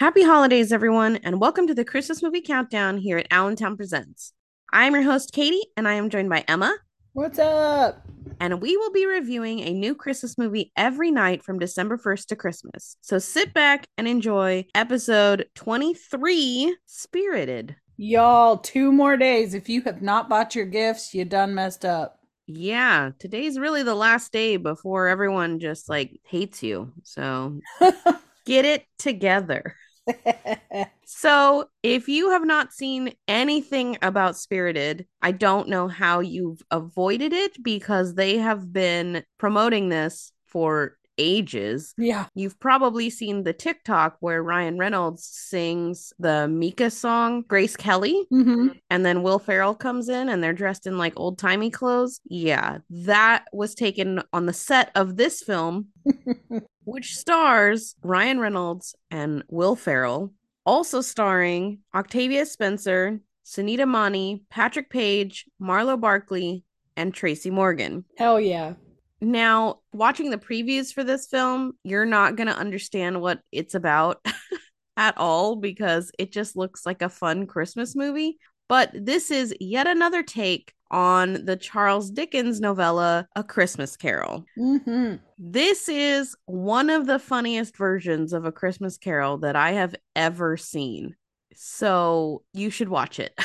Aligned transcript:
Happy 0.00 0.22
holidays, 0.22 0.72
everyone, 0.72 1.16
and 1.16 1.42
welcome 1.42 1.66
to 1.66 1.74
the 1.74 1.84
Christmas 1.84 2.22
movie 2.22 2.40
countdown 2.40 2.96
here 2.96 3.18
at 3.18 3.26
Allentown 3.30 3.76
Presents. 3.76 4.32
I'm 4.72 4.94
your 4.94 5.02
host, 5.02 5.30
Katie, 5.34 5.66
and 5.76 5.86
I 5.86 5.92
am 5.92 6.08
joined 6.08 6.30
by 6.30 6.42
Emma. 6.48 6.74
What's 7.12 7.38
up? 7.38 8.08
And 8.40 8.62
we 8.62 8.78
will 8.78 8.92
be 8.92 9.04
reviewing 9.04 9.60
a 9.60 9.74
new 9.74 9.94
Christmas 9.94 10.38
movie 10.38 10.72
every 10.74 11.10
night 11.10 11.42
from 11.42 11.58
December 11.58 11.98
1st 11.98 12.28
to 12.28 12.36
Christmas. 12.36 12.96
So 13.02 13.18
sit 13.18 13.52
back 13.52 13.88
and 13.98 14.08
enjoy 14.08 14.64
episode 14.74 15.46
23 15.54 16.78
Spirited. 16.86 17.76
Y'all, 17.98 18.56
two 18.56 18.92
more 18.92 19.18
days. 19.18 19.52
If 19.52 19.68
you 19.68 19.82
have 19.82 20.00
not 20.00 20.30
bought 20.30 20.54
your 20.54 20.64
gifts, 20.64 21.12
you 21.12 21.26
done 21.26 21.54
messed 21.54 21.84
up. 21.84 22.20
Yeah, 22.46 23.10
today's 23.18 23.58
really 23.58 23.82
the 23.82 23.94
last 23.94 24.32
day 24.32 24.56
before 24.56 25.08
everyone 25.08 25.60
just 25.60 25.90
like 25.90 26.18
hates 26.24 26.62
you. 26.62 26.90
So 27.02 27.60
get 28.46 28.64
it 28.64 28.86
together. 28.98 29.76
So, 31.12 31.68
if 31.82 32.08
you 32.08 32.30
have 32.30 32.44
not 32.46 32.72
seen 32.72 33.12
anything 33.26 33.98
about 34.00 34.36
Spirited, 34.36 35.06
I 35.20 35.32
don't 35.32 35.68
know 35.68 35.88
how 35.88 36.20
you've 36.20 36.62
avoided 36.70 37.32
it 37.32 37.62
because 37.62 38.14
they 38.14 38.38
have 38.38 38.72
been 38.72 39.24
promoting 39.36 39.88
this 39.88 40.30
for 40.46 40.96
ages. 41.18 41.92
yeah. 41.98 42.26
You've 42.34 42.58
probably 42.60 43.10
seen 43.10 43.42
the 43.42 43.52
TikTok 43.52 44.16
where 44.20 44.42
Ryan 44.42 44.78
Reynolds 44.78 45.24
sings 45.26 46.12
the 46.18 46.48
Mika 46.48 46.90
song, 46.90 47.42
Grace 47.46 47.76
Kelly, 47.76 48.24
Mm-hmm. 48.32 48.68
and 48.88 49.04
then 49.04 49.22
Will 49.22 49.38
Ferrell 49.40 49.74
comes 49.74 50.08
in 50.08 50.28
and 50.30 50.42
they're 50.42 50.54
dressed 50.54 50.86
in 50.86 50.96
like 50.96 51.12
old 51.16 51.38
timey 51.38 51.68
clothes. 51.70 52.20
Yeah, 52.24 52.78
that 52.88 53.44
was 53.52 53.74
taken 53.74 54.22
on 54.32 54.46
the 54.46 54.54
set 54.54 54.92
of 54.94 55.16
this 55.16 55.42
film, 55.42 55.88
which 56.84 57.16
stars 57.16 57.94
Ryan 58.02 58.40
Reynolds 58.40 58.94
and 59.10 59.42
Will 59.48 59.76
Ferrell, 59.76 60.32
also 60.64 61.00
starring 61.00 61.80
Octavia 61.94 62.46
Spencer, 62.46 63.20
Sunita 63.44 63.86
Mani, 63.86 64.44
Patrick 64.50 64.90
Page, 64.90 65.46
Marlow 65.58 65.96
Barkley, 65.96 66.64
and 66.96 67.12
Tracy 67.12 67.50
Morgan. 67.50 68.04
Hell 68.16 68.40
yeah. 68.40 68.74
Now, 69.20 69.80
watching 69.92 70.30
the 70.30 70.38
previews 70.38 70.92
for 70.92 71.04
this 71.04 71.26
film, 71.26 71.72
you're 71.84 72.06
not 72.06 72.36
going 72.36 72.46
to 72.46 72.56
understand 72.56 73.20
what 73.20 73.40
it's 73.52 73.74
about 73.74 74.24
at 74.96 75.16
all 75.18 75.56
because 75.56 76.10
it 76.18 76.32
just 76.32 76.56
looks 76.56 76.86
like 76.86 77.02
a 77.02 77.08
fun 77.08 77.46
Christmas 77.46 77.94
movie. 77.94 78.38
But 78.70 78.92
this 78.94 79.32
is 79.32 79.52
yet 79.58 79.88
another 79.88 80.22
take 80.22 80.74
on 80.92 81.44
the 81.44 81.56
Charles 81.56 82.08
Dickens 82.08 82.60
novella, 82.60 83.26
A 83.34 83.42
Christmas 83.42 83.96
Carol. 83.96 84.44
Mm-hmm. 84.56 85.16
This 85.38 85.88
is 85.88 86.36
one 86.46 86.88
of 86.88 87.08
the 87.08 87.18
funniest 87.18 87.76
versions 87.76 88.32
of 88.32 88.44
A 88.44 88.52
Christmas 88.52 88.96
Carol 88.96 89.38
that 89.38 89.56
I 89.56 89.72
have 89.72 89.96
ever 90.14 90.56
seen. 90.56 91.16
So 91.52 92.44
you 92.54 92.70
should 92.70 92.88
watch 92.88 93.18
it. 93.18 93.38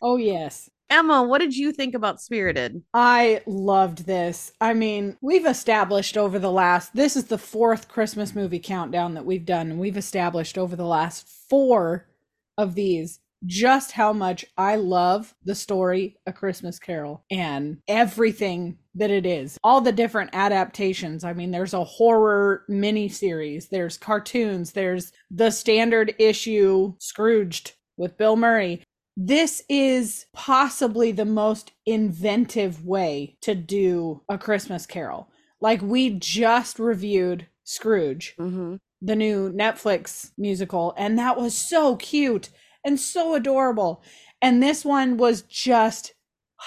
Oh, 0.00 0.16
yes. 0.16 0.70
Emma, 0.88 1.22
what 1.22 1.40
did 1.42 1.54
you 1.54 1.70
think 1.70 1.94
about 1.94 2.22
Spirited? 2.22 2.82
I 2.94 3.42
loved 3.46 4.06
this. 4.06 4.52
I 4.58 4.72
mean, 4.72 5.18
we've 5.20 5.44
established 5.44 6.16
over 6.16 6.38
the 6.38 6.50
last, 6.50 6.94
this 6.94 7.14
is 7.14 7.24
the 7.24 7.36
fourth 7.36 7.86
Christmas 7.86 8.34
movie 8.34 8.58
countdown 8.58 9.12
that 9.14 9.26
we've 9.26 9.44
done. 9.44 9.70
And 9.70 9.78
we've 9.78 9.98
established 9.98 10.56
over 10.56 10.76
the 10.76 10.86
last 10.86 11.28
four 11.28 12.06
of 12.56 12.74
these 12.74 13.20
just 13.44 13.92
how 13.92 14.12
much 14.12 14.44
I 14.56 14.76
love 14.76 15.34
the 15.44 15.54
story 15.54 16.16
A 16.26 16.32
Christmas 16.32 16.78
Carol 16.78 17.24
and 17.30 17.78
everything 17.86 18.78
that 18.94 19.10
it 19.10 19.26
is. 19.26 19.58
All 19.62 19.80
the 19.80 19.92
different 19.92 20.30
adaptations. 20.32 21.22
I 21.22 21.32
mean, 21.34 21.50
there's 21.50 21.74
a 21.74 21.84
horror 21.84 22.64
mini 22.68 23.08
series, 23.08 23.68
there's 23.68 23.98
cartoons, 23.98 24.72
there's 24.72 25.12
the 25.30 25.50
standard 25.50 26.14
issue 26.18 26.94
Scrooged 26.98 27.72
with 27.98 28.16
Bill 28.16 28.36
Murray. 28.36 28.82
This 29.18 29.62
is 29.68 30.26
possibly 30.34 31.12
the 31.12 31.24
most 31.24 31.72
inventive 31.86 32.84
way 32.84 33.36
to 33.42 33.54
do 33.54 34.22
a 34.28 34.38
Christmas 34.38 34.86
Carol. 34.86 35.28
Like 35.60 35.80
we 35.82 36.10
just 36.10 36.78
reviewed 36.78 37.46
Scrooge, 37.64 38.34
Mm-hmm. 38.38 38.76
the 39.02 39.16
new 39.16 39.52
Netflix 39.52 40.30
musical, 40.38 40.94
and 40.96 41.18
that 41.18 41.38
was 41.38 41.56
so 41.56 41.96
cute 41.96 42.50
and 42.86 42.98
so 42.98 43.34
adorable. 43.34 44.02
And 44.40 44.62
this 44.62 44.84
one 44.84 45.18
was 45.18 45.42
just 45.42 46.14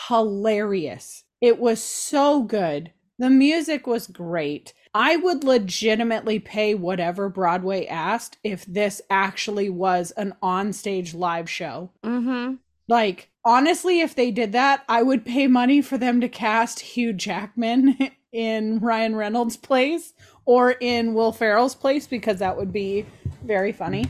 hilarious. 0.07 1.24
It 1.41 1.57
was 1.57 1.81
so 1.81 2.44
good. 2.44 2.91
The 3.18 3.30
music 3.30 3.88
was 3.88 4.06
great. 4.06 4.74
I 4.94 5.16
would 5.16 5.44
legitimately 5.44 6.40
pay 6.40 6.75
whatever 6.75 7.29
Broadway 7.29 7.85
asked 7.85 8.38
if 8.44 8.66
this 8.66 9.02
actually 9.09 9.69
was 9.69 10.12
an 10.12 10.35
onstage 10.44 11.16
live 11.16 11.50
show. 11.50 11.91
Mm-hmm. 12.03 12.56
Like, 12.88 13.29
honestly, 13.46 14.02
if 14.02 14.16
they 14.16 14.31
did 14.31 14.52
that, 14.52 14.84
I 14.90 15.03
would 15.03 15.25
pay 15.25 15.47
money 15.47 15.81
for 15.81 15.97
them 15.97 16.22
to 16.22 16.28
cast 16.28 16.79
Hugh 16.79 17.13
Jackman 17.13 17.97
in 18.34 18.79
Ryan 18.79 19.16
Reynolds' 19.16 19.58
place 19.58 20.13
or 20.46 20.72
in 20.72 21.13
Will 21.13 21.31
Ferrell's 21.31 21.75
place 21.75 22.08
because 22.08 22.40
that 22.40 22.58
would 22.58 22.74
be 22.74 23.06
very 23.44 23.72
funny 23.72 24.06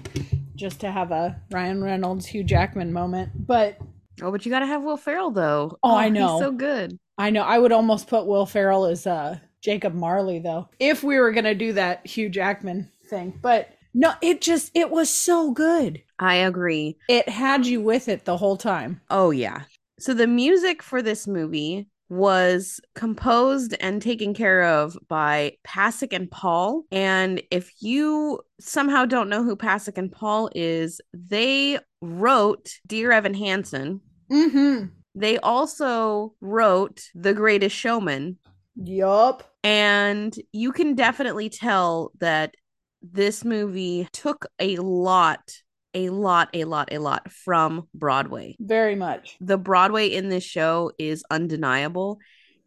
just 0.59 0.79
to 0.81 0.91
have 0.91 1.11
a 1.11 1.39
Ryan 1.51 1.83
Reynolds 1.83 2.27
Hugh 2.27 2.43
Jackman 2.43 2.93
moment. 2.93 3.47
But 3.47 3.77
Oh, 4.21 4.31
but 4.31 4.45
you 4.45 4.51
gotta 4.51 4.65
have 4.65 4.83
Will 4.83 4.97
Ferrell 4.97 5.31
though. 5.31 5.77
Oh, 5.81 5.95
I 5.95 6.09
know. 6.09 6.33
He's 6.33 6.45
so 6.45 6.51
good. 6.51 6.99
I 7.17 7.29
know 7.29 7.43
I 7.43 7.57
would 7.57 7.71
almost 7.71 8.07
put 8.07 8.25
Will 8.27 8.45
Ferrell 8.45 8.85
as 8.85 9.07
uh 9.07 9.39
Jacob 9.61 9.93
Marley 9.93 10.39
though. 10.39 10.69
If 10.79 11.03
we 11.03 11.19
were 11.19 11.31
going 11.31 11.45
to 11.45 11.55
do 11.55 11.73
that 11.73 12.05
Hugh 12.05 12.29
Jackman 12.29 12.89
thing. 13.09 13.37
But 13.41 13.69
no, 13.93 14.13
it 14.21 14.41
just 14.41 14.71
it 14.75 14.89
was 14.89 15.09
so 15.09 15.51
good. 15.51 16.01
I 16.19 16.35
agree. 16.35 16.97
It 17.07 17.27
had 17.27 17.65
you 17.65 17.81
with 17.81 18.07
it 18.07 18.25
the 18.25 18.37
whole 18.37 18.57
time. 18.57 19.01
Oh 19.09 19.31
yeah. 19.31 19.63
So 19.99 20.13
the 20.13 20.27
music 20.27 20.81
for 20.81 21.01
this 21.01 21.27
movie 21.27 21.87
was 22.09 22.79
composed 22.95 23.75
and 23.79 24.01
taken 24.01 24.33
care 24.33 24.63
of 24.63 24.97
by 25.07 25.53
Pasek 25.65 26.11
and 26.11 26.29
Paul. 26.29 26.83
And 26.91 27.41
if 27.51 27.71
you 27.79 28.41
somehow 28.59 29.05
don't 29.05 29.29
know 29.29 29.43
who 29.43 29.55
Pasek 29.55 29.97
and 29.97 30.11
Paul 30.11 30.49
is, 30.55 30.99
they 31.13 31.79
wrote 32.01 32.73
Dear 32.87 33.11
Evan 33.11 33.35
Hansen. 33.35 34.01
Mhm. 34.31 34.91
They 35.15 35.37
also 35.39 36.33
wrote 36.41 37.03
The 37.13 37.33
Greatest 37.33 37.75
Showman. 37.75 38.37
Yup. 38.75 39.43
And 39.63 40.33
you 40.51 40.71
can 40.71 40.95
definitely 40.95 41.49
tell 41.49 42.11
that 42.19 42.55
this 43.01 43.43
movie 43.43 44.07
took 44.13 44.45
a 44.59 44.77
lot, 44.77 45.41
a 45.93 46.09
lot, 46.09 46.49
a 46.53 46.65
lot, 46.65 46.89
a 46.93 46.97
lot 46.99 47.31
from 47.31 47.87
Broadway. 47.93 48.55
Very 48.59 48.95
much. 48.95 49.37
The 49.41 49.57
Broadway 49.57 50.07
in 50.07 50.29
this 50.29 50.43
show 50.43 50.91
is 50.99 51.23
undeniable. 51.31 52.19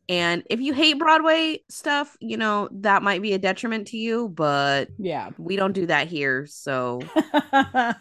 And 0.09 0.43
if 0.51 0.61
you 0.61 0.73
hate 0.75 0.99
Broadway 0.99 1.61
stuff, 1.71 2.17
you 2.21 2.37
know, 2.37 2.69
that 2.73 3.03
might 3.03 3.23
be 3.23 3.33
a 3.35 3.39
detriment 3.39 3.89
to 3.89 3.97
you, 3.97 4.29
but 4.29 4.89
Yeah. 4.99 5.31
we 5.39 5.57
don't 5.57 5.73
do 5.73 5.87
that 5.87 6.09
here. 6.09 6.47
So 6.47 7.01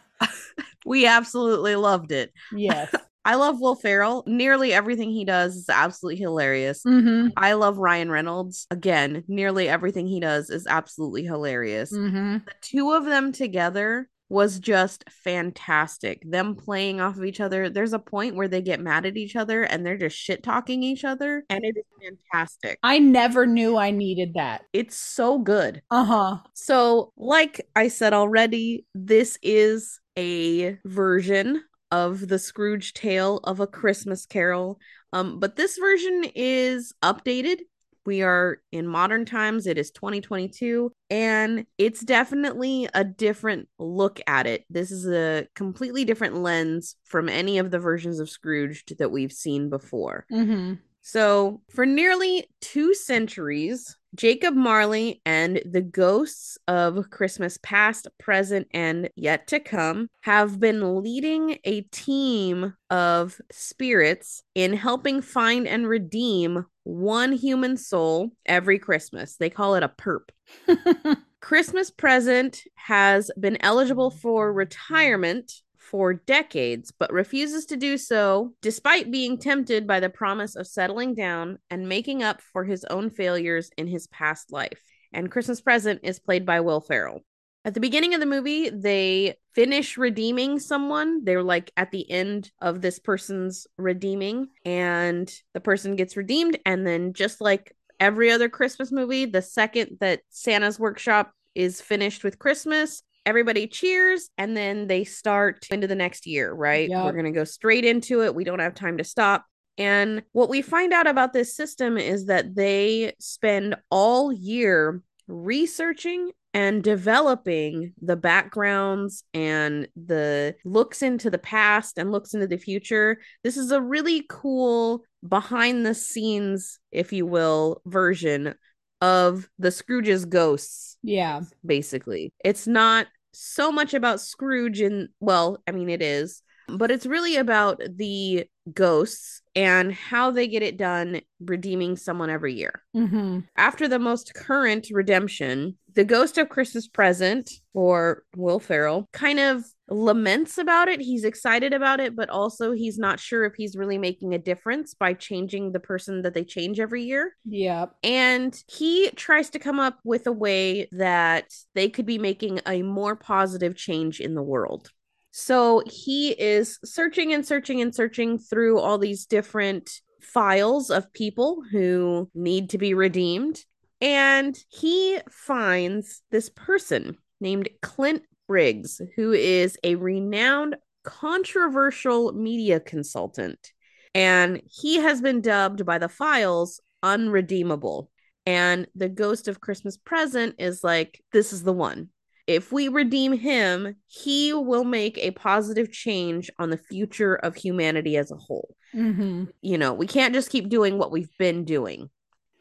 we 0.85 1.05
absolutely 1.05 1.75
loved 1.75 2.11
it. 2.11 2.31
yes. 2.51 2.93
I 3.23 3.35
love 3.35 3.61
Will 3.61 3.75
Ferrell. 3.75 4.23
Nearly 4.25 4.73
everything 4.73 5.11
he 5.11 5.25
does 5.25 5.55
is 5.55 5.69
absolutely 5.69 6.19
hilarious. 6.19 6.81
Mm-hmm. 6.83 7.27
I 7.37 7.53
love 7.53 7.77
Ryan 7.77 8.09
Reynolds. 8.09 8.65
Again, 8.71 9.23
nearly 9.27 9.69
everything 9.69 10.07
he 10.07 10.19
does 10.19 10.49
is 10.49 10.65
absolutely 10.65 11.23
hilarious. 11.23 11.93
Mm-hmm. 11.93 12.37
The 12.45 12.53
two 12.61 12.93
of 12.93 13.05
them 13.05 13.31
together 13.31 14.09
was 14.31 14.59
just 14.59 15.03
fantastic. 15.09 16.23
Them 16.25 16.55
playing 16.55 17.01
off 17.01 17.17
of 17.17 17.25
each 17.25 17.41
other. 17.41 17.69
There's 17.69 17.91
a 17.91 17.99
point 17.99 18.35
where 18.35 18.47
they 18.47 18.61
get 18.61 18.79
mad 18.79 19.05
at 19.05 19.17
each 19.17 19.35
other 19.35 19.63
and 19.63 19.85
they're 19.85 19.97
just 19.97 20.17
shit 20.17 20.41
talking 20.41 20.83
each 20.83 21.03
other, 21.03 21.43
and 21.49 21.65
it 21.65 21.75
is 21.77 21.83
fantastic. 22.01 22.79
I 22.81 22.97
never 22.99 23.45
knew 23.45 23.75
I 23.75 23.91
needed 23.91 24.35
that. 24.35 24.63
It's 24.71 24.95
so 24.95 25.37
good. 25.37 25.81
Uh-huh. 25.91 26.37
So, 26.53 27.11
like 27.17 27.67
I 27.75 27.89
said 27.89 28.13
already, 28.13 28.85
this 28.95 29.37
is 29.43 29.99
a 30.17 30.77
version 30.85 31.61
of 31.91 32.29
the 32.29 32.39
Scrooge 32.39 32.93
tale 32.93 33.41
of 33.43 33.59
a 33.59 33.67
Christmas 33.67 34.25
carol. 34.25 34.79
Um, 35.11 35.41
but 35.41 35.57
this 35.57 35.77
version 35.77 36.25
is 36.35 36.93
updated. 37.03 37.59
We 38.05 38.23
are 38.23 38.61
in 38.71 38.87
modern 38.87 39.25
times. 39.25 39.67
It 39.67 39.77
is 39.77 39.91
2022, 39.91 40.91
and 41.09 41.65
it's 41.77 42.01
definitely 42.01 42.87
a 42.93 43.03
different 43.03 43.67
look 43.77 44.19
at 44.27 44.47
it. 44.47 44.65
This 44.69 44.91
is 44.91 45.07
a 45.07 45.47
completely 45.55 46.05
different 46.05 46.37
lens 46.37 46.95
from 47.05 47.29
any 47.29 47.57
of 47.59 47.69
the 47.71 47.79
versions 47.79 48.19
of 48.19 48.29
Scrooge 48.29 48.83
that 48.97 49.11
we've 49.11 49.31
seen 49.31 49.69
before. 49.69 50.25
Mm-hmm. 50.31 50.73
So, 51.01 51.61
for 51.69 51.85
nearly 51.85 52.47
two 52.61 52.93
centuries, 52.93 53.97
Jacob 54.13 54.55
Marley 54.55 55.21
and 55.25 55.61
the 55.65 55.81
ghosts 55.81 56.57
of 56.67 57.09
Christmas 57.09 57.57
past, 57.63 58.07
present, 58.19 58.67
and 58.71 59.09
yet 59.15 59.47
to 59.47 59.59
come 59.59 60.09
have 60.21 60.59
been 60.59 61.01
leading 61.01 61.57
a 61.63 61.81
team 61.81 62.73
of 62.89 63.39
spirits 63.51 64.43
in 64.53 64.73
helping 64.73 65.21
find 65.21 65.67
and 65.67 65.87
redeem 65.87 66.65
one 66.83 67.31
human 67.31 67.77
soul 67.77 68.31
every 68.45 68.79
Christmas. 68.79 69.37
They 69.37 69.49
call 69.49 69.75
it 69.75 69.83
a 69.83 69.89
perp. 69.89 70.29
Christmas 71.41 71.89
Present 71.89 72.61
has 72.75 73.31
been 73.39 73.57
eligible 73.61 74.11
for 74.11 74.53
retirement 74.53 75.51
for 75.91 76.13
decades, 76.13 76.93
but 76.97 77.11
refuses 77.11 77.65
to 77.65 77.75
do 77.75 77.97
so 77.97 78.53
despite 78.61 79.11
being 79.11 79.37
tempted 79.37 79.85
by 79.85 79.99
the 79.99 80.09
promise 80.09 80.55
of 80.55 80.65
settling 80.65 81.13
down 81.13 81.59
and 81.69 81.89
making 81.89 82.23
up 82.23 82.41
for 82.41 82.63
his 82.63 82.85
own 82.85 83.09
failures 83.09 83.69
in 83.77 83.87
his 83.87 84.07
past 84.07 84.53
life. 84.53 84.81
And 85.11 85.29
Christmas 85.29 85.59
Present 85.59 85.99
is 86.03 86.17
played 86.17 86.45
by 86.45 86.61
Will 86.61 86.79
Ferrell. 86.79 87.19
At 87.65 87.73
the 87.73 87.81
beginning 87.81 88.13
of 88.13 88.21
the 88.21 88.25
movie, 88.25 88.69
they 88.69 89.35
finish 89.53 89.97
redeeming 89.97 90.59
someone. 90.59 91.25
They're 91.25 91.43
like 91.43 91.71
at 91.75 91.91
the 91.91 92.09
end 92.09 92.49
of 92.61 92.81
this 92.81 92.97
person's 92.97 93.67
redeeming, 93.77 94.47
and 94.65 95.31
the 95.53 95.59
person 95.59 95.95
gets 95.95 96.17
redeemed. 96.17 96.57
And 96.65 96.87
then, 96.87 97.13
just 97.13 97.39
like 97.41 97.75
every 97.99 98.31
other 98.31 98.49
Christmas 98.49 98.91
movie, 98.91 99.25
the 99.25 99.43
second 99.43 99.97
that 99.99 100.21
Santa's 100.29 100.79
workshop 100.79 101.33
is 101.53 101.81
finished 101.81 102.23
with 102.23 102.39
Christmas, 102.39 103.03
everybody 103.25 103.67
cheers 103.67 104.29
and 104.37 104.55
then 104.55 104.87
they 104.87 105.03
start 105.03 105.65
into 105.71 105.87
the 105.87 105.95
next 105.95 106.25
year, 106.25 106.51
right? 106.51 106.89
Yep. 106.89 107.05
We're 107.05 107.11
going 107.11 107.25
to 107.25 107.31
go 107.31 107.43
straight 107.43 107.85
into 107.85 108.23
it. 108.23 108.35
We 108.35 108.43
don't 108.43 108.59
have 108.59 108.73
time 108.73 108.97
to 108.97 109.03
stop. 109.03 109.45
And 109.77 110.23
what 110.31 110.49
we 110.49 110.61
find 110.61 110.93
out 110.93 111.07
about 111.07 111.33
this 111.33 111.55
system 111.55 111.97
is 111.97 112.25
that 112.25 112.55
they 112.55 113.13
spend 113.19 113.75
all 113.89 114.31
year 114.31 115.01
researching 115.27 116.31
and 116.53 116.83
developing 116.83 117.93
the 118.01 118.17
backgrounds 118.17 119.23
and 119.33 119.87
the 119.95 120.53
looks 120.65 121.01
into 121.01 121.29
the 121.29 121.37
past 121.37 121.97
and 121.97 122.11
looks 122.11 122.33
into 122.33 122.47
the 122.47 122.57
future. 122.57 123.21
This 123.43 123.55
is 123.55 123.71
a 123.71 123.81
really 123.81 124.25
cool 124.29 125.03
behind 125.25 125.85
the 125.85 125.95
scenes, 125.95 126.79
if 126.91 127.13
you 127.13 127.25
will, 127.25 127.81
version 127.85 128.55
of 129.01 129.49
the 129.59 129.71
Scrooge's 129.71 130.25
ghosts, 130.25 130.97
Yeah. 131.03 131.41
basically. 131.65 132.31
It's 132.43 132.67
not 132.67 133.07
so 133.33 133.71
much 133.71 133.93
about 133.93 134.21
Scrooge 134.21 134.81
and 134.81 135.09
well, 135.19 135.61
I 135.67 135.71
mean 135.71 135.89
it 135.89 136.01
is, 136.01 136.43
but 136.67 136.91
it's 136.91 137.05
really 137.05 137.37
about 137.37 137.81
the 137.95 138.45
ghosts 138.73 139.41
and 139.55 139.91
how 139.91 140.31
they 140.31 140.47
get 140.47 140.63
it 140.63 140.77
done 140.77 141.21
redeeming 141.39 141.97
someone 141.97 142.29
every 142.29 142.53
year. 142.53 142.81
Mm-hmm. 142.95 143.39
After 143.57 143.87
the 143.87 143.99
most 143.99 144.33
current 144.33 144.87
redemption, 144.91 145.77
the 145.93 146.05
ghost 146.05 146.37
of 146.37 146.49
Christmas 146.49 146.87
present, 146.87 147.49
or 147.73 148.23
Will 148.35 148.59
Ferrell, 148.59 149.09
kind 149.11 149.39
of 149.39 149.63
laments 149.91 150.57
about 150.57 150.87
it. 150.87 151.01
He's 151.01 151.23
excited 151.23 151.73
about 151.73 151.99
it, 151.99 152.15
but 152.15 152.29
also 152.29 152.71
he's 152.71 152.97
not 152.97 153.19
sure 153.19 153.43
if 153.43 153.53
he's 153.55 153.75
really 153.75 153.97
making 153.97 154.33
a 154.33 154.39
difference 154.39 154.93
by 154.93 155.13
changing 155.13 155.71
the 155.71 155.79
person 155.79 156.21
that 156.21 156.33
they 156.33 156.43
change 156.43 156.79
every 156.79 157.03
year. 157.03 157.35
Yeah. 157.45 157.87
And 158.01 158.57
he 158.67 159.11
tries 159.11 159.49
to 159.51 159.59
come 159.59 159.79
up 159.79 159.99
with 160.03 160.27
a 160.27 160.31
way 160.31 160.87
that 160.93 161.51
they 161.75 161.89
could 161.89 162.05
be 162.05 162.17
making 162.17 162.61
a 162.65 162.81
more 162.81 163.15
positive 163.15 163.75
change 163.75 164.19
in 164.19 164.33
the 164.33 164.41
world. 164.41 164.89
So 165.31 165.83
he 165.85 166.31
is 166.31 166.79
searching 166.83 167.33
and 167.33 167.45
searching 167.45 167.81
and 167.81 167.93
searching 167.93 168.37
through 168.37 168.79
all 168.79 168.97
these 168.97 169.25
different 169.25 169.89
files 170.21 170.89
of 170.89 171.11
people 171.13 171.63
who 171.71 172.29
need 172.33 172.69
to 172.71 172.77
be 172.77 172.93
redeemed. 172.93 173.63
And 174.01 174.57
he 174.69 175.19
finds 175.29 176.21
this 176.31 176.49
person 176.49 177.17
named 177.39 177.69
Clint 177.81 178.23
Briggs, 178.47 179.01
who 179.15 179.31
is 179.31 179.77
a 179.83 179.95
renowned 179.95 180.75
controversial 181.03 182.33
media 182.33 182.79
consultant. 182.79 183.71
And 184.13 184.61
he 184.65 184.97
has 184.97 185.21
been 185.21 185.41
dubbed 185.41 185.85
by 185.85 185.97
the 185.97 186.09
files 186.09 186.81
unredeemable. 187.01 188.09
And 188.45 188.87
the 188.95 189.09
ghost 189.09 189.47
of 189.47 189.61
Christmas 189.61 189.97
present 189.97 190.55
is 190.59 190.83
like, 190.83 191.23
this 191.31 191.53
is 191.53 191.63
the 191.63 191.73
one. 191.73 192.09
If 192.47 192.71
we 192.71 192.87
redeem 192.87 193.33
him, 193.33 193.95
he 194.07 194.51
will 194.51 194.83
make 194.83 195.17
a 195.17 195.31
positive 195.31 195.91
change 195.91 196.49
on 196.59 196.69
the 196.69 196.77
future 196.77 197.35
of 197.35 197.55
humanity 197.55 198.17
as 198.17 198.31
a 198.31 198.35
whole. 198.35 198.75
Mm-hmm. 198.93 199.45
You 199.61 199.77
know, 199.77 199.93
we 199.93 200.07
can't 200.07 200.33
just 200.33 200.49
keep 200.49 200.67
doing 200.67 200.97
what 200.97 201.11
we've 201.11 201.35
been 201.37 201.63
doing. 201.63 202.09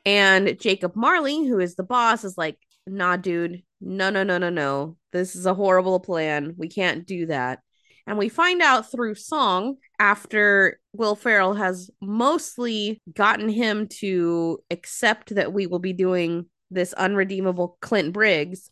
And 0.07 0.59
Jacob 0.61 0.95
Marley, 0.95 1.47
who 1.47 1.59
is 1.59 1.75
the 1.75 1.83
boss, 1.83 2.25
is 2.25 2.39
like, 2.39 2.57
nah, 2.91 3.17
dude, 3.17 3.63
no, 3.81 4.11
no, 4.11 4.23
no, 4.23 4.39
no, 4.39 4.51
no. 4.51 4.97
This 5.13 5.37
is 5.37 5.47
a 5.47 5.55
horrible 5.55 6.01
plan. 6.01 6.55
We 6.57 6.69
can't 6.69 7.07
do 7.07 7.27
that. 7.27 7.61
And 8.07 8.19
we 8.19 8.29
find 8.29 8.61
out 8.61 8.91
through 8.91 9.15
song 9.15 9.77
after 9.99 10.81
Will 10.93 11.15
Ferrell 11.15 11.55
has 11.55 11.91
mostly 12.01 13.01
gotten 13.15 13.49
him 13.49 13.87
to 14.01 14.59
accept 14.71 15.35
that 15.35 15.53
we 15.53 15.67
will 15.67 15.79
be 15.79 15.93
doing 15.93 16.47
this 16.71 16.93
unredeemable 16.95 17.79
Clint 17.81 18.13
Briggs 18.13 18.71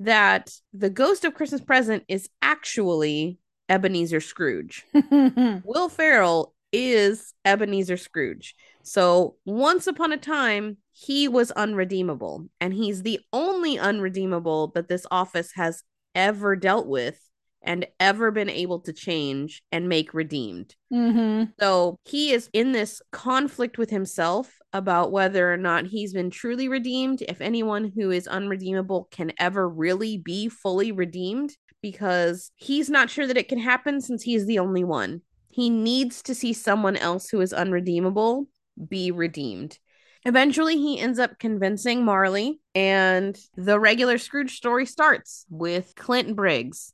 that 0.00 0.50
the 0.72 0.90
ghost 0.90 1.24
of 1.24 1.34
Christmas 1.34 1.60
present 1.60 2.04
is 2.08 2.28
actually 2.42 3.38
Ebenezer 3.68 4.20
Scrooge. 4.20 4.84
Will 4.94 5.88
Ferrell 5.88 6.54
is 6.72 7.34
Ebenezer 7.44 7.96
Scrooge. 7.96 8.54
So 8.82 9.36
once 9.44 9.86
upon 9.86 10.12
a 10.12 10.16
time, 10.16 10.78
he 11.00 11.28
was 11.28 11.50
unredeemable, 11.52 12.46
and 12.60 12.74
he's 12.74 13.02
the 13.02 13.20
only 13.32 13.78
unredeemable 13.78 14.68
that 14.74 14.88
this 14.88 15.06
office 15.10 15.52
has 15.54 15.82
ever 16.14 16.54
dealt 16.56 16.86
with 16.86 17.18
and 17.62 17.86
ever 17.98 18.30
been 18.30 18.50
able 18.50 18.80
to 18.80 18.92
change 18.92 19.62
and 19.72 19.88
make 19.88 20.12
redeemed. 20.12 20.74
mm-hmm. 20.92 21.44
So 21.58 21.98
he 22.04 22.32
is 22.32 22.50
in 22.52 22.72
this 22.72 23.00
conflict 23.12 23.78
with 23.78 23.88
himself 23.88 24.58
about 24.74 25.10
whether 25.10 25.50
or 25.50 25.56
not 25.56 25.86
he's 25.86 26.12
been 26.12 26.28
truly 26.28 26.68
redeemed, 26.68 27.22
if 27.22 27.40
anyone 27.40 27.92
who 27.96 28.10
is 28.10 28.26
unredeemable 28.26 29.08
can 29.10 29.32
ever 29.38 29.66
really 29.66 30.18
be 30.18 30.50
fully 30.50 30.92
redeemed, 30.92 31.56
because 31.80 32.50
he's 32.56 32.90
not 32.90 33.08
sure 33.08 33.26
that 33.26 33.38
it 33.38 33.48
can 33.48 33.58
happen 33.58 34.02
since 34.02 34.22
he's 34.22 34.44
the 34.44 34.58
only 34.58 34.84
one. 34.84 35.22
He 35.48 35.70
needs 35.70 36.20
to 36.24 36.34
see 36.34 36.52
someone 36.52 36.96
else 36.96 37.30
who 37.30 37.40
is 37.40 37.54
unredeemable 37.54 38.48
be 38.86 39.10
redeemed. 39.10 39.78
Eventually, 40.24 40.76
he 40.76 40.98
ends 40.98 41.18
up 41.18 41.38
convincing 41.38 42.04
Marley, 42.04 42.60
and 42.74 43.38
the 43.56 43.80
regular 43.80 44.18
Scrooge 44.18 44.56
story 44.56 44.86
starts 44.86 45.46
with 45.48 45.94
Clint 45.96 46.36
Briggs. 46.36 46.92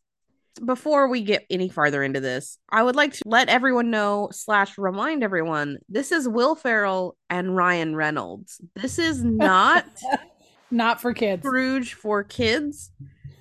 Before 0.65 1.09
we 1.09 1.21
get 1.21 1.45
any 1.51 1.69
farther 1.69 2.03
into 2.03 2.21
this, 2.21 2.59
I 2.71 2.83
would 2.83 2.97
like 2.97 3.13
to 3.13 3.23
let 3.27 3.51
everyone 3.51 3.91
know 3.91 4.29
slash 4.33 4.79
remind 4.79 5.23
everyone 5.23 5.79
this 5.89 6.13
is 6.13 6.27
Will 6.27 6.55
Ferrell 6.55 7.17
and 7.29 7.55
Ryan 7.55 7.95
Reynolds. 7.95 8.61
This 8.75 8.99
is 8.99 9.23
not 9.23 9.87
Not 10.71 11.01
for 11.01 11.13
kids. 11.13 11.43
Scrooge 11.43 11.95
for 11.95 12.25
kids. 12.25 12.91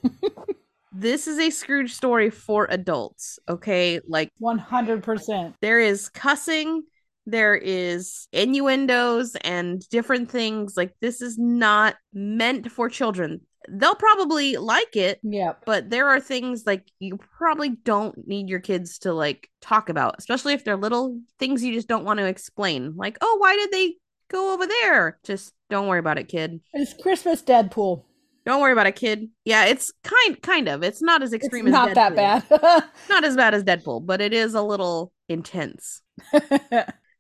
this 0.91 1.27
is 1.27 1.39
a 1.39 1.49
Scrooge 1.49 1.93
story 1.93 2.29
for 2.29 2.67
adults. 2.69 3.39
Okay, 3.49 3.99
like 4.07 4.31
100%. 4.41 5.53
there 5.61 5.79
is 5.79 6.09
cussing 6.09 6.83
there 7.25 7.55
is 7.55 8.27
innuendos 8.31 9.35
and 9.37 9.87
different 9.89 10.29
things 10.29 10.75
like 10.77 10.93
this 11.01 11.21
is 11.21 11.37
not 11.37 11.95
meant 12.13 12.71
for 12.71 12.89
children. 12.89 13.41
They'll 13.67 13.95
probably 13.95 14.57
like 14.57 14.95
it 14.95 15.19
Yep. 15.23 15.63
but 15.65 15.89
there 15.89 16.07
are 16.09 16.19
things 16.19 16.63
like 16.67 16.83
you 16.99 17.17
probably 17.17 17.69
don't 17.69 18.27
need 18.27 18.47
your 18.47 18.59
kids 18.59 18.99
to 18.99 19.11
like 19.11 19.49
talk 19.59 19.89
about 19.89 20.13
especially 20.19 20.53
if 20.53 20.63
they're 20.63 20.77
little 20.77 21.19
things 21.39 21.63
you 21.63 21.73
just 21.73 21.87
don't 21.87 22.05
want 22.05 22.19
to 22.19 22.27
explain. 22.27 22.93
Like 22.95 23.17
oh 23.21 23.37
why 23.39 23.55
did 23.55 23.71
they 23.71 23.95
go 24.29 24.53
over 24.53 24.67
there? 24.67 25.17
Just 25.23 25.51
don't 25.71 25.87
worry 25.87 25.97
about 25.99 26.19
it 26.19 26.27
kid. 26.27 26.61
It's 26.73 26.93
Christmas 26.93 27.41
Deadpool. 27.41 28.03
don't 28.45 28.61
worry 28.61 28.71
about 28.73 28.85
it 28.85 28.95
kid. 28.95 29.29
Yeah 29.45 29.65
it's 29.65 29.91
kind 30.03 30.39
kind 30.43 30.67
of. 30.69 30.83
It's 30.83 31.01
not 31.01 31.23
as 31.23 31.33
It's 31.33 31.43
extreme 31.43 31.65
as 31.65 31.71
not 31.73 31.95
that 31.95 32.15
bad. 32.15 32.43
not 33.09 33.23
as 33.23 33.35
bad 33.35 33.55
as 33.55 33.63
deadpool 33.63 34.05
but 34.05 34.21
it 34.21 34.31
is 34.31 34.53
a 34.53 34.61
little 34.61 35.11
intense 35.27 36.03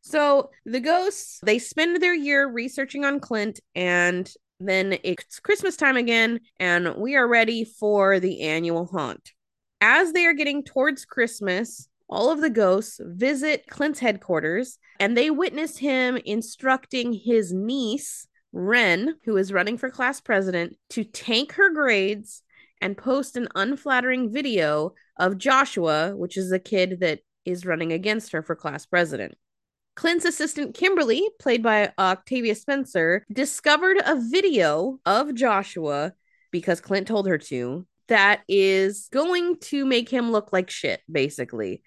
So 0.05 0.51
the 0.65 0.79
ghosts, 0.79 1.39
they 1.43 1.57
spend 1.57 1.99
their 1.99 2.13
year 2.13 2.47
researching 2.47 3.03
on 3.03 3.19
Clint, 3.19 3.59
and 3.73 4.31
then 4.59 4.99
it's 5.03 5.39
Christmas 5.39 5.75
time 5.75 5.97
again, 5.97 6.41
and 6.59 6.95
we 6.97 7.15
are 7.15 7.27
ready 7.27 7.65
for 7.65 8.19
the 8.19 8.41
annual 8.41 8.85
haunt. 8.85 9.31
As 9.81 10.13
they 10.13 10.27
are 10.27 10.35
getting 10.35 10.63
towards 10.63 11.05
Christmas, 11.05 11.89
all 12.07 12.29
of 12.29 12.39
the 12.39 12.51
ghosts 12.51 12.99
visit 13.03 13.65
Clint's 13.67 13.99
headquarters 13.99 14.77
and 14.99 15.17
they 15.17 15.31
witness 15.31 15.79
him 15.79 16.17
instructing 16.23 17.11
his 17.11 17.51
niece, 17.51 18.27
Wren, 18.53 19.15
who 19.25 19.37
is 19.37 19.51
running 19.51 19.75
for 19.75 19.89
class 19.89 20.21
president, 20.21 20.77
to 20.91 21.03
tank 21.03 21.53
her 21.53 21.73
grades 21.73 22.43
and 22.79 22.95
post 22.95 23.35
an 23.37 23.47
unflattering 23.55 24.31
video 24.31 24.93
of 25.17 25.39
Joshua, 25.39 26.15
which 26.15 26.37
is 26.37 26.51
a 26.51 26.59
kid 26.59 26.99
that 26.99 27.21
is 27.43 27.65
running 27.65 27.91
against 27.91 28.33
her 28.33 28.43
for 28.43 28.55
class 28.55 28.85
president. 28.85 29.35
Clint's 29.95 30.25
assistant 30.25 30.75
Kimberly, 30.75 31.27
played 31.39 31.63
by 31.63 31.93
Octavia 31.97 32.53
Spencer, 32.55 33.25
discovered 33.31 33.97
a 34.05 34.19
video 34.29 34.99
of 35.05 35.33
Joshua 35.33 36.13
because 36.51 36.81
Clint 36.81 37.07
told 37.07 37.27
her 37.27 37.37
to 37.37 37.87
that 38.07 38.41
is 38.47 39.07
going 39.11 39.57
to 39.59 39.85
make 39.85 40.09
him 40.09 40.31
look 40.31 40.53
like 40.53 40.69
shit, 40.69 41.01
basically. 41.11 41.81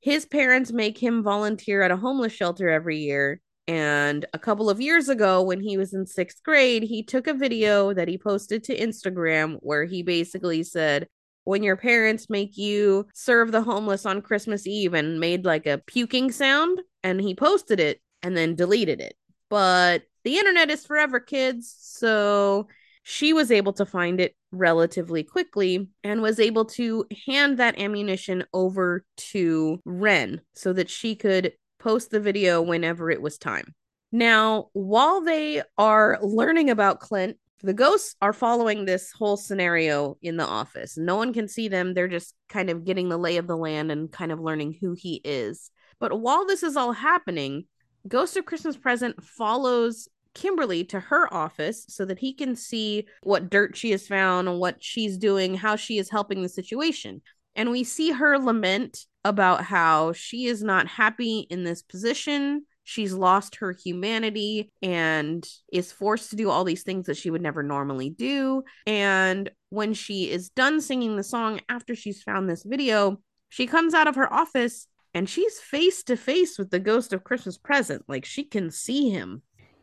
His 0.00 0.24
parents 0.24 0.72
make 0.72 0.96
him 0.96 1.22
volunteer 1.22 1.82
at 1.82 1.90
a 1.90 1.96
homeless 1.96 2.32
shelter 2.32 2.68
every 2.68 2.98
year, 2.98 3.40
And 3.68 4.24
a 4.32 4.38
couple 4.38 4.70
of 4.70 4.80
years 4.80 5.10
ago, 5.10 5.42
when 5.42 5.60
he 5.60 5.76
was 5.76 5.92
in 5.92 6.06
sixth 6.06 6.42
grade, 6.42 6.82
he 6.84 7.02
took 7.02 7.26
a 7.26 7.34
video 7.34 7.92
that 7.92 8.08
he 8.08 8.16
posted 8.16 8.64
to 8.64 8.78
Instagram 8.78 9.58
where 9.60 9.84
he 9.84 10.02
basically 10.02 10.62
said, 10.62 11.06
when 11.48 11.62
your 11.62 11.76
parents 11.76 12.28
make 12.28 12.58
you 12.58 13.06
serve 13.14 13.52
the 13.52 13.62
homeless 13.62 14.04
on 14.04 14.20
Christmas 14.20 14.66
Eve 14.66 14.92
and 14.92 15.18
made 15.18 15.46
like 15.46 15.64
a 15.64 15.78
puking 15.78 16.30
sound. 16.30 16.78
And 17.02 17.22
he 17.22 17.34
posted 17.34 17.80
it 17.80 18.02
and 18.22 18.36
then 18.36 18.54
deleted 18.54 19.00
it. 19.00 19.14
But 19.48 20.02
the 20.24 20.36
internet 20.36 20.68
is 20.68 20.84
forever, 20.84 21.20
kids. 21.20 21.74
So 21.78 22.68
she 23.02 23.32
was 23.32 23.50
able 23.50 23.72
to 23.72 23.86
find 23.86 24.20
it 24.20 24.36
relatively 24.52 25.24
quickly 25.24 25.88
and 26.04 26.20
was 26.20 26.38
able 26.38 26.66
to 26.66 27.06
hand 27.26 27.56
that 27.56 27.80
ammunition 27.80 28.44
over 28.52 29.06
to 29.16 29.80
Wren 29.86 30.42
so 30.54 30.74
that 30.74 30.90
she 30.90 31.16
could 31.16 31.54
post 31.78 32.10
the 32.10 32.20
video 32.20 32.60
whenever 32.60 33.10
it 33.10 33.22
was 33.22 33.38
time. 33.38 33.74
Now, 34.12 34.68
while 34.74 35.22
they 35.22 35.62
are 35.78 36.18
learning 36.20 36.68
about 36.68 37.00
Clint, 37.00 37.38
the 37.62 37.74
ghosts 37.74 38.14
are 38.22 38.32
following 38.32 38.84
this 38.84 39.10
whole 39.12 39.36
scenario 39.36 40.16
in 40.22 40.36
the 40.36 40.46
office. 40.46 40.96
No 40.96 41.16
one 41.16 41.32
can 41.32 41.48
see 41.48 41.68
them. 41.68 41.94
They're 41.94 42.08
just 42.08 42.34
kind 42.48 42.70
of 42.70 42.84
getting 42.84 43.08
the 43.08 43.18
lay 43.18 43.36
of 43.36 43.46
the 43.46 43.56
land 43.56 43.90
and 43.90 44.10
kind 44.10 44.32
of 44.32 44.40
learning 44.40 44.78
who 44.80 44.94
he 44.94 45.20
is. 45.24 45.70
But 45.98 46.20
while 46.20 46.46
this 46.46 46.62
is 46.62 46.76
all 46.76 46.92
happening, 46.92 47.64
Ghost 48.06 48.36
of 48.36 48.46
Christmas 48.46 48.76
Present 48.76 49.22
follows 49.22 50.08
Kimberly 50.34 50.84
to 50.84 51.00
her 51.00 51.32
office 51.34 51.84
so 51.88 52.04
that 52.04 52.20
he 52.20 52.32
can 52.32 52.54
see 52.54 53.06
what 53.22 53.50
dirt 53.50 53.76
she 53.76 53.90
has 53.90 54.06
found, 54.06 54.48
and 54.48 54.60
what 54.60 54.76
she's 54.82 55.18
doing, 55.18 55.54
how 55.54 55.74
she 55.74 55.98
is 55.98 56.10
helping 56.10 56.42
the 56.42 56.48
situation. 56.48 57.22
And 57.56 57.70
we 57.72 57.82
see 57.82 58.12
her 58.12 58.38
lament 58.38 59.06
about 59.24 59.64
how 59.64 60.12
she 60.12 60.46
is 60.46 60.62
not 60.62 60.86
happy 60.86 61.40
in 61.50 61.64
this 61.64 61.82
position. 61.82 62.64
She's 62.88 63.12
lost 63.12 63.56
her 63.56 63.72
humanity 63.72 64.72
and 64.80 65.46
is 65.70 65.92
forced 65.92 66.30
to 66.30 66.36
do 66.36 66.48
all 66.48 66.64
these 66.64 66.84
things 66.84 67.04
that 67.04 67.18
she 67.18 67.28
would 67.28 67.42
never 67.42 67.62
normally 67.62 68.08
do. 68.08 68.62
And 68.86 69.50
when 69.68 69.92
she 69.92 70.30
is 70.30 70.48
done 70.48 70.80
singing 70.80 71.14
the 71.14 71.22
song 71.22 71.60
after 71.68 71.94
she's 71.94 72.22
found 72.22 72.48
this 72.48 72.62
video, 72.62 73.20
she 73.50 73.66
comes 73.66 73.92
out 73.92 74.06
of 74.06 74.14
her 74.14 74.32
office 74.32 74.86
and 75.12 75.28
she's 75.28 75.58
face 75.58 76.02
to 76.04 76.16
face 76.16 76.58
with 76.58 76.70
the 76.70 76.78
ghost 76.78 77.12
of 77.12 77.24
Christmas 77.24 77.58
present. 77.58 78.04
Like 78.08 78.24
she 78.24 78.42
can 78.42 78.70
see 78.70 79.10
him. 79.10 79.42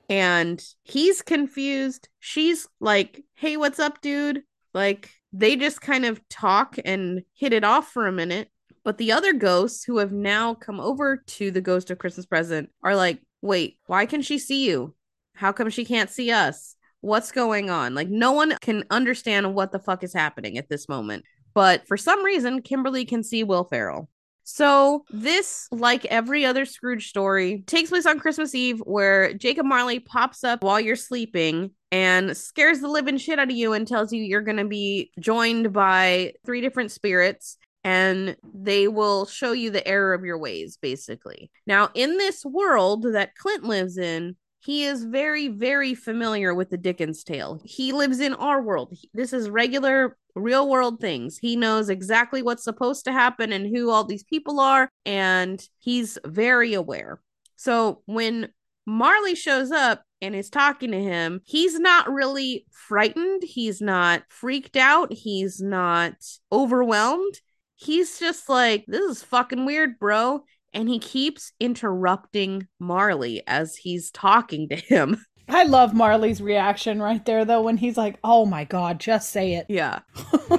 And 0.10 0.60
he's 0.82 1.22
confused. 1.22 2.10
She's 2.20 2.68
like, 2.80 3.24
hey, 3.36 3.56
what's 3.56 3.80
up, 3.80 4.02
dude? 4.02 4.42
Like, 4.74 5.12
they 5.32 5.58
just 5.58 5.80
kind 5.80 6.06
of 6.06 6.28
talk 6.28 6.78
and 6.84 7.22
hit 7.36 7.54
it 7.54 7.64
off 7.64 7.92
for 7.92 8.08
a 8.08 8.12
minute. 8.12 8.50
But 8.86 9.00
the 9.00 9.12
other 9.12 9.34
ghosts 9.34 9.84
who 9.84 9.98
have 9.98 10.12
now 10.12 10.54
come 10.54 10.80
over 10.80 11.18
to 11.18 11.50
the 11.50 11.60
ghost 11.60 11.90
of 11.90 11.98
Christmas 11.98 12.28
present 12.28 12.70
are 12.84 12.96
like, 12.96 13.20
wait, 13.42 13.80
why 13.88 14.06
can 14.06 14.22
she 14.22 14.38
see 14.38 14.70
you? 14.70 14.94
How 15.34 15.52
come 15.52 15.72
she 15.72 15.84
can't 15.84 16.10
see 16.10 16.32
us? 16.32 16.76
What's 17.02 17.32
going 17.32 17.72
on? 17.72 17.96
Like, 17.96 18.10
no 18.10 18.32
one 18.32 18.56
can 18.62 18.84
understand 18.92 19.56
what 19.56 19.72
the 19.72 19.80
fuck 19.80 20.04
is 20.04 20.14
happening 20.14 20.60
at 20.60 20.70
this 20.70 20.88
moment. 20.88 21.26
But 21.56 21.88
for 21.88 21.98
some 21.98 22.24
reason, 22.24 22.62
Kimberly 22.62 23.06
can 23.06 23.24
see 23.24 23.44
Will 23.44 23.64
Ferrell. 23.64 24.08
So, 24.44 25.06
this, 25.10 25.68
like 25.72 26.06
every 26.06 26.46
other 26.46 26.66
Scrooge 26.66 27.10
story, 27.10 27.64
takes 27.66 27.90
place 27.90 28.06
on 28.06 28.20
Christmas 28.20 28.54
Eve 28.54 28.80
where 28.86 29.34
Jacob 29.34 29.66
Marley 29.66 30.00
pops 30.00 30.44
up 30.44 30.64
while 30.64 30.80
you're 30.80 30.96
sleeping 30.96 31.72
and 31.92 32.38
scares 32.38 32.80
the 32.80 32.88
living 32.88 33.18
shit 33.18 33.40
out 33.40 33.50
of 33.50 33.56
you 33.56 33.74
and 33.74 33.88
tells 33.88 34.14
you 34.14 34.22
you're 34.22 34.42
going 34.42 34.58
to 34.58 34.66
be 34.66 35.10
joined 35.20 35.74
by 35.74 36.34
three 36.46 36.62
different 36.62 36.92
spirits 36.92 37.58
and 37.86 38.36
they 38.52 38.88
will 38.88 39.28
show 39.28 39.52
you 39.52 39.70
the 39.70 39.88
error 39.88 40.16
of 40.16 40.26
your 40.26 40.40
ways, 40.40 40.76
basically. 40.82 41.52
Now, 41.68 41.92
in 41.94 42.18
this 42.18 42.44
world 42.44 43.04
that 43.14 43.36
Clint 43.36 43.64
lives 43.64 44.00
in, 44.00 44.36
he 44.60 44.86
is 44.86 45.04
very, 45.04 45.50
very 45.50 45.94
familiar 45.94 46.56
with 46.56 46.72
the 46.72 46.78
Dickens 46.78 47.24
tale. 47.24 47.62
He 47.64 47.92
lives 47.92 48.20
in 48.20 48.34
our 48.34 48.60
world. 48.60 48.98
This 49.14 49.34
is 49.34 49.52
regular 49.52 50.18
real 50.34 50.68
world 50.68 51.00
things. 51.00 51.38
He 51.38 51.56
knows 51.56 51.90
exactly 51.90 52.42
what's 52.42 52.64
supposed 52.64 53.06
to 53.06 53.14
happen 53.14 53.54
and 53.54 53.68
who 53.68 53.92
all 53.92 54.04
these 54.04 54.24
people 54.24 54.60
are, 54.60 54.90
and 55.06 55.64
he's 55.80 56.18
very 56.26 56.74
aware. 56.74 57.22
So 57.56 58.02
when 58.08 58.50
Marley 58.88 59.36
shows 59.36 59.70
up 59.70 60.02
and 60.22 60.36
is 60.36 60.50
talking 60.50 60.90
to 60.90 61.00
him, 61.00 61.42
he's 61.46 61.80
not 61.80 62.12
really 62.12 62.66
frightened. 62.72 63.44
He's 63.44 63.80
not 63.80 64.24
freaked 64.30 64.76
out. 64.76 65.14
He's 65.14 65.62
not 65.62 66.16
overwhelmed. 66.52 67.42
He's 67.76 68.20
just 68.20 68.50
like, 68.50 68.86
this 68.88 69.02
is 69.02 69.24
fucking 69.24 69.66
weird, 69.66 70.00
bro. 70.00 70.44
And 70.74 70.90
he 70.90 71.00
keeps 71.00 71.54
interrupting 71.60 72.68
Marley 72.80 73.42
as 73.48 73.76
he's 73.76 74.12
talking 74.12 74.70
to 74.70 74.76
him. 74.76 75.24
I 75.50 75.64
love 75.64 75.94
Marley's 75.94 76.42
reaction 76.42 77.02
right 77.02 77.24
there, 77.24 77.46
though, 77.46 77.62
when 77.62 77.78
he's 77.78 77.98
like, 77.98 78.18
oh 78.24 78.46
my 78.46 78.64
God, 78.64 79.00
just 79.00 79.30
say 79.30 79.54
it. 79.56 79.68
Yeah. 79.70 80.00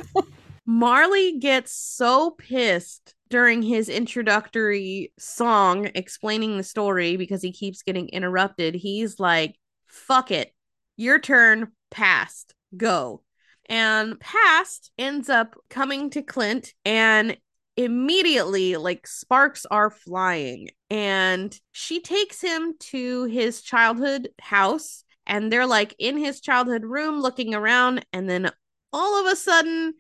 Marley 0.67 1.39
gets 1.39 1.73
so 1.73 2.31
pissed 2.31 3.15
during 3.29 3.63
his 3.63 3.89
introductory 3.89 5.13
song 5.19 5.91
explaining 5.95 6.57
the 6.57 6.63
story 6.63 7.17
because 7.17 7.43
he 7.43 7.53
keeps 7.53 7.83
getting 7.83 8.09
interrupted. 8.09 8.75
He's 8.75 9.19
like, 9.19 9.57
fuck 9.87 10.31
it. 10.31 10.53
Your 10.97 11.19
turn. 11.19 11.73
Past. 11.91 12.55
Go. 12.77 13.23
And 13.69 14.19
Past 14.21 14.91
ends 14.99 15.29
up 15.29 15.57
coming 15.69 16.11
to 16.11 16.23
Clint 16.23 16.73
and 16.85 17.37
immediately 17.77 18.77
like 18.77 19.07
sparks 19.07 19.67
are 19.71 19.91
flying. 19.91 20.71
And 20.91 21.59
she 21.73 22.01
takes 22.01 22.41
him 22.41 22.75
to 22.79 23.25
his 23.25 23.61
childhood 23.63 24.29
house 24.41 25.05
and 25.27 25.53
they're 25.53 25.67
like 25.67 25.95
in 25.99 26.17
his 26.17 26.41
childhood 26.41 26.85
room 26.85 27.21
looking 27.21 27.55
around. 27.55 28.07
And 28.13 28.31
then 28.31 28.51
all 28.93 29.21
of 29.21 29.31
a 29.31 29.37
sudden 29.37 29.95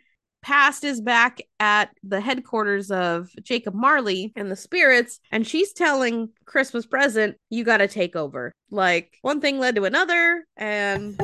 past 0.46 0.84
is 0.84 1.00
back 1.00 1.40
at 1.58 1.90
the 2.04 2.20
headquarters 2.20 2.92
of 2.92 3.28
Jacob 3.42 3.74
Marley 3.74 4.32
and 4.36 4.48
the 4.48 4.54
spirits, 4.54 5.18
and 5.32 5.44
she's 5.44 5.72
telling 5.72 6.28
Christmas 6.44 6.86
present, 6.86 7.36
you 7.50 7.64
got 7.64 7.78
to 7.78 7.88
take 7.88 8.14
over. 8.14 8.52
Like 8.70 9.18
one 9.22 9.40
thing 9.40 9.58
led 9.58 9.74
to 9.74 9.86
another, 9.86 10.44
and 10.56 11.20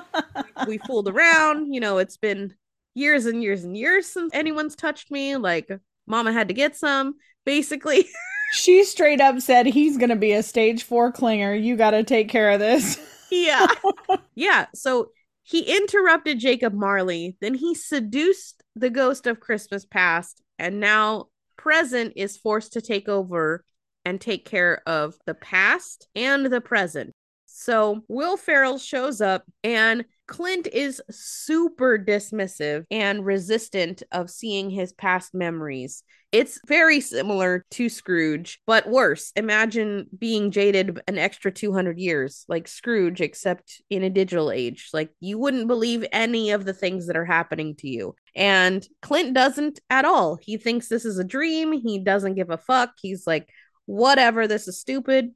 we 0.68 0.78
fooled 0.78 1.08
around. 1.08 1.74
You 1.74 1.80
know, 1.80 1.98
it's 1.98 2.16
been 2.16 2.54
years 2.94 3.26
and 3.26 3.42
years 3.42 3.64
and 3.64 3.76
years 3.76 4.06
since 4.06 4.32
anyone's 4.32 4.76
touched 4.76 5.10
me. 5.10 5.36
Like, 5.36 5.68
mama 6.06 6.32
had 6.32 6.46
to 6.46 6.54
get 6.54 6.76
some, 6.76 7.16
basically. 7.44 8.06
she 8.52 8.84
straight 8.84 9.20
up 9.20 9.40
said 9.40 9.66
he's 9.66 9.96
going 9.96 10.10
to 10.10 10.16
be 10.16 10.32
a 10.34 10.42
stage 10.42 10.84
four 10.84 11.12
clinger. 11.12 11.60
You 11.60 11.74
got 11.74 11.90
to 11.90 12.04
take 12.04 12.28
care 12.28 12.50
of 12.50 12.60
this. 12.60 12.96
yeah. 13.30 13.66
Yeah. 14.34 14.66
So 14.74 15.10
he 15.42 15.76
interrupted 15.76 16.38
Jacob 16.38 16.72
Marley, 16.72 17.36
then 17.40 17.54
he 17.54 17.74
seduced 17.74 18.62
the 18.76 18.90
ghost 18.90 19.26
of 19.26 19.40
Christmas 19.40 19.84
past, 19.84 20.42
and 20.58 20.80
now 20.80 21.26
present 21.56 22.12
is 22.16 22.36
forced 22.36 22.72
to 22.74 22.80
take 22.80 23.08
over 23.08 23.64
and 24.04 24.20
take 24.20 24.44
care 24.44 24.82
of 24.86 25.14
the 25.26 25.34
past 25.34 26.08
and 26.14 26.46
the 26.46 26.60
present. 26.60 27.12
So 27.46 28.02
Will 28.08 28.36
Ferrell 28.36 28.78
shows 28.78 29.20
up 29.20 29.44
and 29.62 30.04
Clint 30.32 30.66
is 30.72 31.02
super 31.10 31.98
dismissive 31.98 32.86
and 32.90 33.22
resistant 33.22 34.02
of 34.10 34.30
seeing 34.30 34.70
his 34.70 34.94
past 34.94 35.34
memories. 35.34 36.04
It's 36.32 36.58
very 36.66 37.02
similar 37.02 37.66
to 37.72 37.90
Scrooge, 37.90 38.58
but 38.66 38.88
worse. 38.88 39.32
Imagine 39.36 40.06
being 40.18 40.50
jaded 40.50 41.02
an 41.06 41.18
extra 41.18 41.52
200 41.52 41.98
years, 41.98 42.46
like 42.48 42.66
Scrooge, 42.66 43.20
except 43.20 43.82
in 43.90 44.04
a 44.04 44.08
digital 44.08 44.50
age. 44.50 44.88
Like, 44.94 45.10
you 45.20 45.36
wouldn't 45.36 45.66
believe 45.66 46.06
any 46.12 46.52
of 46.52 46.64
the 46.64 46.72
things 46.72 47.08
that 47.08 47.16
are 47.16 47.26
happening 47.26 47.76
to 47.76 47.88
you. 47.88 48.14
And 48.34 48.82
Clint 49.02 49.34
doesn't 49.34 49.80
at 49.90 50.06
all. 50.06 50.38
He 50.40 50.56
thinks 50.56 50.88
this 50.88 51.04
is 51.04 51.18
a 51.18 51.24
dream. 51.24 51.72
He 51.72 51.98
doesn't 51.98 52.36
give 52.36 52.48
a 52.48 52.56
fuck. 52.56 52.92
He's 53.02 53.26
like, 53.26 53.50
whatever, 53.84 54.48
this 54.48 54.66
is 54.66 54.80
stupid. 54.80 55.32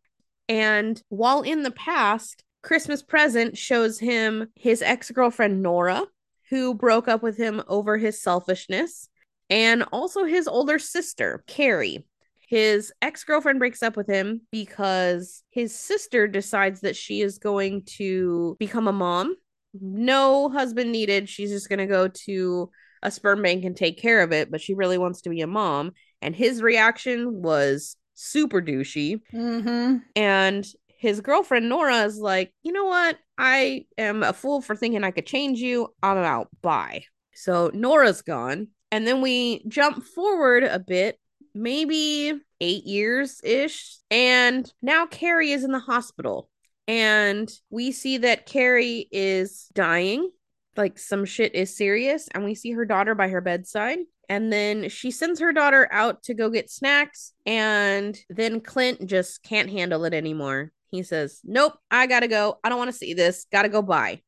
And 0.48 0.98
while 1.10 1.42
in 1.42 1.64
the 1.64 1.70
past, 1.70 2.42
Christmas 2.66 3.00
present 3.00 3.56
shows 3.56 4.00
him 4.00 4.48
his 4.56 4.82
ex 4.82 5.12
girlfriend, 5.12 5.62
Nora, 5.62 6.02
who 6.50 6.74
broke 6.74 7.06
up 7.06 7.22
with 7.22 7.36
him 7.36 7.62
over 7.68 7.96
his 7.96 8.20
selfishness, 8.20 9.08
and 9.48 9.84
also 9.92 10.24
his 10.24 10.48
older 10.48 10.80
sister, 10.80 11.44
Carrie. 11.46 12.04
His 12.48 12.92
ex 13.00 13.22
girlfriend 13.22 13.60
breaks 13.60 13.84
up 13.84 13.96
with 13.96 14.08
him 14.08 14.40
because 14.50 15.44
his 15.50 15.78
sister 15.78 16.26
decides 16.26 16.80
that 16.80 16.96
she 16.96 17.20
is 17.20 17.38
going 17.38 17.84
to 17.98 18.56
become 18.58 18.88
a 18.88 18.92
mom. 18.92 19.36
No 19.80 20.48
husband 20.48 20.90
needed. 20.90 21.28
She's 21.28 21.50
just 21.50 21.68
going 21.68 21.78
to 21.78 21.86
go 21.86 22.08
to 22.08 22.70
a 23.00 23.12
sperm 23.12 23.42
bank 23.42 23.64
and 23.64 23.76
take 23.76 23.96
care 24.02 24.22
of 24.22 24.32
it, 24.32 24.50
but 24.50 24.60
she 24.60 24.74
really 24.74 24.98
wants 24.98 25.20
to 25.20 25.30
be 25.30 25.40
a 25.40 25.46
mom. 25.46 25.92
And 26.20 26.34
his 26.34 26.62
reaction 26.62 27.42
was 27.42 27.96
super 28.14 28.60
douchey. 28.60 29.20
Mm-hmm. 29.32 29.98
And 30.16 30.66
his 30.98 31.20
girlfriend 31.20 31.68
Nora 31.68 32.02
is 32.04 32.18
like, 32.18 32.52
you 32.62 32.72
know 32.72 32.86
what? 32.86 33.18
I 33.38 33.84
am 33.98 34.22
a 34.22 34.32
fool 34.32 34.60
for 34.60 34.74
thinking 34.74 35.04
I 35.04 35.10
could 35.10 35.26
change 35.26 35.60
you. 35.60 35.88
I'm 36.02 36.18
out. 36.18 36.48
Bye. 36.62 37.04
So 37.34 37.70
Nora's 37.74 38.22
gone. 38.22 38.68
And 38.90 39.06
then 39.06 39.20
we 39.20 39.64
jump 39.68 40.04
forward 40.04 40.64
a 40.64 40.78
bit, 40.78 41.18
maybe 41.54 42.32
eight 42.60 42.84
years 42.84 43.40
ish. 43.44 43.98
And 44.10 44.70
now 44.80 45.06
Carrie 45.06 45.52
is 45.52 45.64
in 45.64 45.72
the 45.72 45.78
hospital. 45.78 46.48
And 46.88 47.50
we 47.68 47.92
see 47.92 48.18
that 48.18 48.46
Carrie 48.46 49.08
is 49.10 49.68
dying. 49.74 50.30
Like 50.76 50.98
some 50.98 51.24
shit 51.24 51.54
is 51.54 51.76
serious. 51.76 52.28
And 52.32 52.44
we 52.44 52.54
see 52.54 52.72
her 52.72 52.84
daughter 52.84 53.14
by 53.14 53.28
her 53.28 53.40
bedside. 53.40 53.98
And 54.28 54.52
then 54.52 54.88
she 54.88 55.10
sends 55.10 55.40
her 55.40 55.52
daughter 55.52 55.88
out 55.90 56.22
to 56.24 56.34
go 56.34 56.48
get 56.48 56.70
snacks. 56.70 57.32
And 57.44 58.18
then 58.30 58.60
Clint 58.60 59.06
just 59.06 59.42
can't 59.42 59.70
handle 59.70 60.04
it 60.04 60.14
anymore. 60.14 60.72
He 60.90 61.02
says, 61.02 61.40
Nope, 61.44 61.74
I 61.90 62.06
gotta 62.06 62.28
go. 62.28 62.58
I 62.62 62.68
don't 62.68 62.78
want 62.78 62.90
to 62.90 62.96
see 62.96 63.14
this. 63.14 63.46
Gotta 63.50 63.68
go 63.68 63.82
by. 63.82 64.22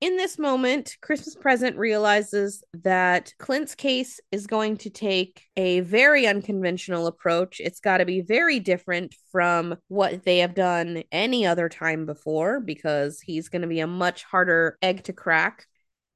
In 0.00 0.16
this 0.16 0.38
moment, 0.38 0.96
Christmas 1.02 1.34
Present 1.34 1.76
realizes 1.76 2.64
that 2.72 3.34
Clint's 3.38 3.74
case 3.74 4.18
is 4.32 4.46
going 4.46 4.78
to 4.78 4.88
take 4.88 5.42
a 5.58 5.80
very 5.80 6.26
unconventional 6.26 7.06
approach. 7.06 7.60
It's 7.60 7.80
got 7.80 7.98
to 7.98 8.06
be 8.06 8.22
very 8.22 8.60
different 8.60 9.14
from 9.30 9.76
what 9.88 10.24
they 10.24 10.38
have 10.38 10.54
done 10.54 11.02
any 11.12 11.44
other 11.44 11.68
time 11.68 12.06
before 12.06 12.60
because 12.60 13.20
he's 13.20 13.50
going 13.50 13.60
to 13.60 13.68
be 13.68 13.80
a 13.80 13.86
much 13.86 14.24
harder 14.24 14.78
egg 14.80 15.04
to 15.04 15.12
crack. 15.12 15.66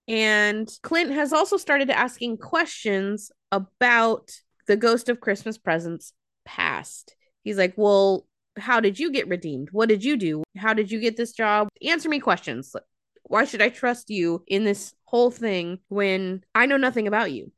And 0.09 0.67
Clint 0.83 1.11
has 1.11 1.35
also 1.35 1.59
started 1.59 1.91
asking 1.91 2.39
questions 2.39 3.31
about 3.53 4.31
the 4.67 4.79
ghost 4.79 5.11
of 5.11 5.21
Christmas 5.21 5.59
Present's 5.59 6.15
past. 6.47 7.17
He's 7.43 7.59
like, 7.59 7.75
Well, 7.77 8.27
how 8.59 8.81
did 8.81 8.99
you 8.99 9.11
get 9.11 9.29
redeemed? 9.29 9.69
What 9.73 9.89
did 9.89 10.05
you 10.05 10.17
do? 10.17 10.43
How 10.57 10.75
did 10.75 10.91
you 10.91 11.01
get 11.01 11.17
this 11.17 11.33
job? 11.33 11.69
Answer 11.83 12.09
me 12.09 12.21
questions. 12.21 12.75
Why 13.25 13.45
should 13.45 13.63
I 13.63 13.69
trust 13.69 14.11
you 14.11 14.45
in 14.47 14.65
this 14.65 14.95
whole 15.05 15.31
thing 15.31 15.79
when 15.89 16.45
I 16.55 16.67
know 16.67 16.77
nothing 16.77 17.09
about 17.09 17.33
you? 17.33 17.53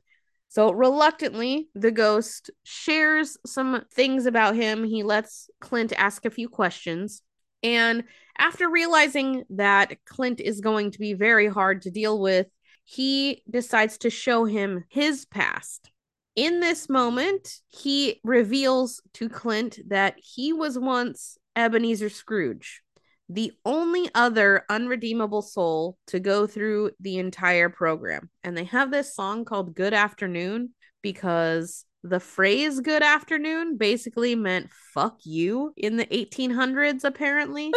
So 0.49 0.71
reluctantly, 0.71 1.69
the 1.75 1.91
ghost 1.91 2.51
shares 2.63 3.37
some 3.45 3.83
things 3.93 4.25
about 4.25 4.55
him. 4.55 4.83
He 4.83 5.03
lets 5.03 5.49
Clint 5.59 5.91
ask 5.97 6.25
a 6.25 6.29
few 6.31 6.47
questions. 6.47 7.21
And 7.63 8.05
after 8.37 8.69
realizing 8.69 9.43
that 9.51 9.97
Clint 10.05 10.39
is 10.39 10.61
going 10.61 10.91
to 10.91 10.99
be 10.99 11.13
very 11.13 11.47
hard 11.47 11.81
to 11.81 11.91
deal 11.91 12.19
with, 12.21 12.47
he 12.85 13.43
decides 13.49 13.97
to 13.99 14.09
show 14.09 14.45
him 14.45 14.85
his 14.89 15.25
past. 15.25 15.91
In 16.37 16.61
this 16.61 16.87
moment, 16.87 17.49
he 17.67 18.21
reveals 18.23 19.01
to 19.15 19.27
Clint 19.27 19.79
that 19.89 20.15
he 20.23 20.53
was 20.53 20.79
once 20.79 21.37
Ebenezer 21.55 22.09
Scrooge 22.09 22.81
the 23.29 23.51
only 23.65 24.09
other 24.15 24.63
unredeemable 24.69 25.41
soul 25.41 25.97
to 26.07 26.19
go 26.19 26.47
through 26.47 26.91
the 26.99 27.17
entire 27.17 27.69
program. 27.69 28.29
And 28.43 28.55
they 28.55 28.63
have 28.65 28.89
this 28.89 29.13
song 29.13 29.43
called 29.43 29.75
Good 29.75 29.93
Afternoon 29.93 30.73
because 31.01 31.83
the 32.03 32.19
phrase 32.19 32.79
good 32.79 33.03
afternoon 33.03 33.77
basically 33.77 34.35
meant 34.35 34.69
fuck 34.93 35.19
you 35.23 35.73
in 35.75 35.97
the 35.97 36.05
1800s, 36.05 37.03
apparently. 37.03 37.73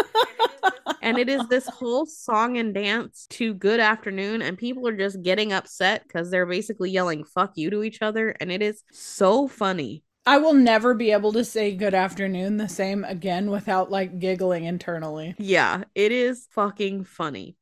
and 1.02 1.18
it 1.18 1.28
is 1.28 1.46
this 1.48 1.66
whole 1.66 2.06
song 2.06 2.58
and 2.58 2.74
dance 2.74 3.26
to 3.30 3.54
good 3.54 3.80
afternoon, 3.80 4.42
and 4.42 4.58
people 4.58 4.86
are 4.86 4.96
just 4.96 5.22
getting 5.22 5.52
upset 5.52 6.02
because 6.02 6.30
they're 6.30 6.46
basically 6.46 6.90
yelling 6.90 7.24
fuck 7.24 7.52
you 7.56 7.70
to 7.70 7.82
each 7.82 8.02
other. 8.02 8.34
And 8.40 8.52
it 8.52 8.62
is 8.62 8.82
so 8.92 9.48
funny. 9.48 10.02
I 10.26 10.36
will 10.38 10.54
never 10.54 10.94
be 10.94 11.12
able 11.12 11.32
to 11.32 11.44
say 11.44 11.74
good 11.74 11.94
afternoon 11.94 12.58
the 12.58 12.68
same 12.68 13.04
again 13.04 13.50
without 13.50 13.90
like 13.90 14.18
giggling 14.18 14.64
internally. 14.64 15.34
Yeah, 15.38 15.84
it 15.94 16.12
is 16.12 16.46
fucking 16.52 17.04
funny. 17.04 17.56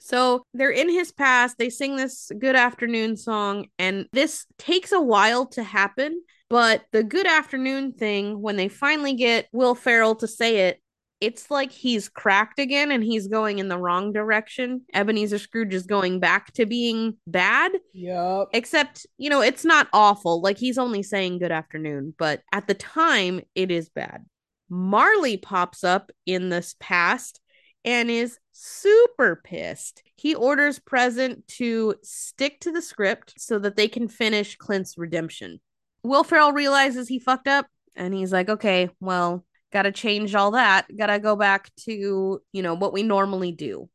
So 0.00 0.42
they're 0.54 0.70
in 0.70 0.88
his 0.88 1.12
past, 1.12 1.58
they 1.58 1.70
sing 1.70 1.96
this 1.96 2.30
good 2.38 2.56
afternoon 2.56 3.16
song, 3.16 3.66
and 3.78 4.06
this 4.12 4.46
takes 4.58 4.92
a 4.92 5.00
while 5.00 5.46
to 5.48 5.62
happen. 5.62 6.22
But 6.50 6.84
the 6.92 7.04
good 7.04 7.26
afternoon 7.26 7.92
thing, 7.92 8.40
when 8.40 8.56
they 8.56 8.68
finally 8.68 9.14
get 9.14 9.48
Will 9.52 9.74
Ferrell 9.74 10.14
to 10.16 10.26
say 10.28 10.68
it, 10.68 10.80
it's 11.20 11.50
like 11.50 11.72
he's 11.72 12.08
cracked 12.08 12.58
again 12.58 12.92
and 12.92 13.02
he's 13.02 13.26
going 13.26 13.58
in 13.58 13.68
the 13.68 13.78
wrong 13.78 14.12
direction. 14.12 14.82
Ebenezer 14.94 15.38
Scrooge 15.38 15.74
is 15.74 15.84
going 15.84 16.20
back 16.20 16.52
to 16.54 16.64
being 16.64 17.16
bad. 17.26 17.72
Yep. 17.92 18.48
Except, 18.52 19.04
you 19.18 19.28
know, 19.28 19.40
it's 19.40 19.64
not 19.64 19.88
awful. 19.92 20.40
Like 20.40 20.58
he's 20.58 20.78
only 20.78 21.02
saying 21.02 21.38
good 21.40 21.52
afternoon, 21.52 22.14
but 22.18 22.42
at 22.52 22.68
the 22.68 22.74
time, 22.74 23.40
it 23.54 23.70
is 23.70 23.88
bad. 23.88 24.24
Marley 24.70 25.36
pops 25.36 25.82
up 25.82 26.10
in 26.24 26.50
this 26.50 26.76
past 26.78 27.40
and 27.84 28.10
is 28.10 28.38
super 28.60 29.40
pissed. 29.42 30.02
He 30.16 30.34
orders 30.34 30.78
Present 30.78 31.46
to 31.48 31.94
stick 32.02 32.60
to 32.60 32.72
the 32.72 32.82
script 32.82 33.34
so 33.38 33.58
that 33.58 33.76
they 33.76 33.88
can 33.88 34.08
finish 34.08 34.56
Clint's 34.56 34.98
redemption. 34.98 35.60
Will 36.02 36.24
Ferrell 36.24 36.52
realizes 36.52 37.08
he 37.08 37.18
fucked 37.18 37.48
up 37.48 37.66
and 37.96 38.14
he's 38.14 38.32
like, 38.32 38.48
okay, 38.48 38.88
well, 39.00 39.44
Got 39.70 39.82
to 39.82 39.92
change 39.92 40.34
all 40.34 40.52
that. 40.52 40.86
Got 40.96 41.08
to 41.08 41.18
go 41.18 41.36
back 41.36 41.70
to, 41.80 42.40
you 42.52 42.62
know, 42.62 42.74
what 42.74 42.92
we 42.92 43.02
normally 43.02 43.52
do. 43.52 43.88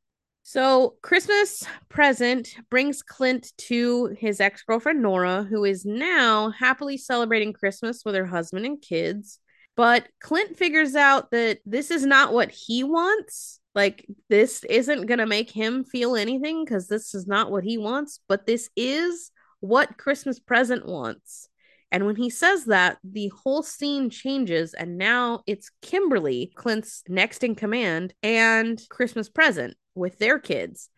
So, 0.44 0.96
Christmas 1.02 1.64
present 1.90 2.54
brings 2.70 3.02
Clint 3.02 3.54
to 3.60 4.08
his 4.20 4.42
ex 4.42 4.62
girlfriend, 4.64 5.02
Nora, 5.02 5.44
who 5.44 5.64
is 5.64 5.86
now 5.86 6.50
happily 6.50 6.98
celebrating 6.98 7.54
Christmas 7.54 8.04
with 8.06 8.14
her 8.14 8.26
husband 8.26 8.66
and 8.66 8.82
kids. 8.82 9.40
But 9.76 10.08
Clint 10.22 10.58
figures 10.58 10.96
out 10.96 11.32
that 11.32 11.60
this 11.66 11.90
is 11.90 12.06
not 12.06 12.34
what 12.34 12.52
he 12.52 12.84
wants. 12.84 13.60
Like, 13.76 14.06
this 14.30 14.64
isn't 14.66 15.08
going 15.08 15.20
to 15.20 15.26
make 15.26 15.50
him 15.50 15.84
feel 15.84 16.16
anything 16.16 16.64
because 16.64 16.88
this 16.88 17.16
is 17.16 17.28
not 17.28 17.52
what 17.52 17.64
he 17.64 17.78
wants, 17.78 18.20
but 18.28 18.46
this 18.46 18.70
is 18.76 19.32
what 19.62 19.98
Christmas 19.98 20.40
present 20.40 20.86
wants. 20.86 21.50
And 21.94 22.08
when 22.08 22.16
he 22.16 22.32
says 22.32 22.66
that, 22.66 22.98
the 23.04 23.32
whole 23.44 23.62
scene 23.62 24.10
changes, 24.10 24.74
and 24.74 24.98
now 24.98 25.42
it's 25.46 25.70
Kimberly, 25.84 26.52
Clint's 26.56 27.04
next 27.08 27.44
in 27.44 27.54
command, 27.54 28.16
and 28.24 28.82
Christmas 28.90 29.30
Present 29.30 29.76
with 29.94 30.18
their 30.18 30.40
kids. 30.40 30.90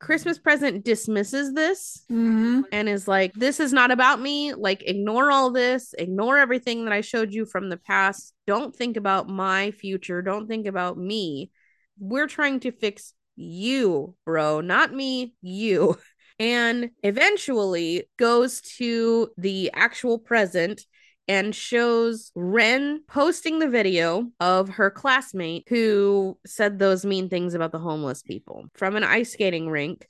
Christmas 0.00 0.38
Present 0.38 0.86
dismisses 0.86 1.52
this 1.52 2.02
mm-hmm. 2.10 2.62
and 2.72 2.88
is 2.88 3.06
like, 3.06 3.34
This 3.34 3.60
is 3.60 3.74
not 3.74 3.90
about 3.90 4.20
me. 4.20 4.54
Like, 4.54 4.82
ignore 4.86 5.30
all 5.30 5.50
this, 5.50 5.94
ignore 5.98 6.38
everything 6.38 6.84
that 6.84 6.94
I 6.94 7.02
showed 7.02 7.32
you 7.32 7.44
from 7.44 7.68
the 7.68 7.76
past. 7.76 8.32
Don't 8.46 8.74
think 8.74 8.96
about 8.96 9.28
my 9.28 9.72
future. 9.72 10.22
Don't 10.22 10.46
think 10.46 10.66
about 10.66 10.96
me. 10.96 11.50
We're 11.98 12.28
trying 12.28 12.60
to 12.60 12.72
fix 12.72 13.12
you, 13.36 14.14
bro, 14.24 14.60
not 14.60 14.92
me, 14.92 15.34
you. 15.40 15.98
and 16.38 16.90
eventually 17.02 18.08
goes 18.16 18.60
to 18.60 19.30
the 19.36 19.70
actual 19.74 20.18
present 20.18 20.84
and 21.26 21.54
shows 21.54 22.32
Wren 22.34 23.02
posting 23.06 23.58
the 23.58 23.68
video 23.68 24.30
of 24.40 24.70
her 24.70 24.90
classmate 24.90 25.66
who 25.68 26.38
said 26.46 26.78
those 26.78 27.04
mean 27.04 27.28
things 27.28 27.54
about 27.54 27.72
the 27.72 27.78
homeless 27.78 28.22
people 28.22 28.64
from 28.74 28.96
an 28.96 29.04
ice 29.04 29.32
skating 29.32 29.68
rink. 29.68 30.06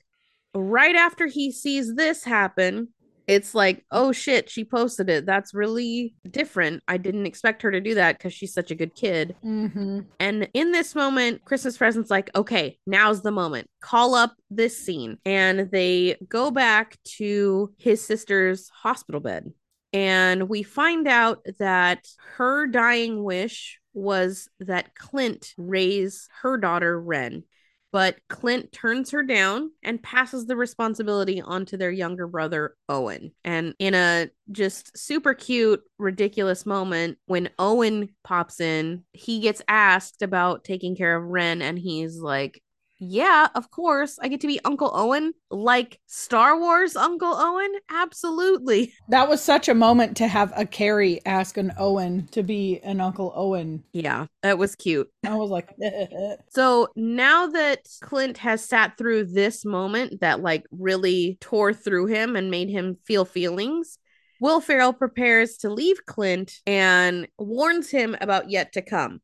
Right 0.55 0.95
after 0.95 1.27
he 1.27 1.51
sees 1.51 1.93
this 1.93 2.23
happen, 2.23 2.89
it's 3.29 3.53
like, 3.53 3.85
oh 3.91 4.11
shit, 4.11 4.49
she 4.49 4.65
posted 4.65 5.07
it. 5.07 5.25
That's 5.27 5.53
really 5.53 6.15
different. 6.29 6.81
I 6.87 6.97
didn't 6.97 7.27
expect 7.27 7.61
her 7.61 7.69
to 7.69 7.79
do 7.79 7.93
that 7.93 8.17
because 8.17 8.33
she's 8.33 8.53
such 8.53 8.71
a 8.71 8.75
good 8.75 8.95
kid. 8.95 9.35
Mm-hmm. 9.45 9.99
And 10.19 10.49
in 10.55 10.71
this 10.71 10.95
moment, 10.95 11.45
Christmas 11.45 11.77
Present's 11.77 12.09
like, 12.09 12.31
okay, 12.35 12.79
now's 12.87 13.21
the 13.21 13.31
moment. 13.31 13.69
Call 13.81 14.15
up 14.15 14.33
this 14.49 14.83
scene. 14.83 15.19
And 15.25 15.69
they 15.69 16.17
go 16.27 16.49
back 16.49 16.97
to 17.17 17.71
his 17.77 18.03
sister's 18.03 18.67
hospital 18.69 19.21
bed. 19.21 19.53
And 19.93 20.49
we 20.49 20.63
find 20.63 21.07
out 21.07 21.45
that 21.59 22.07
her 22.35 22.65
dying 22.65 23.23
wish 23.23 23.79
was 23.93 24.49
that 24.59 24.95
Clint 24.95 25.53
raise 25.55 26.27
her 26.41 26.57
daughter, 26.57 26.99
Wren 26.99 27.43
but 27.91 28.17
Clint 28.29 28.71
turns 28.71 29.11
her 29.11 29.23
down 29.23 29.71
and 29.83 30.01
passes 30.01 30.45
the 30.45 30.55
responsibility 30.55 31.41
onto 31.41 31.77
their 31.77 31.91
younger 31.91 32.27
brother, 32.27 32.75
Owen. 32.87 33.31
And 33.43 33.73
in 33.79 33.93
a 33.93 34.29
just 34.51 34.97
super 34.97 35.33
cute, 35.33 35.81
ridiculous 35.97 36.65
moment, 36.65 37.17
when 37.25 37.49
Owen 37.57 38.09
pops 38.23 38.59
in, 38.59 39.03
he 39.13 39.39
gets 39.39 39.61
asked 39.67 40.21
about 40.21 40.63
taking 40.63 40.95
care 40.95 41.15
of 41.15 41.23
Wren, 41.23 41.61
and 41.61 41.79
he's 41.79 42.17
like, 42.17 42.61
yeah, 42.99 43.47
of 43.55 43.71
course. 43.71 44.19
I 44.21 44.27
get 44.27 44.41
to 44.41 44.47
be 44.47 44.59
Uncle 44.65 44.91
Owen, 44.93 45.33
like 45.49 45.99
Star 46.05 46.59
Wars 46.59 46.97
Uncle 46.97 47.33
Owen. 47.33 47.71
Absolutely. 47.89 48.93
That 49.07 49.29
was 49.29 49.41
such 49.41 49.69
a 49.69 49.73
moment 49.73 50.17
to 50.17 50.27
have 50.27 50.51
a 50.55 50.65
Carrie 50.65 51.21
ask 51.25 51.57
an 51.57 51.71
Owen 51.77 52.27
to 52.31 52.43
be 52.43 52.79
an 52.83 52.99
Uncle 52.99 53.31
Owen. 53.35 53.83
Yeah, 53.93 54.25
that 54.41 54.57
was 54.57 54.75
cute. 54.75 55.09
I 55.25 55.35
was 55.35 55.49
like, 55.49 55.73
so 56.49 56.89
now 56.97 57.47
that 57.47 57.87
Clint 58.01 58.37
has 58.39 58.65
sat 58.65 58.97
through 58.97 59.25
this 59.25 59.63
moment 59.63 60.19
that 60.19 60.41
like 60.41 60.65
really 60.69 61.37
tore 61.39 61.73
through 61.73 62.07
him 62.07 62.35
and 62.35 62.51
made 62.51 62.69
him 62.69 62.97
feel 63.05 63.23
feelings, 63.23 63.97
Will 64.41 64.59
Ferrell 64.59 64.93
prepares 64.93 65.57
to 65.57 65.69
leave 65.69 66.05
Clint 66.05 66.59
and 66.67 67.27
warns 67.37 67.89
him 67.89 68.17
about 68.19 68.49
yet 68.49 68.73
to 68.73 68.81
come. 68.81 69.21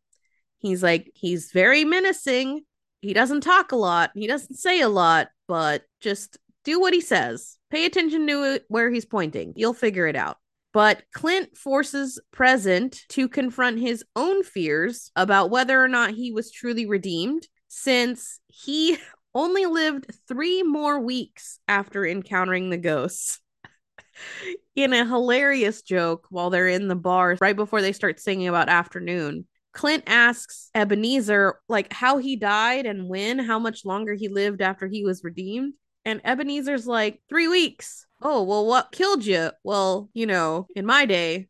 He's 0.60 0.82
like, 0.82 1.12
he's 1.14 1.52
very 1.52 1.84
menacing 1.84 2.62
he 3.06 3.14
doesn't 3.14 3.42
talk 3.42 3.72
a 3.72 3.76
lot, 3.76 4.12
he 4.16 4.28
doesn't 4.28 4.56
say 4.56 4.82
a 4.82 4.90
lot, 4.90 5.30
but 5.48 5.84
just 6.02 6.38
do 6.64 6.80
what 6.80 6.94
he 6.94 7.02
says. 7.02 7.58
Pay 7.70 7.86
attention 7.86 8.26
to 8.28 8.60
where 8.68 8.90
he's 8.90 9.06
pointing. 9.06 9.54
You'll 9.56 9.74
figure 9.74 10.08
it 10.08 10.16
out. 10.16 10.38
But 10.74 11.04
Clint 11.14 11.56
forces 11.56 12.20
Present 12.32 13.02
to 13.10 13.30
confront 13.30 13.80
his 13.80 14.04
own 14.16 14.44
fears 14.44 15.12
about 15.16 15.50
whether 15.50 15.82
or 15.82 15.88
not 15.88 16.12
he 16.12 16.32
was 16.32 16.52
truly 16.52 16.86
redeemed, 16.86 17.48
since 17.68 18.40
he 18.48 18.98
only 19.36 19.66
lived 19.66 20.08
three 20.28 20.64
more 20.64 21.00
weeks 21.00 21.60
after 21.68 22.06
encountering 22.06 22.70
the 22.70 22.78
ghosts. 22.78 23.40
in 24.76 24.94
a 24.94 25.06
hilarious 25.06 25.82
joke 25.82 26.26
while 26.30 26.50
they're 26.50 26.68
in 26.68 26.88
the 26.88 26.96
bar 26.96 27.38
right 27.40 27.56
before 27.56 27.82
they 27.82 27.94
start 27.94 28.20
singing 28.20 28.48
about 28.48 28.70
afternoon. 28.70 29.46
Clint 29.76 30.06
asks 30.08 30.72
Ebenezer 30.74 31.60
like 31.70 31.92
how 31.94 32.18
he 32.18 32.38
died 32.38 32.86
and 32.86 33.10
when, 33.10 33.38
how 33.38 33.60
much 33.60 33.86
longer 33.86 34.14
he 34.14 34.30
lived 34.30 34.62
after 34.62 34.88
he 34.88 35.04
was 35.04 35.24
redeemed. 35.24 35.74
And 36.06 36.22
Ebenezer's 36.24 36.88
like, 36.88 37.22
three 37.30 37.48
weeks. 37.48 38.08
Oh, 38.22 38.44
well, 38.44 38.66
what 38.66 38.92
killed 38.92 39.26
you? 39.26 39.52
Well, 39.64 40.10
you 40.14 40.26
know, 40.26 40.68
in 40.76 40.86
my 40.86 41.06
day, 41.06 41.50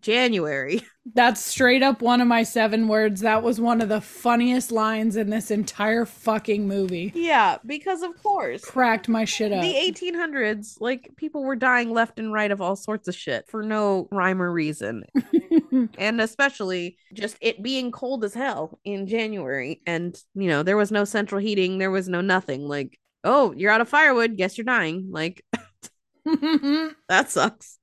January. 0.00 0.82
That's 1.14 1.42
straight 1.42 1.82
up 1.82 2.02
one 2.02 2.20
of 2.20 2.26
my 2.26 2.42
seven 2.42 2.88
words. 2.88 3.20
That 3.20 3.42
was 3.42 3.60
one 3.60 3.80
of 3.80 3.88
the 3.88 4.00
funniest 4.00 4.72
lines 4.72 5.16
in 5.16 5.30
this 5.30 5.50
entire 5.50 6.04
fucking 6.04 6.66
movie. 6.66 7.12
Yeah, 7.14 7.58
because 7.64 8.02
of 8.02 8.20
course. 8.22 8.64
Cracked 8.64 9.08
my 9.08 9.24
shit 9.24 9.52
up. 9.52 9.62
The 9.62 9.74
1800s, 9.74 10.80
like 10.80 11.10
people 11.16 11.44
were 11.44 11.56
dying 11.56 11.92
left 11.92 12.18
and 12.18 12.32
right 12.32 12.50
of 12.50 12.60
all 12.60 12.74
sorts 12.74 13.06
of 13.06 13.14
shit 13.14 13.48
for 13.48 13.62
no 13.62 14.08
rhyme 14.10 14.42
or 14.42 14.50
reason. 14.50 15.04
and 15.98 16.20
especially 16.20 16.98
just 17.12 17.36
it 17.40 17.62
being 17.62 17.92
cold 17.92 18.24
as 18.24 18.34
hell 18.34 18.78
in 18.84 19.06
January. 19.06 19.80
And, 19.86 20.20
you 20.34 20.48
know, 20.48 20.62
there 20.62 20.76
was 20.76 20.90
no 20.90 21.04
central 21.04 21.40
heating, 21.40 21.78
there 21.78 21.90
was 21.90 22.08
no 22.08 22.20
nothing. 22.20 22.66
Like, 22.66 22.98
oh, 23.22 23.52
you're 23.52 23.72
out 23.72 23.80
of 23.80 23.88
firewood. 23.88 24.36
Guess 24.36 24.58
you're 24.58 24.64
dying. 24.64 25.08
Like, 25.10 25.44
that 26.24 27.26
sucks. 27.28 27.78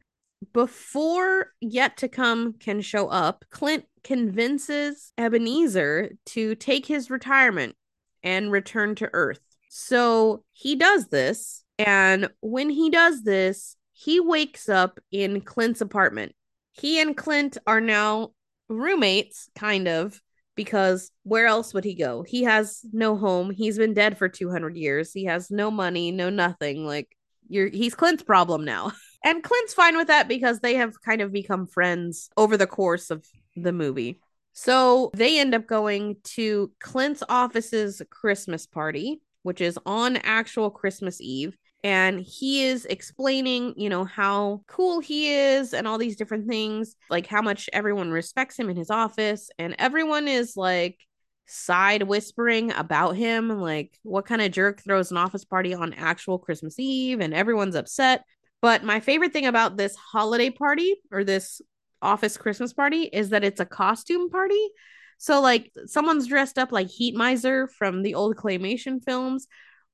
Before 0.52 1.54
Yet 1.62 1.98
to 1.98 2.08
Come 2.08 2.54
can 2.54 2.82
show 2.82 3.08
up, 3.08 3.46
Clint 3.50 3.86
convinces 4.04 5.12
Ebenezer 5.18 6.12
to 6.28 6.56
take 6.56 6.86
his 6.86 7.10
retirement 7.10 7.76
and 8.24 8.52
return 8.52 8.96
to 8.96 9.10
Earth. 9.14 9.40
So 9.70 10.44
he 10.52 10.76
does 10.76 11.08
this. 11.08 11.64
And 11.80 12.30
when 12.42 12.70
he 12.70 12.90
does 12.90 13.24
this, 13.24 13.76
he 13.94 14.20
wakes 14.20 14.70
up 14.70 15.00
in 15.12 15.42
Clint's 15.42 15.82
apartment. 15.82 16.34
He 16.72 17.00
and 17.00 17.16
Clint 17.16 17.58
are 17.68 17.82
now 17.82 18.32
roommates, 18.68 19.50
kind 19.56 19.88
of, 19.88 20.20
because 20.56 21.12
where 21.24 21.48
else 21.48 21.74
would 21.74 21.84
he 21.84 21.96
go? 21.96 22.24
He 22.24 22.44
has 22.44 22.82
no 22.92 23.16
home. 23.16 23.50
He's 23.52 23.78
been 23.78 23.94
dead 23.94 24.18
for 24.18 24.30
200 24.30 24.76
years. 24.76 25.14
He 25.14 25.26
has 25.26 25.50
no 25.50 25.72
money, 25.72 26.12
no 26.12 26.30
nothing. 26.30 26.86
Like, 26.86 27.16
you're 27.50 27.68
he's 27.68 27.96
Clint's 27.96 28.24
problem 28.24 28.66
now. 28.66 28.92
And 29.24 29.42
Clint's 29.44 29.74
fine 29.74 29.96
with 29.96 30.08
that 30.08 30.28
because 30.28 30.60
they 30.60 30.76
have 30.76 31.02
kind 31.02 31.22
of 31.22 31.32
become 31.32 31.66
friends 31.66 32.30
over 32.36 32.58
the 32.58 32.68
course 32.68 33.10
of 33.10 33.26
the 33.56 33.72
movie. 33.72 34.20
So 34.52 35.12
they 35.16 35.40
end 35.40 35.56
up 35.56 35.66
going 35.66 36.18
to 36.36 36.72
Clint's 36.80 37.24
office's 37.28 38.02
Christmas 38.10 38.68
party, 38.68 39.22
which 39.42 39.62
is 39.62 39.80
on 39.86 40.18
actual 40.18 40.70
Christmas 40.70 41.22
Eve. 41.22 41.58
And 41.86 42.22
he 42.22 42.64
is 42.64 42.86
explaining, 42.86 43.74
you 43.76 43.90
know, 43.90 44.06
how 44.06 44.62
cool 44.68 45.02
he 45.02 45.34
is 45.34 45.74
and 45.74 45.88
all 45.88 45.98
these 45.98 46.16
different 46.16 46.48
things, 46.48 46.96
like 47.10 47.28
how 47.28 47.42
much 47.42 47.70
everyone 47.74 48.12
respects 48.12 48.58
him 48.58 48.70
in 48.70 48.78
his 48.78 48.90
office. 48.90 49.50
And 49.60 49.76
everyone 49.80 50.28
is 50.28 50.56
like 50.56 50.98
side 51.46 52.04
whispering 52.04 52.72
about 52.72 53.18
him, 53.18 53.50
like 53.50 53.98
what 54.04 54.26
kind 54.26 54.42
of 54.42 54.52
jerk 54.52 54.82
throws 54.82 55.12
an 55.12 55.18
office 55.18 55.44
party 55.44 55.74
on 55.74 55.94
actual 55.94 56.40
Christmas 56.40 56.80
Eve. 56.80 57.20
And 57.20 57.34
everyone's 57.34 57.76
upset. 57.76 58.24
But 58.64 58.82
my 58.82 59.02
favorite 59.02 59.34
thing 59.34 59.46
about 59.46 59.76
this 59.76 59.94
holiday 59.98 60.50
party 60.50 60.96
or 61.12 61.26
this 61.26 61.62
office 62.02 62.38
Christmas 62.38 62.72
party 62.72 63.10
is 63.12 63.28
that 63.32 63.44
it's 63.44 63.60
a 63.60 63.66
costume 63.66 64.30
party. 64.30 64.70
So 65.18 65.42
like 65.42 65.70
someone's 65.86 66.28
dressed 66.28 66.58
up 66.58 66.72
like 66.72 66.88
Heat 66.88 67.14
Miser 67.14 67.68
from 67.68 68.04
the 68.04 68.16
old 68.16 68.38
claymation 68.38 69.04
films. 69.04 69.48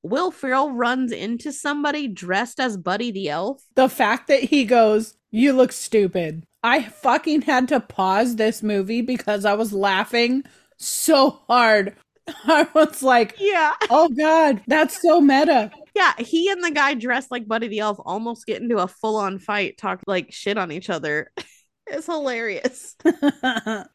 Will 0.04 0.30
Ferrell 0.30 0.70
runs 0.70 1.10
into 1.10 1.50
somebody 1.50 2.06
dressed 2.06 2.60
as 2.60 2.76
Buddy 2.76 3.10
the 3.10 3.28
Elf. 3.28 3.60
The 3.74 3.88
fact 3.88 4.28
that 4.28 4.44
he 4.44 4.64
goes, 4.64 5.16
"You 5.32 5.52
look 5.52 5.72
stupid." 5.72 6.44
I 6.62 6.84
fucking 6.84 7.42
had 7.42 7.66
to 7.70 7.80
pause 7.80 8.36
this 8.36 8.62
movie 8.62 9.02
because 9.02 9.44
I 9.44 9.54
was 9.54 9.72
laughing 9.72 10.44
so 10.76 11.40
hard. 11.48 11.96
I 12.44 12.68
was 12.72 13.02
like, 13.02 13.34
"Yeah. 13.36 13.74
Oh 13.90 14.08
god, 14.10 14.62
that's 14.68 15.02
so 15.02 15.20
meta." 15.20 15.72
Yeah, 15.94 16.12
he 16.18 16.50
and 16.50 16.62
the 16.62 16.70
guy 16.70 16.94
dressed 16.94 17.30
like 17.30 17.48
Buddy 17.48 17.68
the 17.68 17.80
Elf 17.80 17.98
almost 18.04 18.46
get 18.46 18.62
into 18.62 18.78
a 18.78 18.88
full 18.88 19.16
on 19.16 19.38
fight, 19.38 19.78
talk 19.78 20.00
like 20.06 20.32
shit 20.32 20.58
on 20.58 20.72
each 20.72 20.90
other. 20.90 21.32
it's 21.86 22.06
hilarious. 22.06 22.96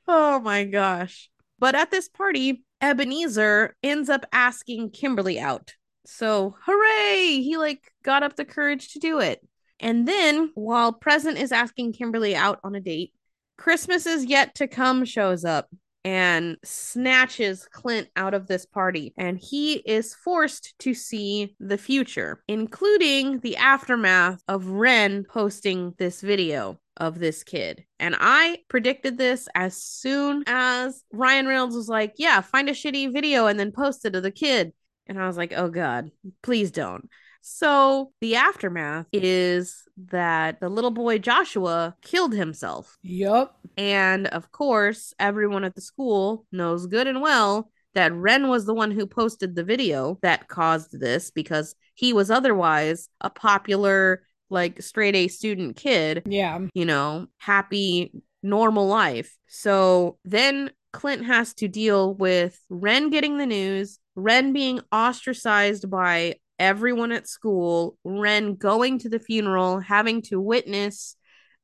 oh 0.08 0.40
my 0.44 0.66
gosh. 0.66 1.30
But 1.60 1.76
at 1.76 1.92
this 1.92 2.10
party, 2.10 2.64
Ebenezer 2.82 3.76
ends 3.82 4.10
up 4.10 4.26
asking 4.32 4.92
Kimberly 4.92 5.40
out. 5.40 5.74
So, 6.06 6.56
hooray! 6.62 7.42
He 7.42 7.58
like 7.58 7.82
got 8.04 8.24
up 8.24 8.36
the 8.36 8.46
courage 8.46 8.94
to 8.94 9.00
do 9.00 9.20
it. 9.20 9.40
And 9.80 10.08
then, 10.08 10.52
while 10.54 10.94
Present 10.94 11.38
is 11.38 11.52
asking 11.52 11.94
Kimberly 11.94 12.36
out 12.36 12.60
on 12.64 12.76
a 12.76 12.80
date, 12.80 13.14
Christmas 13.58 14.06
is 14.06 14.26
yet 14.26 14.56
to 14.56 14.68
come 14.68 15.06
shows 15.06 15.46
up 15.46 15.70
and 16.06 16.56
snatches 16.64 17.68
Clint 17.72 18.08
out 18.16 18.36
of 18.36 18.48
this 18.48 18.66
party. 18.66 19.14
And 19.18 19.40
he 19.40 19.74
is 19.74 20.14
forced 20.14 20.78
to 20.80 20.94
see 20.94 21.56
the 21.60 21.80
future, 21.80 22.44
including 22.48 23.40
the 23.40 23.58
aftermath 23.58 24.42
of 24.48 24.68
Wren 24.68 25.26
posting 25.26 25.96
this 25.98 26.22
video 26.22 26.80
of 26.98 27.20
this 27.20 27.44
kid. 27.44 27.84
And 28.00 28.16
I 28.18 28.60
predicted 28.70 29.18
this 29.18 29.48
as 29.56 29.76
soon 29.76 30.44
as 30.46 31.04
Ryan 31.12 31.48
Reynolds 31.48 31.76
was 31.76 31.90
like, 31.90 32.14
Yeah, 32.18 32.40
find 32.42 32.70
a 32.70 32.74
shitty 32.74 33.12
video 33.12 33.48
and 33.48 33.60
then 33.60 33.72
post 33.72 34.06
it 34.06 34.12
to 34.12 34.22
the 34.22 34.32
kid. 34.32 34.74
And 35.08 35.20
I 35.20 35.26
was 35.26 35.38
like, 35.38 35.54
Oh 35.54 35.70
God, 35.70 36.12
please 36.44 36.70
don't. 36.72 37.10
So 37.48 38.12
the 38.22 38.38
aftermath 38.38 39.06
is 39.14 39.84
that 40.10 40.60
the 40.60 40.68
little 40.68 40.90
boy 40.90 41.20
Joshua 41.20 41.96
killed 42.02 42.34
himself. 42.34 42.98
Yup. 43.04 43.60
And 43.78 44.26
of 44.26 44.52
course, 44.52 45.14
everyone 45.20 45.64
at 45.64 45.76
the 45.76 45.82
school 45.82 46.48
knows 46.52 46.88
good 46.88 47.06
and 47.06 47.22
well 47.22 47.70
that 47.94 48.16
Wren 48.16 48.50
was 48.50 48.66
the 48.66 48.74
one 48.74 48.90
who 48.90 49.06
posted 49.06 49.56
the 49.56 49.64
video 49.64 50.18
that 50.24 50.48
caused 50.48 51.00
this 51.00 51.30
because 51.30 51.76
he 51.94 52.14
was 52.14 52.32
otherwise 52.32 53.10
a 53.22 53.30
popular, 53.30 54.24
like, 54.50 54.82
straight 54.82 55.16
A 55.16 55.28
student 55.28 55.76
kid. 55.76 56.24
Yeah. 56.26 56.60
You 56.74 56.86
know, 56.86 57.28
happy, 57.38 58.12
normal 58.42 58.88
life. 58.88 59.38
So 59.48 60.18
then 60.26 60.72
Clint 60.94 61.26
has 61.26 61.54
to 61.56 61.68
deal 61.68 62.16
with 62.16 62.60
Wren 62.70 63.12
getting 63.12 63.38
the 63.38 63.46
news, 63.46 64.00
Wren 64.16 64.52
being 64.52 64.80
ostracized 64.92 65.92
by 65.92 66.38
everyone 66.60 67.12
at 67.12 67.28
school, 67.28 67.98
Wren 68.04 68.56
going 68.56 69.00
to 69.00 69.10
the 69.10 69.20
funeral, 69.20 69.80
having 69.80 70.22
to 70.24 70.40
witness 70.40 71.16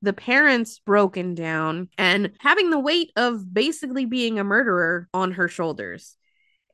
the 0.02 0.14
parents 0.14 0.80
broken 0.80 1.36
down, 1.36 1.90
and 1.98 2.32
having 2.40 2.72
the 2.72 2.80
weight 2.80 3.12
of 3.16 3.54
basically 3.54 4.06
being 4.06 4.40
a 4.40 4.44
murderer 4.44 5.08
on 5.14 5.34
her 5.34 5.48
shoulders. 5.48 6.18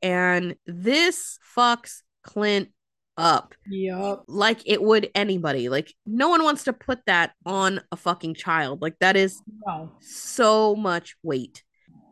And 0.02 0.56
this 0.66 1.38
fucks 1.56 2.02
Clint 2.22 2.68
up. 3.18 3.54
Yep. 3.68 4.24
Like 4.28 4.62
it 4.64 4.82
would 4.82 5.10
anybody. 5.14 5.68
Like 5.68 5.92
no 6.06 6.28
one 6.28 6.42
wants 6.42 6.64
to 6.64 6.72
put 6.72 7.00
that 7.06 7.32
on 7.44 7.80
a 7.90 7.96
fucking 7.96 8.34
child. 8.34 8.80
Like 8.80 8.96
that 9.00 9.16
is 9.16 9.42
so 10.00 10.76
much 10.76 11.16
weight 11.22 11.64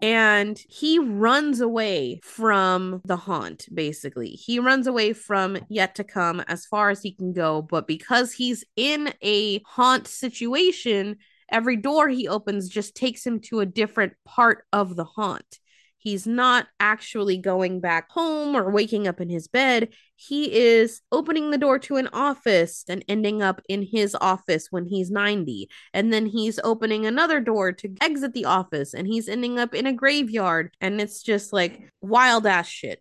and 0.03 0.59
he 0.69 0.99
runs 0.99 1.61
away 1.61 2.21
from 2.23 3.01
the 3.05 3.17
haunt 3.17 3.67
basically 3.75 4.31
he 4.31 4.59
runs 4.59 4.87
away 4.87 5.13
from 5.13 5.57
yet 5.69 5.95
to 5.95 6.05
come 6.05 6.41
as 6.49 6.67
far 6.67 6.91
as 6.91 7.03
he 7.03 7.13
can 7.13 7.33
go 7.33 7.63
but 7.63 7.87
because 7.87 8.33
he's 8.33 8.65
in 8.77 9.13
a 9.23 9.61
haunt 9.65 10.07
situation 10.07 11.17
every 11.51 11.77
door 11.77 12.09
he 12.09 12.29
opens 12.29 12.69
just 12.69 12.95
takes 12.95 13.27
him 13.27 13.41
to 13.41 13.61
a 13.61 13.67
different 13.67 14.13
part 14.25 14.65
of 14.73 14.97
the 14.97 15.05
haunt 15.05 15.59
He's 16.07 16.25
not 16.25 16.69
actually 16.79 17.37
going 17.37 17.81
back 17.81 18.13
home 18.13 18.55
or 18.55 18.71
waking 18.71 19.09
up 19.09 19.21
in 19.21 19.29
his 19.29 19.49
bed. 19.49 19.89
He 20.17 20.53
is 20.53 21.03
opening 21.13 21.51
the 21.51 21.59
door 21.59 21.79
to 21.81 21.97
an 21.97 22.09
office 22.13 22.85
and 22.89 23.05
ending 23.09 23.43
up 23.43 23.61
in 23.69 23.83
his 23.83 24.17
office 24.21 24.69
when 24.71 24.87
he's 24.87 25.11
90. 25.11 25.69
And 25.93 26.13
then 26.13 26.27
he's 26.27 26.59
opening 26.65 27.07
another 27.07 27.41
door 27.41 27.73
to 27.73 27.95
exit 28.01 28.33
the 28.33 28.47
office 28.47 28.95
and 28.95 29.07
he's 29.07 29.29
ending 29.29 29.59
up 29.59 29.75
in 29.75 29.87
a 29.87 29.93
graveyard. 29.93 30.75
And 30.81 31.01
it's 31.01 31.23
just 31.23 31.53
like 31.53 31.91
wild 32.01 32.47
ass 32.47 32.67
shit. 32.67 33.01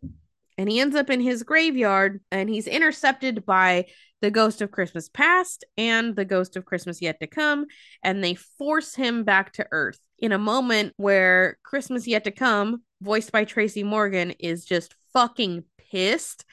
And 0.57 0.69
he 0.69 0.79
ends 0.79 0.95
up 0.95 1.09
in 1.09 1.19
his 1.19 1.43
graveyard 1.43 2.21
and 2.31 2.49
he's 2.49 2.67
intercepted 2.67 3.45
by 3.45 3.85
the 4.21 4.31
ghost 4.31 4.61
of 4.61 4.71
Christmas 4.71 5.09
past 5.09 5.65
and 5.77 6.15
the 6.15 6.25
ghost 6.25 6.55
of 6.55 6.65
Christmas 6.65 7.01
yet 7.01 7.19
to 7.19 7.27
come. 7.27 7.65
And 8.03 8.23
they 8.23 8.35
force 8.35 8.95
him 8.95 9.23
back 9.23 9.53
to 9.53 9.67
Earth 9.71 9.99
in 10.19 10.31
a 10.31 10.37
moment 10.37 10.93
where 10.97 11.57
Christmas 11.63 12.07
yet 12.07 12.23
to 12.23 12.31
come 12.31 12.81
voiced 13.01 13.31
by 13.31 13.45
Tracy 13.45 13.83
Morgan, 13.83 14.31
is 14.39 14.65
just 14.65 14.95
fucking 15.13 15.63
pissed. 15.91 16.45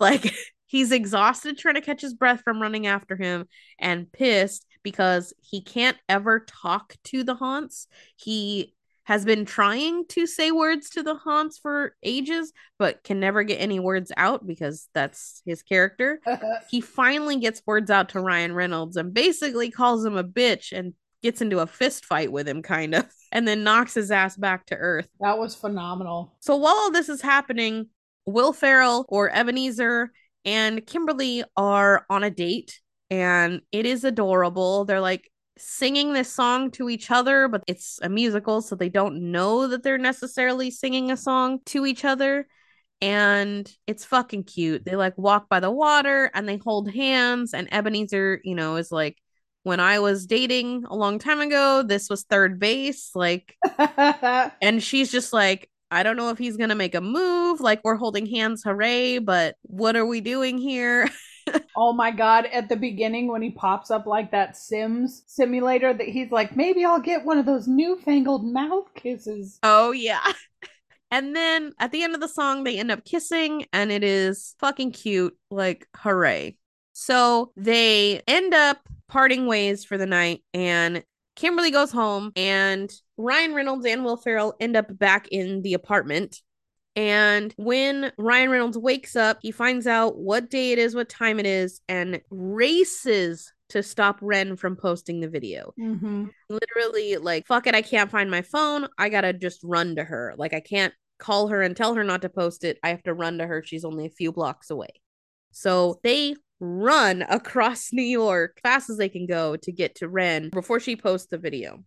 Like 0.00 0.34
he's 0.66 0.92
exhausted 0.92 1.58
trying 1.58 1.76
to 1.76 1.80
catch 1.80 2.00
his 2.00 2.14
breath 2.14 2.42
from 2.42 2.60
running 2.60 2.86
after 2.86 3.16
him 3.16 3.46
and 3.78 4.10
pissed 4.10 4.66
because 4.82 5.32
he 5.40 5.60
can't 5.60 5.98
ever 6.08 6.40
talk 6.40 6.94
to 7.04 7.22
the 7.22 7.34
haunts. 7.34 7.86
He 8.16 8.74
has 9.04 9.24
been 9.24 9.44
trying 9.44 10.06
to 10.06 10.26
say 10.26 10.52
words 10.52 10.90
to 10.90 11.02
the 11.02 11.16
haunts 11.16 11.58
for 11.58 11.96
ages, 12.02 12.52
but 12.78 13.02
can 13.02 13.18
never 13.18 13.42
get 13.42 13.56
any 13.56 13.80
words 13.80 14.12
out 14.16 14.46
because 14.46 14.88
that's 14.94 15.42
his 15.44 15.62
character. 15.62 16.20
he 16.70 16.80
finally 16.80 17.36
gets 17.36 17.60
words 17.66 17.90
out 17.90 18.10
to 18.10 18.20
Ryan 18.20 18.54
Reynolds 18.54 18.96
and 18.96 19.12
basically 19.12 19.70
calls 19.70 20.04
him 20.04 20.16
a 20.16 20.22
bitch 20.22 20.70
and 20.70 20.94
gets 21.22 21.42
into 21.42 21.58
a 21.58 21.66
fist 21.66 22.04
fight 22.04 22.30
with 22.30 22.48
him, 22.48 22.62
kind 22.62 22.94
of, 22.94 23.06
and 23.32 23.48
then 23.48 23.64
knocks 23.64 23.94
his 23.94 24.10
ass 24.10 24.36
back 24.36 24.66
to 24.66 24.76
earth. 24.76 25.08
That 25.20 25.38
was 25.38 25.54
phenomenal. 25.54 26.36
So 26.40 26.56
while 26.56 26.74
all 26.74 26.92
this 26.92 27.08
is 27.08 27.20
happening, 27.20 27.88
Will 28.26 28.52
Ferrell 28.52 29.06
or 29.08 29.30
Ebenezer 29.30 30.12
and 30.44 30.86
Kimberly 30.86 31.44
are 31.56 32.06
on 32.08 32.24
a 32.24 32.30
date, 32.30 32.80
and 33.10 33.60
it 33.72 33.86
is 33.86 34.04
adorable. 34.04 34.84
They're 34.84 35.00
like 35.00 35.30
singing 35.58 36.12
this 36.12 36.32
song 36.32 36.70
to 36.72 36.88
each 36.88 37.10
other, 37.10 37.48
but 37.48 37.62
it's 37.66 37.98
a 38.02 38.08
musical, 38.08 38.62
so 38.62 38.74
they 38.74 38.88
don't 38.88 39.30
know 39.30 39.68
that 39.68 39.82
they're 39.82 39.98
necessarily 39.98 40.70
singing 40.70 41.10
a 41.10 41.16
song 41.16 41.60
to 41.66 41.86
each 41.86 42.04
other. 42.04 42.46
And 43.02 43.70
it's 43.86 44.04
fucking 44.04 44.44
cute. 44.44 44.84
They 44.84 44.94
like 44.94 45.16
walk 45.16 45.48
by 45.48 45.60
the 45.60 45.70
water 45.70 46.30
and 46.34 46.46
they 46.46 46.58
hold 46.58 46.90
hands. 46.92 47.54
And 47.54 47.72
Ebenezer, 47.72 48.40
you 48.44 48.54
know, 48.54 48.76
is 48.76 48.92
like, 48.92 49.16
when 49.62 49.80
I 49.80 49.98
was 49.98 50.26
dating 50.26 50.84
a 50.88 50.96
long 50.96 51.18
time 51.18 51.40
ago, 51.40 51.82
this 51.82 52.08
was 52.08 52.24
third 52.24 52.58
base. 52.58 53.10
Like, 53.14 53.56
and 54.60 54.82
she's 54.82 55.10
just 55.10 55.32
like, 55.32 55.70
I 55.90 56.02
don't 56.02 56.16
know 56.16 56.30
if 56.30 56.38
he's 56.38 56.56
gonna 56.56 56.74
make 56.74 56.94
a 56.94 57.00
move. 57.00 57.60
Like, 57.60 57.80
we're 57.84 57.96
holding 57.96 58.26
hands, 58.26 58.62
hooray! 58.62 59.18
But 59.18 59.56
what 59.62 59.96
are 59.96 60.06
we 60.06 60.20
doing 60.20 60.58
here? 60.58 61.08
oh 61.76 61.92
my 61.92 62.10
god! 62.10 62.46
At 62.46 62.68
the 62.68 62.76
beginning, 62.76 63.28
when 63.28 63.42
he 63.42 63.50
pops 63.50 63.90
up 63.90 64.06
like 64.06 64.30
that 64.30 64.56
Sims 64.56 65.22
simulator, 65.26 65.92
that 65.92 66.08
he's 66.08 66.30
like, 66.30 66.56
maybe 66.56 66.84
I'll 66.84 67.00
get 67.00 67.24
one 67.24 67.38
of 67.38 67.46
those 67.46 67.66
newfangled 67.66 68.44
mouth 68.44 68.92
kisses. 68.94 69.58
Oh 69.62 69.92
yeah. 69.92 70.24
And 71.12 71.34
then 71.34 71.72
at 71.80 71.90
the 71.90 72.04
end 72.04 72.14
of 72.14 72.20
the 72.20 72.28
song, 72.28 72.62
they 72.62 72.78
end 72.78 72.92
up 72.92 73.04
kissing, 73.04 73.66
and 73.72 73.90
it 73.90 74.04
is 74.04 74.54
fucking 74.60 74.92
cute. 74.92 75.36
Like, 75.50 75.88
hooray. 75.96 76.56
So 76.92 77.50
they 77.56 78.22
end 78.28 78.54
up 78.54 78.78
parting 79.08 79.46
ways 79.46 79.84
for 79.84 79.98
the 79.98 80.06
night, 80.06 80.44
and 80.54 81.02
Kimberly 81.40 81.70
goes 81.70 81.90
home, 81.90 82.32
and 82.36 82.92
Ryan 83.16 83.54
Reynolds 83.54 83.86
and 83.86 84.04
Will 84.04 84.18
Ferrell 84.18 84.54
end 84.60 84.76
up 84.76 84.98
back 84.98 85.26
in 85.28 85.62
the 85.62 85.72
apartment. 85.72 86.36
And 86.96 87.54
when 87.56 88.12
Ryan 88.18 88.50
Reynolds 88.50 88.76
wakes 88.76 89.16
up, 89.16 89.38
he 89.40 89.50
finds 89.50 89.86
out 89.86 90.18
what 90.18 90.50
day 90.50 90.72
it 90.72 90.78
is, 90.78 90.94
what 90.94 91.08
time 91.08 91.40
it 91.40 91.46
is, 91.46 91.80
and 91.88 92.20
races 92.28 93.50
to 93.70 93.82
stop 93.82 94.18
Wren 94.20 94.54
from 94.54 94.76
posting 94.76 95.20
the 95.20 95.30
video. 95.30 95.72
Mm-hmm. 95.80 96.26
Literally, 96.50 97.16
like, 97.16 97.46
fuck 97.46 97.66
it, 97.66 97.74
I 97.74 97.80
can't 97.80 98.10
find 98.10 98.30
my 98.30 98.42
phone. 98.42 98.88
I 98.98 99.08
gotta 99.08 99.32
just 99.32 99.60
run 99.62 99.96
to 99.96 100.04
her. 100.04 100.34
Like, 100.36 100.52
I 100.52 100.60
can't 100.60 100.92
call 101.18 101.48
her 101.48 101.62
and 101.62 101.74
tell 101.74 101.94
her 101.94 102.04
not 102.04 102.20
to 102.20 102.28
post 102.28 102.64
it. 102.64 102.78
I 102.82 102.90
have 102.90 103.02
to 103.04 103.14
run 103.14 103.38
to 103.38 103.46
her. 103.46 103.62
She's 103.64 103.86
only 103.86 104.04
a 104.04 104.10
few 104.10 104.30
blocks 104.30 104.68
away. 104.68 104.90
So 105.52 106.00
they 106.02 106.34
run 106.60 107.22
across 107.22 107.92
New 107.92 108.02
York 108.02 108.60
fast 108.62 108.90
as 108.90 108.98
they 108.98 109.08
can 109.08 109.26
go 109.26 109.56
to 109.56 109.72
get 109.72 109.96
to 109.96 110.08
Wren 110.08 110.50
before 110.50 110.78
she 110.78 110.94
posts 110.94 111.28
the 111.28 111.38
video. 111.38 111.82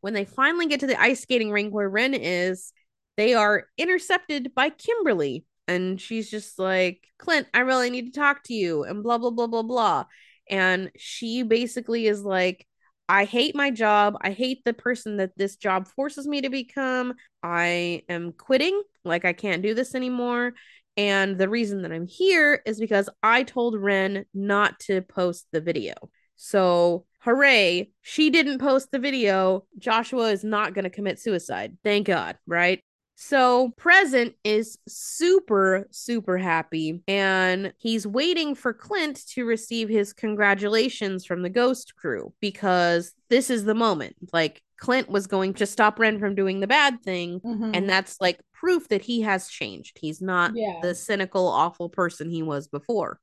When 0.00 0.14
they 0.14 0.24
finally 0.24 0.66
get 0.66 0.80
to 0.80 0.86
the 0.86 1.00
ice 1.00 1.22
skating 1.22 1.50
rink 1.50 1.74
where 1.74 1.88
Wren 1.88 2.14
is, 2.14 2.72
they 3.16 3.34
are 3.34 3.66
intercepted 3.76 4.54
by 4.54 4.70
Kimberly. 4.70 5.44
And 5.66 6.00
she's 6.00 6.30
just 6.30 6.58
like, 6.58 7.08
Clint, 7.18 7.46
I 7.54 7.60
really 7.60 7.88
need 7.88 8.12
to 8.12 8.20
talk 8.20 8.42
to 8.44 8.54
you, 8.54 8.84
and 8.84 9.02
blah, 9.02 9.16
blah, 9.16 9.30
blah, 9.30 9.46
blah, 9.46 9.62
blah. 9.62 10.04
And 10.50 10.90
she 10.96 11.42
basically 11.42 12.06
is 12.06 12.22
like, 12.22 12.66
I 13.08 13.24
hate 13.24 13.54
my 13.54 13.70
job. 13.70 14.16
I 14.20 14.32
hate 14.32 14.62
the 14.64 14.74
person 14.74 15.16
that 15.18 15.36
this 15.36 15.56
job 15.56 15.88
forces 15.88 16.26
me 16.26 16.42
to 16.42 16.50
become. 16.50 17.14
I 17.42 18.02
am 18.08 18.32
quitting. 18.32 18.82
Like, 19.04 19.24
I 19.24 19.32
can't 19.32 19.62
do 19.62 19.74
this 19.74 19.94
anymore. 19.94 20.52
And 20.96 21.38
the 21.38 21.48
reason 21.48 21.82
that 21.82 21.92
I'm 21.92 22.06
here 22.06 22.62
is 22.66 22.78
because 22.78 23.08
I 23.22 23.42
told 23.42 23.80
Wren 23.80 24.24
not 24.32 24.78
to 24.80 25.02
post 25.02 25.46
the 25.52 25.60
video. 25.60 25.94
So 26.36 27.06
hooray, 27.20 27.90
she 28.02 28.30
didn't 28.30 28.58
post 28.58 28.90
the 28.90 28.98
video. 28.98 29.66
Joshua 29.78 30.30
is 30.30 30.44
not 30.44 30.74
going 30.74 30.84
to 30.84 30.90
commit 30.90 31.18
suicide. 31.18 31.78
Thank 31.82 32.06
God, 32.06 32.36
right? 32.46 32.80
So 33.16 33.70
present 33.76 34.34
is 34.42 34.76
super, 34.88 35.86
super 35.90 36.36
happy, 36.36 37.00
and 37.06 37.72
he's 37.78 38.06
waiting 38.06 38.54
for 38.54 38.72
Clint 38.72 39.24
to 39.28 39.44
receive 39.44 39.88
his 39.88 40.12
congratulations 40.12 41.24
from 41.24 41.42
the 41.42 41.48
ghost 41.48 41.94
crew 41.96 42.32
because 42.40 43.12
this 43.30 43.50
is 43.50 43.64
the 43.64 43.74
moment. 43.74 44.16
Like, 44.32 44.62
Clint 44.78 45.08
was 45.08 45.28
going 45.28 45.54
to 45.54 45.66
stop 45.66 45.98
Wren 45.98 46.18
from 46.18 46.34
doing 46.34 46.58
the 46.58 46.66
bad 46.66 47.02
thing, 47.02 47.40
Mhm. 47.40 47.76
and 47.76 47.88
that's 47.88 48.20
like 48.20 48.40
proof 48.52 48.88
that 48.88 49.02
he 49.02 49.20
has 49.20 49.48
changed. 49.48 49.98
He's 50.00 50.20
not 50.20 50.52
Yeah. 50.56 50.80
the 50.82 50.94
cynical, 50.94 51.46
awful 51.46 51.88
person 51.88 52.28
he 52.28 52.42
was 52.42 52.66
before. 52.66 53.20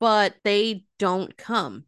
But 0.00 0.34
they 0.42 0.86
don't 0.98 1.36
come. 1.36 1.84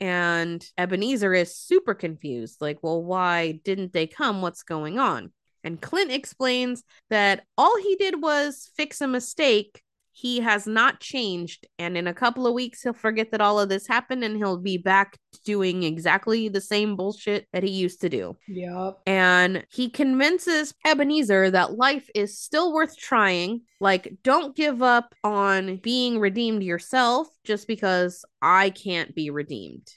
And 0.00 0.66
Ebenezer 0.76 1.32
is 1.32 1.56
super 1.56 1.94
confused. 1.94 2.60
Like, 2.60 2.82
well, 2.82 3.02
why 3.02 3.52
didn't 3.64 3.92
they 3.92 4.08
come? 4.08 4.42
What's 4.42 4.64
going 4.64 4.98
on? 4.98 5.32
And 5.64 5.80
Clint 5.80 6.10
explains 6.10 6.82
that 7.10 7.44
all 7.56 7.76
he 7.78 7.96
did 7.96 8.20
was 8.22 8.70
fix 8.76 9.00
a 9.00 9.06
mistake. 9.06 9.82
He 10.14 10.40
has 10.40 10.66
not 10.66 11.00
changed. 11.00 11.66
And 11.78 11.96
in 11.96 12.06
a 12.06 12.12
couple 12.12 12.46
of 12.46 12.52
weeks, 12.52 12.82
he'll 12.82 12.92
forget 12.92 13.30
that 13.30 13.40
all 13.40 13.58
of 13.58 13.70
this 13.70 13.86
happened 13.86 14.22
and 14.22 14.36
he'll 14.36 14.58
be 14.58 14.76
back 14.76 15.16
doing 15.44 15.84
exactly 15.84 16.50
the 16.50 16.60
same 16.60 16.96
bullshit 16.96 17.46
that 17.54 17.62
he 17.62 17.70
used 17.70 18.02
to 18.02 18.10
do. 18.10 18.36
Yep. 18.46 18.98
And 19.06 19.64
he 19.70 19.88
convinces 19.88 20.74
Ebenezer 20.84 21.50
that 21.52 21.78
life 21.78 22.10
is 22.14 22.38
still 22.38 22.74
worth 22.74 22.96
trying. 22.96 23.62
Like, 23.80 24.16
don't 24.22 24.54
give 24.54 24.82
up 24.82 25.14
on 25.24 25.76
being 25.76 26.18
redeemed 26.18 26.62
yourself 26.62 27.28
just 27.44 27.66
because 27.66 28.22
I 28.42 28.68
can't 28.68 29.14
be 29.14 29.30
redeemed. 29.30 29.88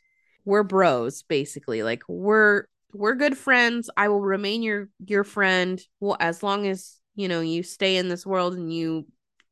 We're 0.46 0.64
bros, 0.64 1.24
basically. 1.24 1.84
Like, 1.84 2.04
we're 2.08 2.68
we're 2.98 3.16
good 3.16 3.38
friends. 3.38 3.90
I 3.98 4.08
will 4.08 4.22
remain 4.22 4.64
your 4.64 4.90
your 5.06 5.24
friend 5.24 5.82
well, 6.00 6.18
as 6.20 6.42
long 6.42 6.68
as 6.68 6.98
you 7.16 7.28
know 7.28 7.42
you 7.42 7.64
stay 7.64 7.98
in 7.98 8.10
this 8.10 8.26
world 8.26 8.56
and 8.56 8.74
you 8.74 9.08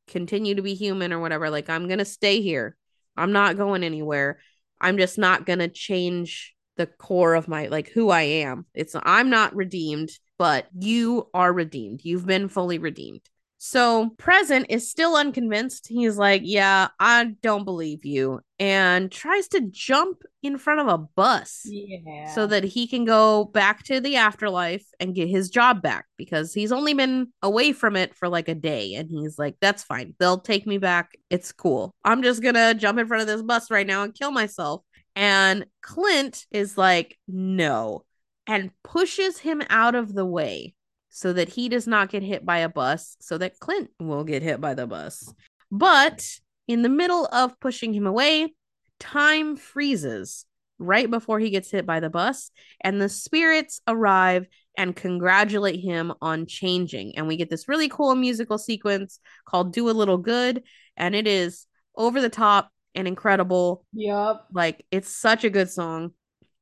continue 0.08 0.54
to 0.54 0.62
be 0.62 0.74
human 0.74 1.12
or 1.12 1.20
whatever. 1.20 1.50
Like, 1.50 1.68
I'm 1.68 1.88
gonna 1.88 2.04
stay 2.04 2.40
here. 2.40 2.76
I'm 3.16 3.32
not 3.32 3.56
going 3.56 3.84
anywhere. 3.84 4.38
I'm 4.80 4.98
just 4.98 5.18
not 5.18 5.46
gonna 5.46 5.68
change 5.68 6.54
the 6.76 6.86
core 6.86 7.34
of 7.34 7.48
my 7.48 7.66
like 7.66 7.90
who 7.90 8.10
I 8.10 8.22
am. 8.22 8.66
It's 8.74 8.96
I'm 9.02 9.30
not 9.30 9.54
redeemed, 9.54 10.10
but 10.38 10.66
you 10.78 11.28
are 11.34 11.52
redeemed. 11.52 12.00
You've 12.02 12.26
been 12.26 12.48
fully 12.48 12.78
redeemed. 12.78 13.22
So 13.66 14.10
present 14.18 14.66
is 14.68 14.90
still 14.90 15.16
unconvinced. 15.16 15.86
He's 15.88 16.18
like, 16.18 16.42
Yeah, 16.44 16.88
I 17.00 17.24
don't 17.40 17.64
believe 17.64 18.04
you, 18.04 18.42
and 18.58 19.10
tries 19.10 19.48
to 19.48 19.62
jump 19.70 20.20
in 20.42 20.58
front 20.58 20.80
of 20.80 20.88
a 20.88 20.98
bus 20.98 21.62
Yeah. 21.64 22.26
so 22.34 22.46
that 22.46 22.62
he 22.62 22.86
can 22.86 23.06
go 23.06 23.46
back 23.46 23.82
to 23.84 24.00
the 24.00 24.16
afterlife 24.16 24.84
and 25.00 25.14
get 25.14 25.28
his 25.30 25.48
job 25.48 25.80
back 25.80 26.04
because 26.18 26.52
he's 26.52 26.72
only 26.72 26.92
been 26.92 27.28
away 27.40 27.72
from 27.72 27.96
it 27.96 28.14
for 28.14 28.28
like 28.28 28.50
a 28.50 28.54
day 28.54 28.96
and 28.96 29.08
he's 29.10 29.38
like 29.38 29.56
that's 29.62 29.82
fine. 29.82 30.14
They'll 30.18 30.40
take 30.40 30.66
me 30.66 30.76
back. 30.76 31.12
It's 31.30 31.50
cool. 31.50 31.94
I'm 32.04 32.22
just 32.22 32.42
gonna 32.42 32.74
jump 32.74 32.98
in 32.98 33.06
front 33.06 33.22
of 33.22 33.28
this 33.28 33.40
bus 33.42 33.70
right 33.70 33.86
now 33.86 34.02
and 34.02 34.14
kill 34.14 34.30
myself. 34.30 34.82
And 35.16 35.64
clint 35.80 36.44
is 36.50 36.76
like 36.76 37.16
no 37.26 38.04
and 38.46 38.72
pushes 38.82 39.38
him 39.38 39.62
out 39.70 39.94
of 39.94 40.12
the 40.12 40.26
way 40.26 40.74
so 41.16 41.32
that 41.32 41.48
he 41.48 41.68
does 41.68 41.86
not 41.86 42.08
get 42.10 42.22
hit 42.22 42.44
by 42.44 42.58
a 42.58 42.68
bus 42.68 43.16
so 43.20 43.38
that 43.38 43.58
clint 43.60 43.88
will 44.00 44.24
get 44.24 44.42
hit 44.42 44.60
by 44.60 44.74
the 44.74 44.86
bus 44.86 45.32
but 45.70 46.26
in 46.66 46.82
the 46.82 46.88
middle 46.88 47.26
of 47.26 47.58
pushing 47.60 47.94
him 47.94 48.06
away 48.06 48.52
time 48.98 49.56
freezes 49.56 50.46
right 50.78 51.10
before 51.10 51.38
he 51.38 51.50
gets 51.50 51.70
hit 51.70 51.86
by 51.86 52.00
the 52.00 52.10
bus, 52.10 52.50
and 52.80 53.00
the 53.00 53.08
spirits 53.08 53.80
arrive 53.86 54.46
and 54.76 54.96
congratulate 54.96 55.80
him 55.80 56.12
on 56.20 56.46
changing. 56.46 57.16
And 57.16 57.28
we 57.28 57.36
get 57.36 57.50
this 57.50 57.68
really 57.68 57.88
cool 57.88 58.14
musical 58.14 58.58
sequence 58.58 59.20
called 59.46 59.72
Do 59.72 59.88
a 59.88 59.92
Little 59.92 60.18
Good, 60.18 60.64
and 60.96 61.14
it 61.14 61.26
is 61.26 61.66
over 61.96 62.20
the 62.20 62.28
top 62.28 62.70
and 62.94 63.06
incredible. 63.06 63.84
Yep. 63.92 64.46
Like, 64.52 64.84
it's 64.90 65.14
such 65.14 65.44
a 65.44 65.50
good 65.50 65.70
song. 65.70 66.12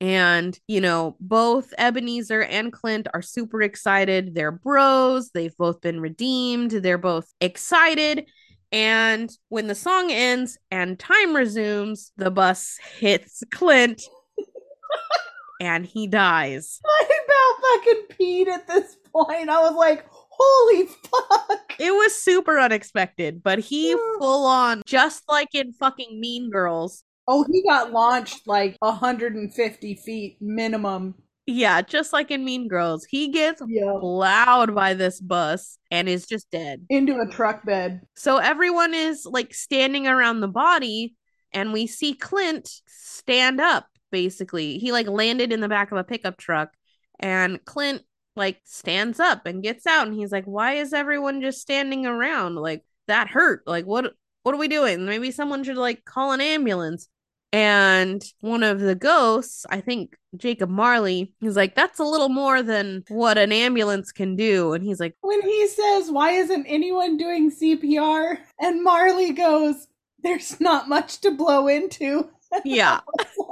And, 0.03 0.59
you 0.67 0.81
know, 0.81 1.17
both 1.21 1.73
Ebenezer 1.79 2.43
and 2.43 2.73
Clint 2.73 3.07
are 3.15 3.23
super 3.23 3.63
excited. 3.63 4.35
They're 4.35 4.51
bros. 4.51 5.31
They've 5.31 5.57
both 5.57 5.81
been 5.81 6.01
redeemed. 6.01 6.73
They're 6.73 6.99
both 6.99 7.33
excited. 7.41 8.29
And 8.73 9.31
when 9.49 9.69
the 9.69 9.77
song 9.77 10.11
ends 10.11 10.59
and 10.73 10.99
time 10.99 11.37
resumes, 11.37 12.11
the 12.17 12.33
bus 12.33 12.81
hits 12.99 13.45
Clint 13.53 14.03
and 15.61 15.87
he 15.87 16.09
dies. 16.09 16.81
I 16.85 17.05
about 17.05 17.85
fucking 17.85 18.17
peed 18.19 18.49
at 18.49 18.67
this 18.67 18.97
point. 19.15 19.49
I 19.51 19.61
was 19.61 19.77
like, 19.77 20.05
holy 20.11 20.87
fuck. 20.87 21.77
It 21.79 21.93
was 21.93 22.21
super 22.21 22.59
unexpected, 22.59 23.41
but 23.41 23.61
he 23.61 23.95
full 24.19 24.47
on, 24.47 24.83
just 24.85 25.23
like 25.29 25.55
in 25.55 25.73
fucking 25.75 26.19
Mean 26.19 26.51
Girls, 26.51 27.05
Oh, 27.29 27.45
he 27.51 27.63
got 27.63 27.93
launched 27.93 28.47
like 28.47 28.77
150 28.81 29.95
feet 29.95 30.37
minimum. 30.41 31.15
Yeah, 31.47 31.83
just 31.83 32.13
like 32.13 32.31
in 32.31 32.45
Mean 32.45 32.69
Girls, 32.69 33.05
he 33.05 33.29
gets 33.29 33.63
Yeah. 33.67 33.97
plowed 34.01 34.75
by 34.75 34.95
this 34.95 35.21
bus 35.21 35.79
and 35.91 36.09
is 36.09 36.27
just 36.27 36.51
dead. 36.51 36.87
Into 36.89 37.21
a 37.21 37.27
truck 37.27 37.65
bed. 37.65 38.03
So 38.17 38.37
everyone 38.39 38.95
is 38.95 39.27
like 39.27 39.53
standing 39.53 40.07
around 40.07 40.41
the 40.41 40.49
body, 40.49 41.17
and 41.53 41.73
we 41.73 41.87
see 41.87 42.15
Clint 42.15 42.69
stand 42.87 43.61
up 43.61 43.87
basically. 44.11 44.79
He 44.79 44.93
like 44.93 45.09
landed 45.09 45.53
in 45.53 45.61
the 45.61 45.69
back 45.69 45.91
of 45.91 45.99
a 45.99 46.05
pickup 46.05 46.37
truck, 46.37 46.71
and 47.19 47.65
Clint 47.65 48.03
like 48.37 48.61
stands 48.65 49.19
up 49.21 49.45
and 49.47 49.63
gets 49.63 49.87
out, 49.87 50.07
and 50.07 50.17
he's 50.17 50.33
like, 50.33 50.45
Why 50.45 50.75
is 50.75 50.93
everyone 50.93 51.41
just 51.43 51.61
standing 51.61 52.07
around? 52.07 52.55
Like, 52.55 52.85
that 53.09 53.29
hurt. 53.29 53.63
Like, 53.67 53.85
what? 53.85 54.13
What 54.43 54.55
are 54.55 54.59
we 54.59 54.69
doing? 54.69 55.07
Maybe 55.07 55.31
someone 55.31 55.65
should 55.65 55.77
like 55.77 56.05
call 56.05 56.33
an 56.33 56.41
ambulance. 56.41 57.09
And 57.55 58.23
one 58.41 58.63
of 58.63 58.81
the 58.81 58.95
ghosts, 58.95 59.67
I 59.69 59.83
think 59.83 60.17
Jacob 60.37 60.71
Marley, 60.71 61.35
he's 61.39 61.57
like, 61.57 61.75
That's 61.75 61.99
a 61.99 62.05
little 62.05 62.31
more 62.31 62.63
than 62.63 63.05
what 63.09 63.37
an 63.37 63.53
ambulance 63.53 64.11
can 64.11 64.37
do. 64.37 64.73
And 64.73 64.83
he's 64.83 64.99
like, 64.99 65.15
When 65.21 65.43
he 65.43 65.69
says, 65.69 66.11
Why 66.11 66.33
isn't 66.33 66.67
anyone 66.67 67.19
doing 67.19 67.51
CPR? 67.51 68.39
And 68.59 68.83
Marley 68.83 69.33
goes, 69.33 69.87
There's 70.23 70.61
not 70.61 70.89
much 70.89 71.21
to 71.21 71.31
blow 71.31 71.69
into. 71.69 72.31
Yeah. 72.67 73.01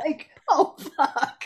Like, 0.05 0.29
oh 0.51 0.77
fuck. 0.99 1.45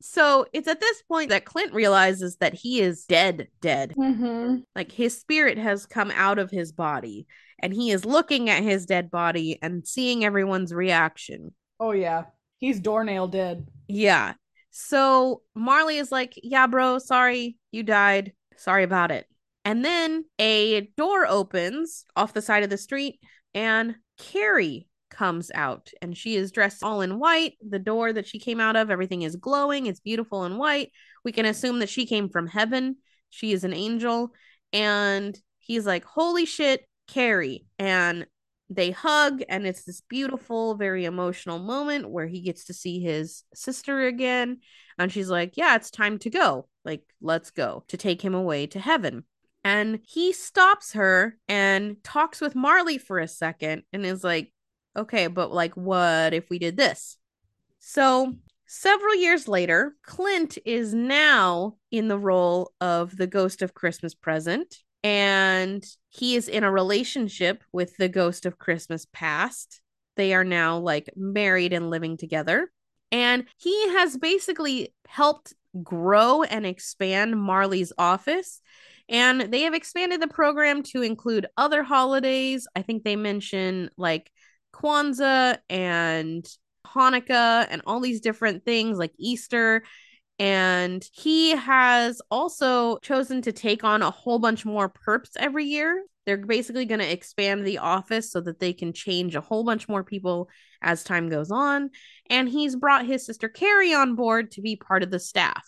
So 0.00 0.46
it's 0.54 0.68
at 0.68 0.80
this 0.80 1.02
point 1.02 1.28
that 1.28 1.44
Clint 1.44 1.74
realizes 1.74 2.36
that 2.36 2.54
he 2.54 2.80
is 2.80 3.04
dead, 3.04 3.48
dead. 3.60 3.94
Mm-hmm. 3.94 4.60
Like 4.74 4.90
his 4.90 5.18
spirit 5.18 5.58
has 5.58 5.84
come 5.84 6.10
out 6.14 6.38
of 6.38 6.50
his 6.50 6.72
body 6.72 7.26
and 7.60 7.72
he 7.72 7.90
is 7.90 8.04
looking 8.04 8.50
at 8.50 8.62
his 8.62 8.86
dead 8.86 9.10
body 9.10 9.58
and 9.62 9.86
seeing 9.86 10.24
everyone's 10.24 10.72
reaction. 10.72 11.54
Oh 11.80 11.92
yeah. 11.92 12.24
He's 12.58 12.80
doornail 12.80 13.28
dead. 13.28 13.68
Yeah. 13.86 14.34
So 14.70 15.42
Marley 15.54 15.98
is 15.98 16.12
like, 16.12 16.34
Yeah, 16.42 16.66
bro, 16.66 16.98
sorry, 16.98 17.56
you 17.70 17.82
died. 17.82 18.32
Sorry 18.56 18.82
about 18.82 19.10
it. 19.10 19.26
And 19.64 19.84
then 19.84 20.24
a 20.38 20.82
door 20.96 21.26
opens 21.26 22.04
off 22.16 22.32
the 22.32 22.42
side 22.42 22.62
of 22.62 22.70
the 22.70 22.78
street 22.78 23.20
and 23.54 23.96
Carrie 24.18 24.88
comes 25.10 25.50
out 25.54 25.90
and 26.00 26.16
she 26.16 26.36
is 26.36 26.52
dressed 26.52 26.82
all 26.82 27.00
in 27.00 27.18
white. 27.18 27.54
The 27.66 27.78
door 27.78 28.12
that 28.12 28.26
she 28.26 28.38
came 28.38 28.60
out 28.60 28.76
of, 28.76 28.90
everything 28.90 29.22
is 29.22 29.36
glowing, 29.36 29.86
it's 29.86 30.00
beautiful 30.00 30.44
and 30.44 30.58
white. 30.58 30.90
We 31.24 31.32
can 31.32 31.46
assume 31.46 31.80
that 31.80 31.88
she 31.88 32.06
came 32.06 32.28
from 32.28 32.46
heaven. 32.46 32.96
She 33.30 33.52
is 33.52 33.64
an 33.64 33.74
angel. 33.74 34.32
And 34.72 35.38
he's 35.58 35.86
like, 35.86 36.04
Holy 36.04 36.44
shit, 36.46 36.87
Carrie. 37.08 37.66
And 37.78 38.26
they 38.70 38.90
hug, 38.90 39.42
and 39.48 39.66
it's 39.66 39.84
this 39.84 40.02
beautiful, 40.02 40.74
very 40.74 41.06
emotional 41.06 41.58
moment 41.58 42.10
where 42.10 42.26
he 42.26 42.42
gets 42.42 42.64
to 42.66 42.74
see 42.74 43.00
his 43.00 43.42
sister 43.54 44.06
again. 44.06 44.58
And 44.98 45.10
she's 45.10 45.30
like, 45.30 45.56
Yeah, 45.56 45.74
it's 45.76 45.90
time 45.90 46.18
to 46.20 46.30
go. 46.30 46.68
Like, 46.84 47.02
let's 47.20 47.50
go 47.50 47.84
to 47.88 47.96
take 47.96 48.22
him 48.22 48.34
away 48.34 48.66
to 48.68 48.78
heaven. 48.78 49.24
And 49.64 50.00
he 50.06 50.32
stops 50.32 50.92
her 50.92 51.38
and 51.48 52.02
talks 52.04 52.40
with 52.40 52.54
Marley 52.54 52.98
for 52.98 53.18
a 53.18 53.28
second 53.28 53.82
and 53.92 54.04
is 54.04 54.22
like, 54.22 54.52
Okay, 54.96 55.28
but 55.28 55.52
like, 55.52 55.74
what 55.76 56.34
if 56.34 56.50
we 56.50 56.58
did 56.58 56.76
this? 56.76 57.16
So, 57.78 58.34
several 58.66 59.14
years 59.14 59.48
later, 59.48 59.94
Clint 60.02 60.58
is 60.66 60.92
now 60.92 61.76
in 61.90 62.08
the 62.08 62.18
role 62.18 62.72
of 62.82 63.16
the 63.16 63.26
ghost 63.26 63.62
of 63.62 63.72
Christmas 63.72 64.14
present 64.14 64.82
and 65.02 65.84
he 66.08 66.36
is 66.36 66.48
in 66.48 66.64
a 66.64 66.72
relationship 66.72 67.62
with 67.72 67.96
the 67.96 68.08
ghost 68.08 68.46
of 68.46 68.58
Christmas 68.58 69.06
past. 69.12 69.80
They 70.16 70.34
are 70.34 70.44
now 70.44 70.78
like 70.78 71.10
married 71.16 71.72
and 71.72 71.90
living 71.90 72.16
together. 72.16 72.70
And 73.12 73.46
he 73.56 73.90
has 73.90 74.16
basically 74.16 74.92
helped 75.06 75.54
grow 75.82 76.42
and 76.42 76.66
expand 76.66 77.40
Marley's 77.40 77.92
office. 77.96 78.60
And 79.08 79.40
they 79.40 79.62
have 79.62 79.74
expanded 79.74 80.20
the 80.20 80.28
program 80.28 80.82
to 80.84 81.02
include 81.02 81.46
other 81.56 81.82
holidays. 81.82 82.66
I 82.76 82.82
think 82.82 83.04
they 83.04 83.16
mention 83.16 83.90
like 83.96 84.30
Kwanzaa 84.74 85.58
and 85.70 86.46
Hanukkah 86.86 87.66
and 87.70 87.82
all 87.86 88.00
these 88.00 88.20
different 88.20 88.64
things 88.64 88.98
like 88.98 89.12
Easter. 89.18 89.84
And 90.38 91.04
he 91.12 91.50
has 91.50 92.22
also 92.30 92.98
chosen 92.98 93.42
to 93.42 93.52
take 93.52 93.82
on 93.82 94.02
a 94.02 94.10
whole 94.10 94.38
bunch 94.38 94.64
more 94.64 94.88
perps 94.88 95.30
every 95.36 95.64
year. 95.64 96.04
They're 96.26 96.36
basically 96.36 96.84
going 96.84 97.00
to 97.00 97.10
expand 97.10 97.66
the 97.66 97.78
office 97.78 98.30
so 98.30 98.40
that 98.42 98.60
they 98.60 98.72
can 98.72 98.92
change 98.92 99.34
a 99.34 99.40
whole 99.40 99.64
bunch 99.64 99.88
more 99.88 100.04
people 100.04 100.48
as 100.82 101.02
time 101.02 101.28
goes 101.28 101.50
on. 101.50 101.90
And 102.30 102.48
he's 102.48 102.76
brought 102.76 103.06
his 103.06 103.26
sister 103.26 103.48
Carrie 103.48 103.94
on 103.94 104.14
board 104.14 104.52
to 104.52 104.62
be 104.62 104.76
part 104.76 105.02
of 105.02 105.10
the 105.10 105.18
staff. 105.18 105.66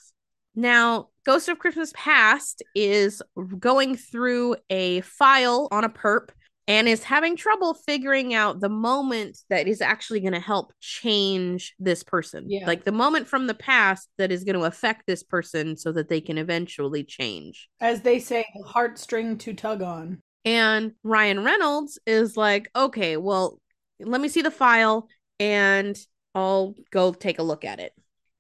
Now, 0.55 1.09
Ghost 1.25 1.49
of 1.49 1.59
Christmas 1.59 1.93
Past 1.97 2.63
is 2.75 3.23
going 3.59 3.97
through 3.97 4.57
a 4.69 5.01
file 5.03 5.69
on 5.71 5.85
a 5.85 5.89
perp 5.89 6.29
and 6.71 6.89
is 6.89 7.03
having 7.03 7.35
trouble 7.35 7.75
figuring 7.75 8.33
out 8.33 8.61
the 8.61 8.69
moment 8.69 9.39
that 9.49 9.67
is 9.67 9.81
actually 9.81 10.21
going 10.21 10.35
to 10.35 10.39
help 10.39 10.73
change 10.79 11.75
this 11.81 12.05
person. 12.05 12.49
Yeah. 12.49 12.65
Like 12.65 12.85
the 12.85 12.93
moment 12.93 13.27
from 13.27 13.49
the 13.49 13.55
past 13.55 14.09
that 14.19 14.31
is 14.31 14.45
going 14.45 14.55
to 14.55 14.67
affect 14.67 15.05
this 15.05 15.25
person 15.25 15.77
so 15.77 15.91
that 15.91 16.09
they 16.09 16.21
can 16.21 16.39
eventually 16.39 17.03
change. 17.03 17.69
As 17.81 18.03
they 18.03 18.21
say, 18.21 18.47
the 18.55 18.63
heartstring 18.63 19.37
to 19.41 19.53
tug 19.53 19.83
on. 19.83 20.23
And 20.45 20.93
Ryan 21.03 21.43
Reynolds 21.43 21.99
is 22.07 22.37
like, 22.37 22.71
okay, 22.77 23.17
well, 23.17 23.61
let 23.99 24.21
me 24.21 24.29
see 24.29 24.43
the 24.43 24.53
file 24.53 25.09
and 25.41 25.99
I'll 26.37 26.77
go 26.93 27.13
take 27.13 27.41
a 27.41 27.43
look 27.43 27.65
at 27.65 27.81
it. 27.81 27.93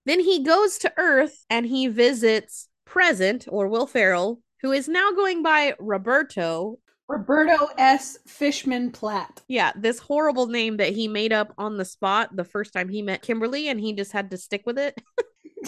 Then 0.07 0.21
he 0.21 0.45
goes 0.45 0.79
to 0.79 0.93
Earth 0.97 1.45
and 1.51 1.67
he 1.67 1.89
visits 1.89 2.69
Present 2.85 3.47
or 3.49 3.67
Will 3.67 3.89
Ferrell, 3.89 4.41
who 4.63 4.71
is 4.71 4.87
now 4.87 5.11
going 5.11 5.43
by 5.43 5.75
Roberto. 5.81 6.79
Roberto 7.11 7.69
S. 7.77 8.19
Fishman 8.27 8.93
Platt. 8.93 9.43
Yeah, 9.49 9.73
this 9.75 9.99
horrible 9.99 10.47
name 10.47 10.77
that 10.77 10.93
he 10.93 11.09
made 11.09 11.33
up 11.33 11.53
on 11.59 11.77
the 11.77 11.85
spot 11.85 12.37
the 12.37 12.45
first 12.45 12.73
time 12.73 12.89
he 12.89 13.03
met 13.03 13.23
Kimberly 13.23 13.69
and 13.69 13.81
he 13.81 13.93
just 13.93 14.13
had 14.13 14.31
to 14.31 14.37
stick 14.37 14.63
with 14.65 14.79
it. 14.79 15.01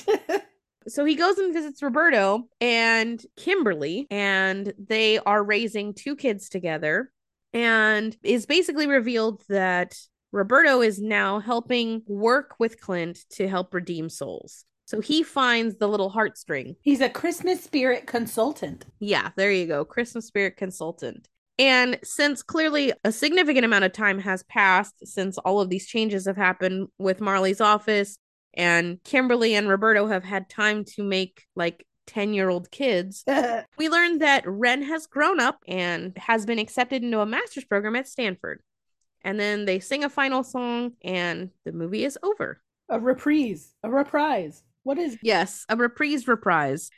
So 0.88 1.04
he 1.04 1.14
goes 1.14 1.38
and 1.38 1.54
visits 1.54 1.82
Roberto 1.82 2.48
and 2.60 3.24
Kimberly, 3.36 4.06
and 4.10 4.72
they 4.78 5.18
are 5.20 5.42
raising 5.42 5.94
two 5.94 6.16
kids 6.16 6.48
together. 6.48 7.12
And 7.52 8.16
is 8.22 8.46
basically 8.46 8.86
revealed 8.86 9.42
that 9.48 9.94
Roberto 10.32 10.80
is 10.80 11.00
now 11.00 11.38
helping 11.38 12.02
work 12.06 12.54
with 12.58 12.80
Clint 12.80 13.18
to 13.32 13.46
help 13.46 13.74
redeem 13.74 14.08
souls. 14.08 14.64
So 14.86 15.00
he 15.00 15.22
finds 15.22 15.76
the 15.76 15.86
little 15.86 16.10
heartstring. 16.10 16.76
He's 16.80 17.02
a 17.02 17.10
Christmas 17.10 17.62
spirit 17.62 18.06
consultant. 18.06 18.86
Yeah, 18.98 19.30
there 19.36 19.52
you 19.52 19.66
go. 19.66 19.84
Christmas 19.84 20.26
spirit 20.26 20.56
consultant. 20.56 21.28
And 21.58 21.98
since 22.02 22.42
clearly 22.42 22.92
a 23.04 23.12
significant 23.12 23.64
amount 23.64 23.84
of 23.84 23.92
time 23.92 24.18
has 24.20 24.42
passed 24.44 25.06
since 25.06 25.38
all 25.38 25.60
of 25.60 25.68
these 25.68 25.86
changes 25.86 26.26
have 26.26 26.36
happened 26.36 26.88
with 26.98 27.20
Marley's 27.20 27.60
office, 27.60 28.18
and 28.54 29.02
Kimberly 29.04 29.54
and 29.54 29.68
Roberto 29.68 30.06
have 30.06 30.24
had 30.24 30.48
time 30.48 30.84
to 30.96 31.02
make 31.02 31.44
like 31.54 31.86
10 32.06 32.34
year 32.34 32.48
old 32.48 32.70
kids, 32.70 33.24
we 33.78 33.88
learned 33.88 34.22
that 34.22 34.44
Wren 34.46 34.82
has 34.82 35.06
grown 35.06 35.40
up 35.40 35.58
and 35.68 36.16
has 36.16 36.46
been 36.46 36.58
accepted 36.58 37.02
into 37.02 37.20
a 37.20 37.26
master's 37.26 37.64
program 37.64 37.96
at 37.96 38.08
Stanford. 38.08 38.60
And 39.22 39.38
then 39.38 39.66
they 39.66 39.78
sing 39.78 40.02
a 40.02 40.08
final 40.08 40.42
song, 40.42 40.92
and 41.02 41.50
the 41.64 41.70
movie 41.72 42.04
is 42.04 42.18
over. 42.24 42.60
a 42.88 42.98
reprise. 42.98 43.72
A 43.84 43.90
reprise. 43.90 44.64
What 44.82 44.98
is 44.98 45.16
Yes, 45.22 45.64
a 45.68 45.76
reprise 45.76 46.26
reprise. 46.26 46.90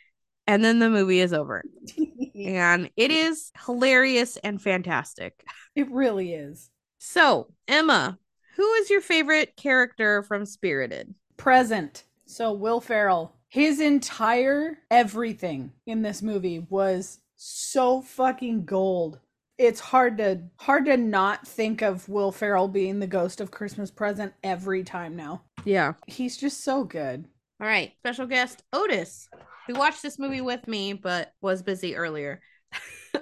And 0.47 0.65
then 0.65 0.79
the 0.79 0.91
movie 0.91 1.21
is 1.21 1.33
over. 1.33 1.63
And 2.37 2.91
it 2.97 3.13
is 3.13 3.53
hilarious 3.65 4.37
and 4.39 4.61
fantastic. 4.61 5.45
it 5.77 5.89
really 5.91 6.35
is. 6.35 6.69
So, 6.99 7.47
Emma, 7.69 8.19
who 8.57 8.73
is 8.75 8.91
your 8.91 9.01
favorite 9.01 9.57
character 9.57 10.23
from 10.25 10.45
Spirited? 10.45 11.15
Present. 11.37 12.03
So 12.27 12.53
Will 12.53 12.81
Ferrell, 12.81 13.37
his 13.49 13.81
entire 13.81 14.79
everything 14.91 15.73
in 15.87 16.03
this 16.03 16.23
movie 16.23 16.67
was 16.69 17.21
so 17.37 18.03
fucking 18.03 18.65
gold. 18.65 19.21
It's 19.57 19.81
hard 19.81 20.19
to 20.19 20.43
hard 20.57 20.87
to 20.87 20.97
not 20.97 21.47
think 21.47 21.83
of 21.83 22.09
Will 22.09 22.33
Ferrell 22.33 22.67
being 22.69 22.99
the 22.99 23.07
ghost 23.07 23.40
of 23.40 23.53
Christmas 23.53 23.90
present 23.90 24.33
every 24.42 24.83
time 24.83 25.15
now. 25.15 25.42
Yeah. 25.65 25.92
He's 26.09 26.37
just 26.37 26.65
so 26.65 26.83
good. 26.83 27.27
All 27.61 27.67
right. 27.67 27.92
Special 28.01 28.27
guest 28.27 28.65
Otis, 28.73 29.29
who 29.67 29.75
watched 29.75 30.02
this 30.02 30.19
movie 30.19 30.40
with 30.40 30.67
me 30.69 30.92
but 30.92 31.33
was 31.40 31.62
busy 31.62 31.96
earlier. 31.96 32.40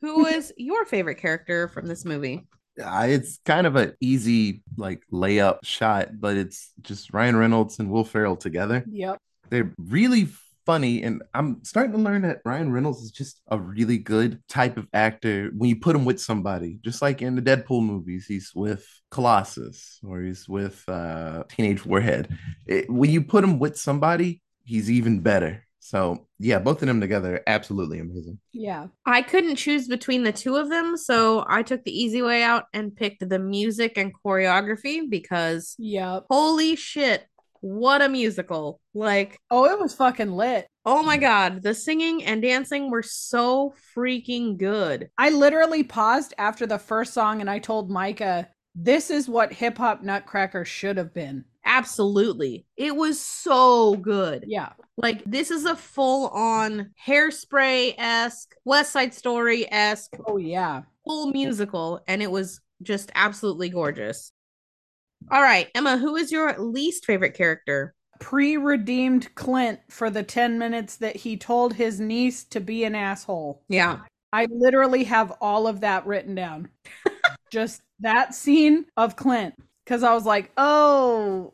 who 0.00 0.22
was 0.22 0.52
your 0.56 0.84
favorite 0.84 1.16
character 1.16 1.68
from 1.68 1.86
this 1.86 2.04
movie? 2.04 2.46
Uh, 2.82 3.06
it's 3.08 3.38
kind 3.44 3.66
of 3.66 3.76
an 3.76 3.94
easy 4.00 4.62
like 4.76 5.02
layup 5.12 5.58
shot, 5.62 6.08
but 6.18 6.36
it's 6.36 6.72
just 6.80 7.12
Ryan 7.12 7.36
Reynolds 7.36 7.78
and 7.78 7.90
Will 7.90 8.04
Ferrell 8.04 8.36
together. 8.36 8.84
Yep. 8.90 9.18
They're 9.50 9.74
really 9.78 10.28
funny. 10.64 11.02
And 11.02 11.22
I'm 11.34 11.62
starting 11.64 11.92
to 11.92 11.98
learn 11.98 12.22
that 12.22 12.40
Ryan 12.44 12.72
Reynolds 12.72 13.02
is 13.02 13.10
just 13.10 13.42
a 13.48 13.58
really 13.58 13.98
good 13.98 14.40
type 14.48 14.76
of 14.76 14.86
actor 14.92 15.50
when 15.56 15.68
you 15.68 15.76
put 15.76 15.96
him 15.96 16.04
with 16.04 16.20
somebody, 16.20 16.78
just 16.82 17.02
like 17.02 17.20
in 17.20 17.36
the 17.36 17.42
Deadpool 17.42 17.84
movies, 17.84 18.26
he's 18.26 18.52
with 18.54 18.86
Colossus 19.10 20.00
or 20.06 20.22
he's 20.22 20.48
with 20.48 20.82
uh, 20.88 21.44
Teenage 21.48 21.84
Warhead. 21.84 22.36
It, 22.66 22.88
when 22.88 23.10
you 23.10 23.22
put 23.22 23.44
him 23.44 23.58
with 23.58 23.76
somebody, 23.76 24.40
he's 24.64 24.90
even 24.90 25.20
better. 25.20 25.66
So 25.84 26.28
yeah, 26.38 26.60
both 26.60 26.80
of 26.80 26.86
them 26.86 27.00
together, 27.00 27.42
absolutely 27.48 27.98
amazing. 27.98 28.38
Yeah. 28.52 28.86
I 29.04 29.20
couldn't 29.22 29.56
choose 29.56 29.88
between 29.88 30.22
the 30.22 30.30
two 30.32 30.54
of 30.56 30.70
them, 30.70 30.96
so 30.96 31.44
I 31.48 31.64
took 31.64 31.82
the 31.82 31.90
easy 31.90 32.22
way 32.22 32.44
out 32.44 32.64
and 32.72 32.94
picked 32.94 33.28
the 33.28 33.40
music 33.40 33.98
and 33.98 34.12
choreography 34.24 35.10
because 35.10 35.74
yeah, 35.78 36.20
holy 36.30 36.76
shit, 36.76 37.26
what 37.60 38.00
a 38.00 38.08
musical. 38.08 38.80
Like, 38.94 39.36
Oh, 39.50 39.64
it 39.64 39.78
was 39.80 39.92
fucking 39.94 40.30
lit. 40.30 40.68
oh 40.86 41.02
my 41.02 41.16
god, 41.16 41.62
the 41.62 41.74
singing 41.74 42.22
and 42.24 42.40
dancing 42.40 42.88
were 42.88 43.02
so 43.02 43.74
freaking 43.96 44.56
good. 44.58 45.10
I 45.18 45.30
literally 45.30 45.82
paused 45.82 46.32
after 46.38 46.64
the 46.64 46.78
first 46.78 47.12
song 47.12 47.40
and 47.40 47.50
I 47.50 47.58
told 47.58 47.90
Micah, 47.90 48.48
this 48.76 49.10
is 49.10 49.28
what 49.28 49.52
hip 49.52 49.78
hop 49.78 50.02
nutcracker 50.04 50.64
should 50.64 50.96
have 50.96 51.12
been. 51.12 51.44
Absolutely. 51.64 52.66
It 52.76 52.94
was 52.96 53.20
so 53.20 53.94
good. 53.96 54.44
Yeah. 54.46 54.70
Like, 54.96 55.22
this 55.24 55.50
is 55.50 55.64
a 55.64 55.76
full 55.76 56.28
on 56.28 56.90
hairspray 57.06 57.94
esque, 57.98 58.54
West 58.64 58.92
Side 58.92 59.14
Story 59.14 59.70
esque, 59.72 60.14
Oh, 60.26 60.36
yeah. 60.36 60.82
full 61.06 61.28
musical, 61.32 62.02
and 62.08 62.22
it 62.22 62.30
was 62.30 62.60
just 62.82 63.10
absolutely 63.14 63.68
gorgeous. 63.68 64.32
All 65.30 65.40
right, 65.42 65.68
Emma, 65.74 65.96
who 65.98 66.16
is 66.16 66.32
your 66.32 66.58
least 66.58 67.06
favorite 67.06 67.34
character? 67.34 67.94
Pre 68.18 68.56
redeemed 68.56 69.34
Clint 69.34 69.80
for 69.88 70.10
the 70.10 70.22
10 70.22 70.58
minutes 70.58 70.96
that 70.96 71.16
he 71.16 71.36
told 71.36 71.74
his 71.74 72.00
niece 72.00 72.44
to 72.44 72.60
be 72.60 72.84
an 72.84 72.94
asshole. 72.94 73.62
Yeah. 73.68 74.00
I 74.32 74.46
literally 74.50 75.04
have 75.04 75.32
all 75.40 75.66
of 75.66 75.80
that 75.80 76.06
written 76.06 76.34
down. 76.34 76.68
Just 77.50 77.82
that 78.00 78.34
scene 78.34 78.86
of 78.96 79.14
Clint. 79.16 79.54
Because 79.92 80.04
I 80.04 80.14
was 80.14 80.24
like, 80.24 80.50
oh, 80.56 81.52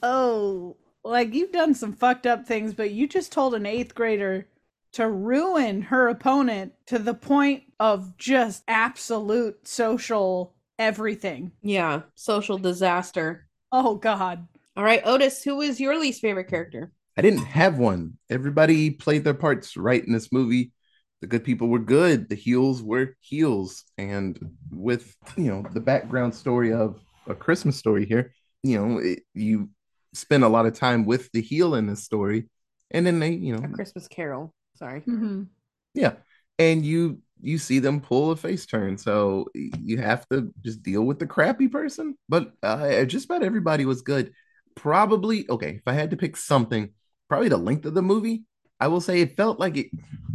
oh, 0.00 0.76
like 1.02 1.34
you've 1.34 1.50
done 1.50 1.74
some 1.74 1.92
fucked 1.92 2.24
up 2.24 2.46
things, 2.46 2.72
but 2.72 2.92
you 2.92 3.08
just 3.08 3.32
told 3.32 3.52
an 3.52 3.66
eighth 3.66 3.96
grader 3.96 4.46
to 4.92 5.08
ruin 5.08 5.82
her 5.82 6.06
opponent 6.06 6.72
to 6.86 7.00
the 7.00 7.14
point 7.14 7.64
of 7.80 8.16
just 8.16 8.62
absolute 8.68 9.66
social 9.66 10.54
everything. 10.78 11.50
Yeah. 11.62 12.02
Social 12.14 12.58
disaster. 12.58 13.48
Oh, 13.72 13.96
God. 13.96 14.46
All 14.76 14.84
right, 14.84 15.02
Otis, 15.04 15.42
who 15.42 15.60
is 15.60 15.80
your 15.80 15.98
least 15.98 16.20
favorite 16.20 16.46
character? 16.46 16.92
I 17.16 17.22
didn't 17.22 17.42
have 17.42 17.76
one. 17.76 18.18
Everybody 18.30 18.92
played 18.92 19.24
their 19.24 19.34
parts 19.34 19.76
right 19.76 20.06
in 20.06 20.12
this 20.12 20.30
movie. 20.30 20.70
The 21.22 21.26
good 21.26 21.42
people 21.42 21.66
were 21.66 21.80
good. 21.80 22.28
The 22.28 22.36
heels 22.36 22.84
were 22.84 23.16
heels. 23.18 23.82
And 23.98 24.38
with, 24.70 25.16
you 25.36 25.50
know, 25.50 25.64
the 25.72 25.80
background 25.80 26.36
story 26.36 26.72
of 26.72 27.00
a 27.30 27.34
Christmas 27.34 27.76
story 27.76 28.06
here, 28.06 28.34
you 28.62 28.78
know, 28.78 28.98
it, 28.98 29.20
you 29.34 29.70
spend 30.12 30.44
a 30.44 30.48
lot 30.48 30.66
of 30.66 30.74
time 30.74 31.04
with 31.04 31.30
the 31.32 31.40
heel 31.40 31.74
in 31.74 31.86
this 31.86 32.04
story. 32.04 32.48
And 32.90 33.06
then 33.06 33.20
they, 33.20 33.30
you 33.30 33.56
know, 33.56 33.64
A 33.64 33.68
Christmas 33.68 34.08
Carol. 34.08 34.52
Sorry. 34.76 35.00
Mm-hmm. 35.00 35.44
yeah. 35.94 36.14
And 36.58 36.84
you 36.84 37.20
you 37.42 37.56
see 37.56 37.78
them 37.78 38.00
pull 38.00 38.32
a 38.32 38.36
face 38.36 38.66
turn. 38.66 38.98
So 38.98 39.46
you 39.54 39.98
have 39.98 40.28
to 40.28 40.52
just 40.62 40.82
deal 40.82 41.02
with 41.02 41.18
the 41.18 41.26
crappy 41.26 41.68
person. 41.68 42.16
But 42.28 42.52
uh, 42.62 43.04
just 43.04 43.24
about 43.24 43.42
everybody 43.42 43.84
was 43.86 44.02
good. 44.02 44.32
Probably 44.74 45.48
okay. 45.48 45.76
If 45.76 45.82
I 45.86 45.92
had 45.92 46.10
to 46.10 46.16
pick 46.16 46.36
something, 46.36 46.90
probably 47.28 47.48
the 47.48 47.56
length 47.56 47.86
of 47.86 47.94
the 47.94 48.02
movie. 48.02 48.44
I 48.78 48.88
will 48.88 49.00
say 49.00 49.20
it 49.20 49.36
felt 49.36 49.60
like 49.60 49.76
it. 49.76 49.86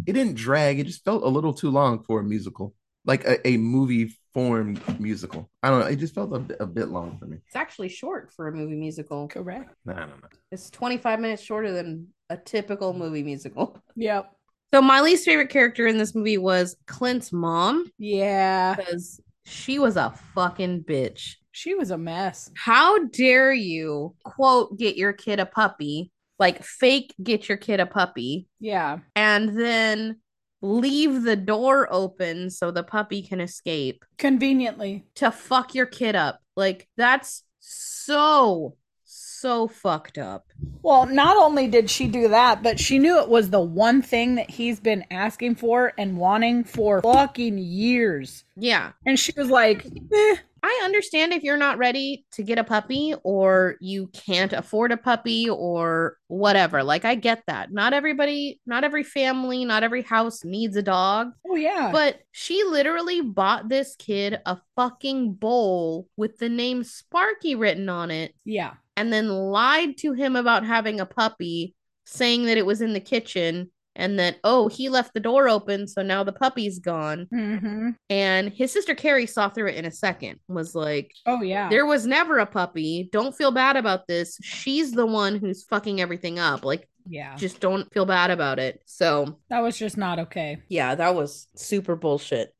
It 0.06 0.14
didn't 0.14 0.36
drag. 0.36 0.80
It 0.80 0.86
just 0.88 1.04
felt 1.04 1.24
a 1.24 1.28
little 1.28 1.54
too 1.54 1.72
long 1.72 2.04
for 2.04 2.20
a 2.20 2.24
musical, 2.24 2.76
like 3.06 3.26
a, 3.26 3.48
a 3.48 3.58
movie 3.58 4.16
formed 4.36 4.82
musical. 5.00 5.50
I 5.64 5.70
don't 5.70 5.80
know. 5.80 5.86
It 5.88 5.96
just 5.96 6.14
felt 6.14 6.32
a, 6.36 6.40
bit- 6.40 6.58
a 6.60 6.66
bit 6.66 6.90
long 6.90 7.18
for 7.18 7.26
me. 7.26 7.38
It's 7.48 7.56
actually 7.56 7.90
short 7.90 8.32
for 8.34 8.48
a 8.50 8.52
movie 8.52 8.76
musical. 8.76 9.28
Correct. 9.30 9.74
I 9.88 9.94
don't 9.94 10.10
know. 10.10 10.28
It's 10.52 10.70
25 10.70 11.20
minutes 11.22 11.42
shorter 11.42 11.72
than 11.72 12.10
a 12.30 12.38
typical 12.38 12.94
movie 12.94 13.24
musical. 13.24 13.78
Yep. 13.96 14.30
So 14.74 14.82
my 14.82 15.00
least 15.00 15.24
favorite 15.24 15.50
character 15.50 15.88
in 15.88 15.98
this 15.98 16.14
movie 16.14 16.38
was 16.38 16.76
Clint's 16.86 17.32
mom 17.32 17.90
Yeah. 17.98 18.76
because 18.76 19.22
she 19.46 19.80
was 19.80 19.96
a 19.96 20.14
fucking 20.34 20.84
bitch. 20.84 21.36
She 21.54 21.76
was 21.76 21.92
a 21.92 21.98
mess. 21.98 22.52
How 22.58 23.06
dare 23.06 23.54
you 23.54 24.16
quote 24.26 24.78
get 24.78 24.98
your 24.98 25.14
kid 25.14 25.40
a 25.40 25.46
puppy, 25.46 26.12
like 26.40 26.62
fake 26.62 27.16
get 27.24 27.48
your 27.48 27.58
kid 27.58 27.80
a 27.80 27.86
puppy, 27.86 28.50
Yeah. 28.60 29.00
and 29.16 29.58
then 29.58 30.20
leave 30.66 31.24
the 31.24 31.36
door 31.36 31.88
open 31.92 32.50
so 32.50 32.72
the 32.72 32.84
puppy 32.84 33.22
can 33.22 33.40
escape 33.40 34.04
Conveniently. 34.18 35.06
to 35.16 35.32
fuck 35.32 35.76
your 35.76 35.86
kid 35.86 36.16
up. 36.16 36.42
Like 36.56 36.88
that's 36.98 37.44
so 37.60 38.76
so 39.04 39.68
fucked 39.68 40.18
up. 40.18 40.48
Well, 40.82 41.06
not 41.06 41.38
only 41.38 41.68
did 41.68 41.90
she 41.90 42.08
do 42.08 42.30
that, 42.30 42.64
but 42.64 42.80
she 42.80 42.98
knew 42.98 43.20
it 43.20 43.30
was 43.30 43.50
the 43.50 43.60
one 43.60 44.02
thing 44.02 44.36
that 44.36 44.50
he's 44.50 44.80
been 44.80 45.06
asking 45.12 45.56
for 45.56 45.94
and 45.98 46.18
wanting 46.18 46.64
for 46.64 47.02
fucking 47.02 47.58
years. 47.58 48.45
Yeah. 48.56 48.92
And 49.06 49.20
she 49.20 49.34
was 49.36 49.50
like, 49.50 49.86
eh, 49.86 50.36
I 50.64 50.82
understand 50.84 51.34
if 51.34 51.44
you're 51.44 51.58
not 51.58 51.78
ready 51.78 52.26
to 52.32 52.44
get 52.44 52.58
a 52.58 52.64
puppy 52.64 53.14
or 53.24 53.76
you 53.82 54.08
can't 54.08 54.54
afford 54.54 54.92
a 54.92 54.98
puppy 54.98 55.50
or 55.50 56.18
whatever. 56.28 56.84
Like, 56.84 57.06
I 57.06 57.16
get 57.16 57.44
that. 57.48 57.72
Not 57.72 57.94
everybody, 57.94 58.62
not 58.66 58.84
every 58.84 59.04
family, 59.04 59.66
not 59.66 59.84
every 59.84 60.02
house 60.02 60.44
needs 60.44 60.76
a 60.76 60.82
dog. 60.82 61.32
oh 61.48 61.56
yeah. 61.56 61.92
But 61.92 62.20
she 62.32 62.64
literally 62.64 63.22
bought 63.22 63.70
this 63.70 63.96
kid 63.98 64.40
a 64.46 64.58
fucking 64.76 65.34
bowl 65.34 66.08
with 66.18 66.38
the 66.38 66.50
name 66.50 66.84
Sparky 66.84 67.56
written 67.56 67.90
on 67.90 68.10
it 68.10 68.34
yeah. 68.46 68.74
and 68.96 69.14
then 69.14 69.30
lied 69.30 69.98
to 69.98 70.14
him 70.14 70.36
about 70.36 70.66
having 70.66 71.00
a 71.00 71.06
puppy, 71.06 71.76
saying 72.06 72.46
that 72.46 72.58
it 72.58 72.66
was 72.66 72.82
in 72.82 72.94
the 72.94 73.00
kitchen 73.00 73.70
and 73.96 74.20
that, 74.20 74.38
oh, 74.44 74.68
he 74.68 74.90
left 74.90 75.14
the 75.14 75.20
door 75.20 75.48
open. 75.48 75.88
So 75.88 76.02
now 76.02 76.24
the 76.24 76.34
puppy's 76.34 76.80
gone. 76.80 77.28
Mm-hmm. 77.34 77.90
And 78.10 78.50
his 78.52 78.72
sister 78.72 78.94
Carrie 78.96 79.26
saw 79.26 79.50
through 79.50 79.70
it 79.70 79.76
in 79.76 79.86
a 79.86 79.92
second, 79.92 80.40
was 80.48 80.76
like, 80.76 81.12
Oh 81.26 81.42
yeah. 81.42 81.70
there 81.70 81.86
was 81.86 82.06
never 82.06 82.40
a 82.40 82.46
puppy. 82.46 83.10
Don't 83.12 83.36
feel 83.36 83.52
bad 83.52 83.78
about 83.78 84.08
this. 84.08 84.38
She's 84.42 84.92
the 84.92 85.06
one 85.06 85.38
who's 85.38 85.64
fucking 85.64 86.02
everything 86.02 86.40
up. 86.40 86.66
Like, 86.66 86.90
yeah. 87.08 87.36
just 87.36 87.60
don't 87.60 87.92
feel 87.94 88.06
bad 88.06 88.32
about 88.32 88.60
it. 88.60 88.82
So, 88.86 89.40
That 89.50 89.62
was 89.62 89.78
just 89.78 89.96
not 89.98 90.20
okay. 90.20 90.58
yeah, 90.70 90.96
that 90.96 91.16
was 91.16 91.48
super 91.56 91.96
bullshit. 91.96 92.54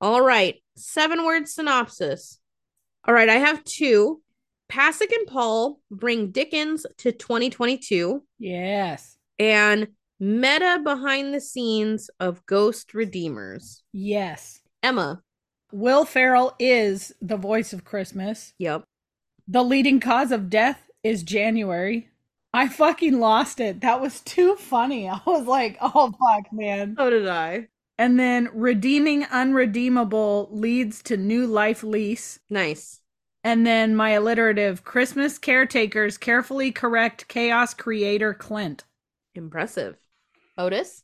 All 0.00 0.20
right, 0.20 0.56
seven 0.76 1.24
word 1.24 1.48
synopsis. 1.48 2.40
All 3.06 3.14
right, 3.14 3.28
I 3.28 3.36
have 3.36 3.62
two. 3.64 4.20
Pasek 4.70 5.12
and 5.14 5.26
Paul 5.26 5.78
bring 5.90 6.30
Dickens 6.30 6.86
to 6.98 7.12
2022 7.12 8.22
Yes. 8.38 9.16
and 9.38 9.88
meta 10.22 10.80
behind 10.84 11.34
the 11.34 11.40
scenes 11.40 12.08
of 12.20 12.46
Ghost 12.46 12.94
Redeemers. 12.94 13.82
Yes. 13.92 14.60
Emma. 14.80 15.20
Will 15.72 16.04
Ferrell 16.04 16.54
is 16.60 17.12
the 17.20 17.36
voice 17.36 17.72
of 17.72 17.84
Christmas. 17.84 18.54
Yep. 18.58 18.84
The 19.48 19.64
leading 19.64 19.98
cause 19.98 20.30
of 20.30 20.48
death 20.48 20.88
is 21.02 21.24
January. 21.24 22.08
I 22.54 22.68
fucking 22.68 23.18
lost 23.18 23.58
it. 23.58 23.80
That 23.80 24.00
was 24.00 24.20
too 24.20 24.54
funny. 24.54 25.08
I 25.08 25.18
was 25.26 25.48
like, 25.48 25.76
oh 25.80 26.12
fuck, 26.12 26.52
man. 26.52 26.94
So 26.96 27.10
did 27.10 27.26
I. 27.26 27.66
And 27.98 28.18
then 28.20 28.48
redeeming 28.54 29.24
unredeemable 29.24 30.50
leads 30.52 31.02
to 31.04 31.16
new 31.16 31.48
life 31.48 31.82
lease. 31.82 32.38
Nice. 32.48 33.00
And 33.42 33.66
then 33.66 33.96
my 33.96 34.10
alliterative 34.10 34.84
Christmas 34.84 35.36
caretakers 35.36 36.16
carefully 36.16 36.70
correct 36.70 37.26
chaos 37.26 37.74
creator 37.74 38.34
Clint. 38.34 38.84
Impressive. 39.34 39.96
Otis? 40.58 41.02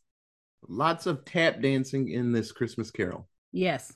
Lots 0.68 1.06
of 1.06 1.24
tap 1.24 1.60
dancing 1.60 2.10
in 2.10 2.32
this 2.32 2.52
Christmas 2.52 2.90
Carol. 2.90 3.28
Yes, 3.52 3.92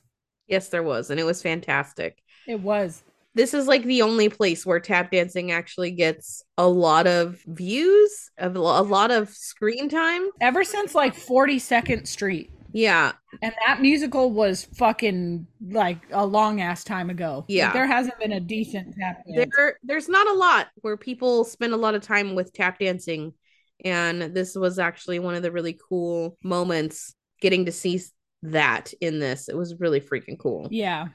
Yes, 0.49 0.69
there 0.69 0.83
was, 0.83 1.11
and 1.11 1.19
it 1.21 1.25
was 1.25 1.41
fantastic. 1.41 2.19
it 2.47 2.61
was. 2.61 3.03
This 3.35 3.55
is 3.55 3.67
like 3.67 3.85
the 3.85 4.03
only 4.03 4.29
place 4.29 4.67
where 4.67 4.79
tap 4.81 5.11
dancing 5.11 5.53
actually 5.53 5.93
gets 5.93 6.43
a 6.59 6.69
lot 6.69 7.07
of 7.07 7.41
views, 7.47 8.31
of 8.37 8.57
a 8.57 8.61
lot 8.61 9.11
of 9.11 9.31
screen 9.31 9.89
time. 9.89 10.29
Ever 10.41 10.65
since 10.65 10.95
like 10.95 11.15
42nd 11.17 12.07
Street. 12.07 12.51
Yeah, 12.75 13.13
And 13.43 13.53
that 13.67 13.81
musical 13.83 14.31
was 14.33 14.65
fucking 14.77 15.47
like 15.71 15.99
a 16.11 16.25
long 16.27 16.61
ass 16.61 16.85
time 16.85 17.09
ago. 17.11 17.37
Like, 17.41 17.45
Yeah. 17.49 17.73
there 17.73 17.87
hasn't 17.87 18.19
been 18.19 18.33
a 18.33 18.41
decent 18.41 18.95
tap 18.99 19.23
dance. 19.27 19.51
there 19.57 19.79
there's 19.83 20.09
not 20.09 20.27
a 20.27 20.33
lot 20.35 20.69
where 20.83 20.97
people 20.97 21.45
spend 21.45 21.73
a 21.75 21.77
lot 21.77 21.95
of 21.95 22.03
time 22.03 22.35
with 22.35 22.53
tap 22.53 22.79
dancing, 22.79 23.33
and 23.85 24.35
this 24.35 24.55
was 24.55 24.79
actually 24.79 25.19
one 25.19 25.35
of 25.35 25.43
the 25.43 25.53
really 25.53 25.79
cool 25.89 26.37
moments 26.43 27.15
getting 27.41 27.67
to 27.67 27.73
see 27.73 28.01
that 28.43 28.93
in 29.01 29.19
this. 29.19 29.49
It 29.49 29.57
was 29.57 29.79
really 29.79 30.01
freaking 30.01 30.39
cool. 30.39 30.69
Yeah. 30.71 31.09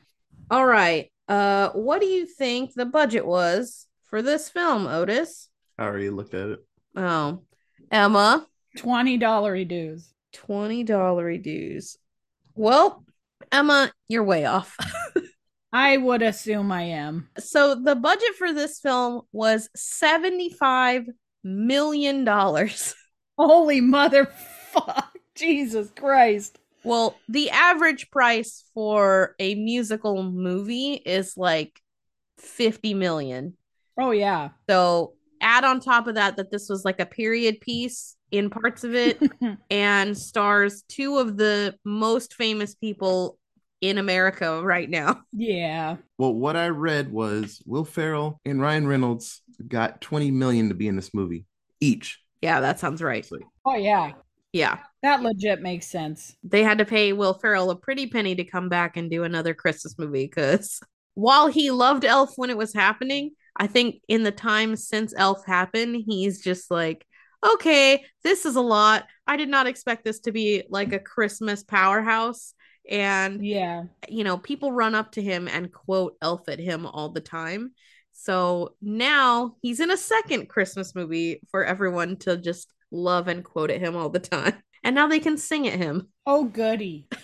All 0.49 0.65
right. 0.65 1.11
Uh 1.27 1.69
what 1.71 1.99
do 2.01 2.07
you 2.07 2.25
think 2.25 2.73
the 2.73 2.85
budget 2.85 3.25
was 3.25 3.87
for 4.05 4.21
this 4.21 4.49
film, 4.49 4.87
Otis? 4.87 5.49
I 5.77 5.83
already 5.83 6.09
looked 6.09 6.33
at 6.33 6.49
it. 6.49 6.59
Oh. 6.95 7.41
Emma. 7.91 8.45
Twenty 8.77 9.17
dollar 9.17 9.63
dues. 9.63 10.13
$20 10.33 11.41
dues. 11.41 11.97
Well, 12.55 13.03
Emma, 13.51 13.91
you're 14.07 14.23
way 14.23 14.45
off. 14.45 14.75
I 15.73 15.97
would 15.97 16.21
assume 16.21 16.71
I 16.71 16.83
am. 16.83 17.29
so 17.39 17.75
the 17.75 17.95
budget 17.95 18.35
for 18.37 18.53
this 18.53 18.79
film 18.79 19.21
was 19.31 19.69
$75 19.77 21.07
million. 21.47 22.23
dollars. 22.23 22.95
Holy 23.37 23.81
motherfuck. 23.81 25.05
Jesus 25.35 25.91
Christ. 25.95 26.57
Well, 26.83 27.17
the 27.27 27.49
average 27.51 28.09
price 28.11 28.63
for 28.73 29.35
a 29.39 29.55
musical 29.55 30.23
movie 30.23 30.93
is 30.93 31.35
like 31.37 31.79
50 32.37 32.93
million. 32.93 33.57
Oh 33.99 34.11
yeah. 34.11 34.49
So 34.69 35.13
add 35.41 35.63
on 35.63 35.79
top 35.79 36.07
of 36.07 36.15
that 36.15 36.37
that 36.37 36.51
this 36.51 36.69
was 36.69 36.85
like 36.85 36.99
a 36.99 37.05
period 37.05 37.61
piece 37.61 38.15
in 38.31 38.49
parts 38.49 38.83
of 38.83 38.95
it 38.95 39.21
and 39.69 40.17
stars 40.17 40.83
two 40.87 41.17
of 41.17 41.37
the 41.37 41.75
most 41.85 42.33
famous 42.33 42.75
people 42.75 43.37
in 43.81 43.97
America 43.97 44.61
right 44.63 44.89
now. 44.89 45.21
yeah. 45.33 45.97
Well, 46.17 46.33
what 46.33 46.55
I 46.55 46.67
read 46.69 47.11
was 47.11 47.61
Will 47.65 47.85
Ferrell 47.85 48.39
and 48.45 48.61
Ryan 48.61 48.87
Reynolds 48.87 49.41
got 49.67 50.01
20 50.01 50.31
million 50.31 50.69
to 50.69 50.75
be 50.75 50.87
in 50.87 50.95
this 50.95 51.13
movie 51.13 51.45
each. 51.79 52.19
Yeah, 52.41 52.59
that 52.61 52.79
sounds 52.79 53.01
right. 53.01 53.27
Oh 53.65 53.75
yeah. 53.75 54.13
Yeah. 54.53 54.79
That 55.03 55.21
legit 55.21 55.61
makes 55.61 55.87
sense. 55.87 56.35
They 56.43 56.63
had 56.63 56.79
to 56.79 56.85
pay 56.85 57.13
Will 57.13 57.33
Ferrell 57.33 57.69
a 57.69 57.75
pretty 57.75 58.07
penny 58.07 58.35
to 58.35 58.43
come 58.43 58.69
back 58.69 58.97
and 58.97 59.09
do 59.09 59.23
another 59.23 59.53
Christmas 59.53 59.97
movie 59.97 60.25
because 60.25 60.79
while 61.13 61.47
he 61.47 61.71
loved 61.71 62.05
Elf 62.05 62.33
when 62.35 62.49
it 62.49 62.57
was 62.57 62.73
happening, 62.73 63.31
I 63.55 63.67
think 63.67 64.01
in 64.07 64.23
the 64.23 64.31
time 64.31 64.75
since 64.75 65.13
Elf 65.17 65.45
happened, 65.45 66.03
he's 66.07 66.41
just 66.43 66.69
like, 66.69 67.05
okay, 67.45 68.05
this 68.23 68.45
is 68.45 68.55
a 68.55 68.61
lot. 68.61 69.05
I 69.25 69.37
did 69.37 69.49
not 69.49 69.67
expect 69.67 70.03
this 70.03 70.19
to 70.21 70.31
be 70.31 70.63
like 70.69 70.93
a 70.93 70.99
Christmas 70.99 71.63
powerhouse. 71.63 72.53
And, 72.89 73.45
Yeah. 73.45 73.83
you 74.07 74.23
know, 74.23 74.37
people 74.37 74.71
run 74.71 74.95
up 74.95 75.11
to 75.13 75.21
him 75.21 75.47
and 75.47 75.71
quote 75.71 76.15
Elf 76.21 76.47
at 76.49 76.59
him 76.59 76.85
all 76.85 77.09
the 77.09 77.21
time. 77.21 77.73
So 78.13 78.75
now 78.81 79.55
he's 79.61 79.79
in 79.79 79.91
a 79.91 79.97
second 79.97 80.49
Christmas 80.49 80.95
movie 80.95 81.41
for 81.51 81.63
everyone 81.63 82.17
to 82.17 82.37
just 82.37 82.73
love 82.91 83.27
and 83.27 83.43
quote 83.43 83.69
at 83.71 83.79
him 83.81 83.95
all 83.95 84.09
the 84.09 84.19
time. 84.19 84.53
And 84.83 84.95
now 84.95 85.07
they 85.07 85.19
can 85.19 85.37
sing 85.37 85.67
at 85.67 85.73
him. 85.77 86.07
Oh 86.25 86.45
goody. 86.45 87.07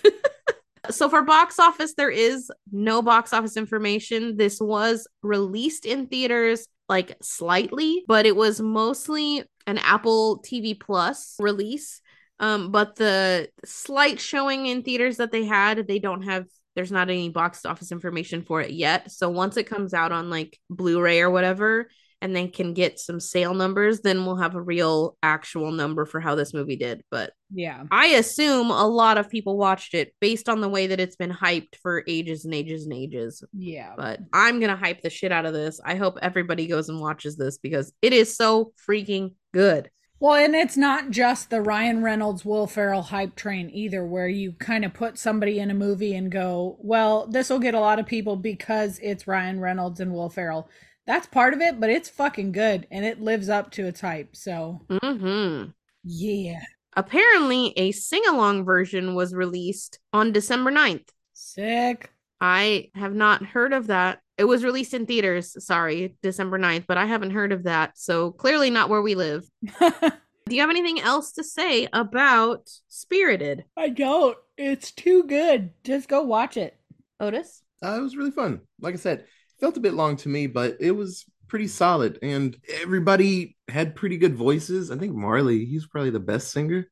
So 0.91 1.07
for 1.07 1.22
box 1.22 1.59
office, 1.59 1.93
there 1.93 2.09
is 2.09 2.51
no 2.70 3.01
box 3.01 3.32
office 3.32 3.55
information. 3.55 4.36
This 4.36 4.59
was 4.59 5.07
released 5.22 5.86
in 5.86 6.07
theaters 6.07 6.68
like 6.89 7.16
slightly, 7.22 8.03
but 8.05 8.26
it 8.26 8.36
was 8.36 8.59
mostly 8.59 9.43
an 9.66 9.78
Apple 9.78 10.43
TV 10.45 10.78
Plus 10.78 11.38
release. 11.39 12.01
Um, 12.44 12.72
but 12.72 12.98
the 12.98 13.48
slight 13.64 14.20
showing 14.20 14.66
in 14.66 14.84
theaters 14.84 15.18
that 15.18 15.32
they 15.32 15.46
had, 15.46 15.88
they 15.88 16.00
don't 16.00 16.24
have 16.24 16.46
there's 16.76 16.91
not 16.91 17.10
any 17.10 17.30
box 17.30 17.66
office 17.66 17.91
information 17.91 18.41
for 18.41 18.60
it 18.60 18.72
yet. 18.72 19.12
So 19.12 19.30
once 19.30 19.58
it 19.58 19.66
comes 19.66 19.94
out 19.94 20.12
on 20.12 20.30
like 20.30 20.60
Blu-ray 20.70 21.22
or 21.22 21.30
whatever, 21.30 21.89
and 22.24 22.36
then 22.36 22.50
can 22.50 22.74
get 22.74 23.00
some 23.00 23.20
sale 23.20 23.54
numbers, 23.54 24.00
then 24.00 24.26
we'll 24.26 24.38
have 24.38 24.56
a 24.56 24.62
real 24.62 25.18
actual 25.22 25.72
number 25.72 26.06
for 26.06 26.22
how 26.22 26.36
this 26.36 26.54
movie 26.54 26.78
did. 26.78 27.04
But 27.12 27.34
Yeah. 27.54 27.84
I 27.91 28.08
assume 28.08 28.72
a 28.72 28.88
lot 28.88 29.18
of 29.18 29.30
people 29.30 29.58
watched 29.58 29.94
it 29.94 30.16
based 30.20 30.48
on 30.50 30.62
the 30.62 30.70
way 30.70 30.88
that 30.88 31.02
it's 31.02 31.18
been 31.18 31.32
hyped 31.32 31.76
for 31.82 32.04
ages 32.08 32.46
and 32.46 32.54
ages 32.54 32.86
and 32.86 32.94
ages. 32.94 33.44
Yeah. 33.52 33.94
But 33.96 34.22
I'm 34.32 34.60
gonna 34.60 34.78
hype 34.78 35.02
the 35.02 35.10
shit 35.10 35.32
out 35.32 35.46
of 35.46 35.54
this. 35.54 35.80
I 35.84 35.96
hope 35.96 36.18
everybody 36.22 36.66
goes 36.68 36.89
and 36.89 37.00
watches 37.00 37.36
this 37.36 37.58
because 37.58 37.94
it 38.02 38.14
is 38.14 38.36
so 38.36 38.72
freaking 38.89 39.34
good. 39.54 39.89
Well, 40.24 40.36
and 40.36 40.56
it's 40.56 40.78
not 40.78 41.10
just 41.10 41.50
the 41.50 41.62
Ryan 41.62 42.02
Reynolds, 42.02 42.46
Will 42.46 42.66
Ferrell 42.66 43.02
hype 43.02 43.36
train 43.36 43.70
either, 43.74 44.06
where 44.06 44.30
you 44.30 44.54
kind 44.54 44.86
of 44.86 44.94
put 44.94 45.18
somebody 45.18 45.60
in 45.60 45.70
a 45.70 45.74
movie 45.74 46.16
and 46.16 46.32
go, 46.32 46.78
well, 46.80 47.28
this 47.28 47.50
will 47.50 47.60
get 47.60 47.74
a 47.74 47.80
lot 47.82 48.00
of 48.00 48.06
people 48.06 48.38
because 48.38 49.02
it's 49.04 49.28
Ryan 49.28 49.60
Reynolds 49.60 50.00
and 50.00 50.14
Will 50.14 50.30
Ferrell. 50.30 50.70
That's 51.06 51.28
part 51.28 51.54
of 51.54 51.60
it, 51.60 51.78
but 51.78 51.90
it's 51.90 52.08
fucking 52.08 52.54
good 52.54 52.88
and 52.90 53.04
it 53.04 53.20
lives 53.20 53.50
up 53.50 53.72
to 53.72 53.86
its 53.86 54.00
hype. 54.00 54.34
So, 54.34 54.86
mm-hmm. 54.90 55.72
yeah. 56.06 56.64
Apparently, 56.96 57.74
a 57.76 57.92
sing 57.92 58.24
along 58.26 58.64
version 58.64 59.16
was 59.16 59.36
released 59.36 60.00
on 60.14 60.32
December 60.32 60.72
9th. 60.72 61.10
Sick. 61.34 62.12
I 62.40 62.92
have 62.96 63.14
not 63.14 63.46
heard 63.46 63.74
of 63.74 63.88
that. 63.88 64.22
It 64.38 64.46
was 64.46 64.64
released 64.64 64.94
in 64.94 65.06
theaters, 65.06 65.56
sorry, 65.64 66.16
December 66.24 66.58
9th, 66.58 66.86
but 66.88 66.98
I 66.98 67.06
haven't 67.06 67.32
heard 67.32 67.52
of 67.52 67.64
that. 67.64 67.98
So 67.98 68.32
clearly 68.32 68.70
not 68.70 68.90
where 68.90 69.02
we 69.02 69.16
live. 69.16 69.44
Do 69.80 70.56
you 70.56 70.62
have 70.62 70.70
anything 70.72 71.00
else 71.00 71.34
to 71.34 71.44
say 71.44 71.88
about 71.94 72.70
Spirited? 72.90 73.64
I 73.78 73.90
don't. 73.90 74.38
It's 74.58 74.92
too 74.92 75.24
good. 75.24 75.70
Just 75.84 76.10
go 76.10 76.24
watch 76.24 76.58
it. 76.58 76.78
Otis? 77.20 77.62
Uh, 77.84 77.96
it 77.98 78.02
was 78.02 78.18
really 78.18 78.32
fun. 78.32 78.62
Like 78.82 78.96
I 78.96 78.98
said, 78.98 79.26
felt 79.60 79.78
a 79.78 79.82
bit 79.82 79.94
long 79.94 80.18
to 80.18 80.30
me, 80.30 80.48
but 80.48 80.78
it 80.80 80.92
was 80.92 81.26
pretty 81.48 81.68
solid. 81.68 82.20
And 82.22 82.58
everybody 82.82 83.56
had 83.68 83.96
pretty 83.96 84.18
good 84.18 84.36
voices. 84.36 84.90
I 84.92 84.98
think 84.98 85.14
Marley, 85.14 85.66
he's 85.66 85.86
probably 85.88 86.10
the 86.10 86.20
best 86.20 86.52
singer 86.52 86.88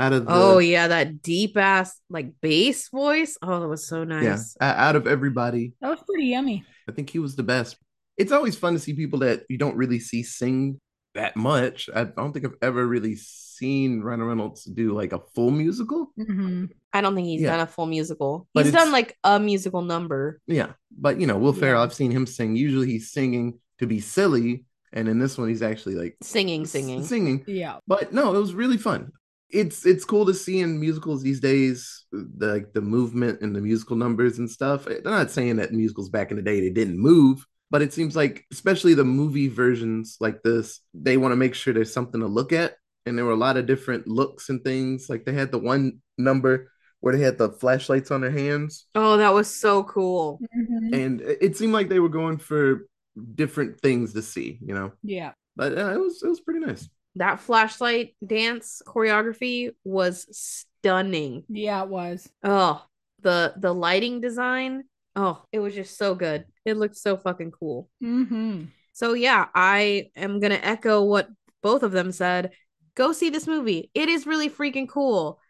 out 0.00 0.12
of 0.12 0.26
the, 0.26 0.32
Oh 0.32 0.58
yeah, 0.58 0.88
that 0.88 1.22
deep 1.22 1.56
ass 1.56 2.00
like 2.08 2.32
bass 2.40 2.88
voice. 2.88 3.36
Oh, 3.42 3.60
that 3.60 3.68
was 3.68 3.86
so 3.86 4.04
nice. 4.04 4.56
o- 4.60 4.64
out 4.64 4.96
of 4.96 5.06
everybody. 5.06 5.74
That 5.80 5.90
was 5.90 6.02
pretty 6.06 6.26
yummy. 6.26 6.64
I 6.88 6.92
think 6.92 7.10
he 7.10 7.18
was 7.18 7.36
the 7.36 7.42
best. 7.42 7.76
It's 8.16 8.32
always 8.32 8.56
fun 8.56 8.72
to 8.72 8.78
see 8.78 8.94
people 8.94 9.20
that 9.20 9.44
you 9.48 9.58
don't 9.58 9.76
really 9.76 10.00
see 10.00 10.22
sing 10.22 10.80
that 11.14 11.36
much. 11.36 11.88
I 11.94 12.04
don't 12.04 12.32
think 12.32 12.46
I've 12.46 12.56
ever 12.62 12.86
really 12.86 13.16
seen 13.16 14.00
Ryan 14.02 14.22
Reynolds 14.22 14.64
do 14.64 14.94
like 14.94 15.12
a 15.12 15.20
full 15.34 15.50
musical. 15.50 16.12
hmm 16.16 16.66
I 16.92 17.00
don't 17.02 17.14
think 17.14 17.26
he's 17.26 17.42
Yeah. 17.42 17.50
done 17.50 17.60
a 17.60 17.66
full 17.66 17.86
musical. 17.86 18.48
But 18.54 18.64
He's 18.64 18.72
done 18.74 18.90
like 18.92 19.16
a 19.24 19.38
musical 19.38 19.82
number. 19.82 20.40
Yeah, 20.46 20.72
but 20.96 21.20
you 21.20 21.26
know, 21.26 21.36
Will 21.36 21.52
Ferrell, 21.52 21.80
Yeah. 21.80 21.84
I've 21.84 21.94
seen 21.94 22.10
him 22.10 22.26
sing. 22.26 22.56
Usually 22.56 22.86
he's 22.86 23.12
singing 23.12 23.58
to 23.78 23.86
be 23.86 24.00
silly, 24.00 24.64
and 24.92 25.06
in 25.08 25.18
this 25.18 25.36
one 25.36 25.48
he's 25.48 25.62
actually 25.62 25.96
like 25.96 26.16
Singing, 26.22 26.64
singing. 26.66 27.04
singing. 27.04 27.44
Yeah. 27.46 27.78
But 27.86 28.12
no, 28.12 28.34
it 28.34 28.40
was 28.40 28.54
really 28.54 28.78
fun. 28.78 29.12
It's 29.50 29.86
it's 29.86 30.04
cool 30.04 30.26
to 30.26 30.34
see 30.34 30.60
in 30.60 30.78
musicals 30.78 31.22
these 31.22 31.40
days, 31.40 32.04
the, 32.12 32.46
like 32.46 32.72
the 32.74 32.82
movement 32.82 33.40
and 33.40 33.54
the 33.56 33.60
musical 33.60 33.96
numbers 33.96 34.38
and 34.38 34.50
stuff. 34.50 34.86
I'm 34.86 35.00
not 35.04 35.30
saying 35.30 35.56
that 35.56 35.72
musicals 35.72 36.10
back 36.10 36.30
in 36.30 36.36
the 36.36 36.42
day 36.42 36.60
they 36.60 36.70
didn't 36.70 36.98
move, 36.98 37.46
but 37.70 37.80
it 37.82 37.92
seems 37.94 38.14
like 38.14 38.44
especially 38.52 38.94
the 38.94 39.04
movie 39.04 39.48
versions 39.48 40.16
like 40.20 40.42
this, 40.42 40.80
they 40.92 41.16
want 41.16 41.32
to 41.32 41.36
make 41.36 41.54
sure 41.54 41.72
there's 41.72 41.92
something 41.92 42.20
to 42.20 42.26
look 42.26 42.52
at. 42.52 42.74
And 43.06 43.16
there 43.16 43.24
were 43.24 43.32
a 43.32 43.36
lot 43.36 43.56
of 43.56 43.64
different 43.66 44.06
looks 44.06 44.50
and 44.50 44.62
things. 44.62 45.08
Like 45.08 45.24
they 45.24 45.32
had 45.32 45.50
the 45.50 45.58
one 45.58 46.00
number 46.18 46.70
where 47.00 47.16
they 47.16 47.22
had 47.22 47.38
the 47.38 47.50
flashlights 47.52 48.10
on 48.10 48.20
their 48.20 48.30
hands, 48.30 48.86
Oh, 48.94 49.16
that 49.16 49.32
was 49.32 49.48
so 49.54 49.84
cool. 49.84 50.40
Mhm. 50.42 50.94
and 50.94 51.20
it 51.22 51.38
it 51.40 51.56
seemed 51.56 51.72
like 51.72 51.88
they 51.88 52.00
were 52.00 52.08
going 52.10 52.36
for 52.38 52.86
different 53.34 53.80
things 53.80 54.12
to 54.12 54.20
see, 54.22 54.58
you 54.60 54.74
know. 54.74 54.92
Yeah. 55.02 55.32
But 55.56 55.78
uh, 55.78 55.92
it 55.94 56.00
was 56.00 56.22
it 56.22 56.28
was 56.28 56.40
pretty 56.40 56.60
nice. 56.60 56.88
That 57.18 57.40
flashlight 57.40 58.16
dance 58.24 58.82
choreography 58.86 59.70
was 59.84 60.26
stunning. 60.30 61.44
Yeah, 61.48 61.82
it 61.82 61.88
was. 61.88 62.28
Oh, 62.42 62.84
the 63.20 63.54
the 63.56 63.74
lighting 63.74 64.20
design. 64.20 64.84
Oh, 65.16 65.42
it 65.52 65.58
was 65.58 65.74
just 65.74 65.98
so 65.98 66.14
good. 66.14 66.46
It 66.64 66.76
looked 66.76 66.96
so 66.96 67.16
fucking 67.16 67.50
cool. 67.50 67.88
hmm 68.00 68.64
So 68.92 69.14
yeah, 69.14 69.46
I 69.54 70.10
am 70.16 70.40
gonna 70.40 70.60
echo 70.62 71.02
what 71.04 71.28
both 71.62 71.82
of 71.82 71.92
them 71.92 72.12
said. 72.12 72.52
Go 72.94 73.12
see 73.12 73.30
this 73.30 73.46
movie. 73.46 73.90
It 73.94 74.08
is 74.08 74.26
really 74.26 74.48
freaking 74.50 74.88
cool. 74.88 75.40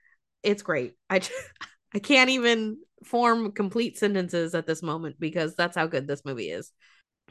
It's 0.42 0.62
great. 0.62 0.94
I 1.10 1.20
I 1.94 1.98
can't 1.98 2.30
even 2.30 2.78
form 3.04 3.52
complete 3.52 3.98
sentences 3.98 4.54
at 4.54 4.66
this 4.66 4.82
moment 4.82 5.16
because 5.18 5.54
that's 5.54 5.76
how 5.76 5.86
good 5.86 6.06
this 6.06 6.24
movie 6.24 6.50
is. 6.50 6.72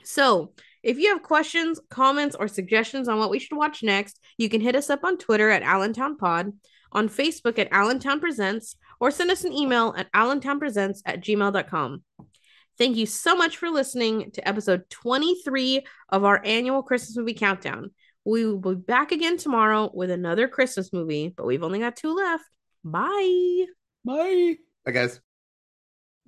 So, 0.03 0.53
if 0.87 0.97
you 0.97 1.09
have 1.09 1.21
questions, 1.21 1.81
comments, 1.89 2.33
or 2.33 2.47
suggestions 2.47 3.09
on 3.09 3.19
what 3.19 3.29
we 3.29 3.39
should 3.39 3.57
watch 3.57 3.83
next, 3.83 4.21
you 4.37 4.47
can 4.47 4.61
hit 4.61 4.73
us 4.73 4.89
up 4.89 5.03
on 5.03 5.17
Twitter 5.17 5.49
at 5.49 5.61
Allentown 5.61 6.15
Pod, 6.15 6.53
on 6.93 7.09
Facebook 7.09 7.59
at 7.59 7.67
Allentown 7.71 8.21
Presents, 8.21 8.77
or 9.01 9.11
send 9.11 9.29
us 9.29 9.43
an 9.43 9.51
email 9.51 9.93
at 9.97 10.09
allentownpresents 10.13 10.99
at 11.05 11.19
gmail.com. 11.19 12.03
Thank 12.77 12.95
you 12.95 13.05
so 13.05 13.35
much 13.35 13.57
for 13.57 13.69
listening 13.69 14.31
to 14.31 14.47
episode 14.47 14.89
23 14.89 15.85
of 16.07 16.23
our 16.23 16.41
annual 16.45 16.81
Christmas 16.83 17.17
movie 17.17 17.33
countdown. 17.33 17.91
We 18.23 18.45
will 18.45 18.57
be 18.57 18.75
back 18.75 19.11
again 19.11 19.35
tomorrow 19.35 19.91
with 19.93 20.09
another 20.09 20.47
Christmas 20.47 20.93
movie, 20.93 21.33
but 21.35 21.45
we've 21.45 21.63
only 21.63 21.79
got 21.79 21.97
two 21.97 22.15
left. 22.15 22.45
Bye. 22.85 23.65
Bye. 24.05 24.55
Bye 24.85 24.91
guys. 24.93 25.19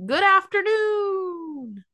Good 0.05 0.23
afternoon. 0.23 1.85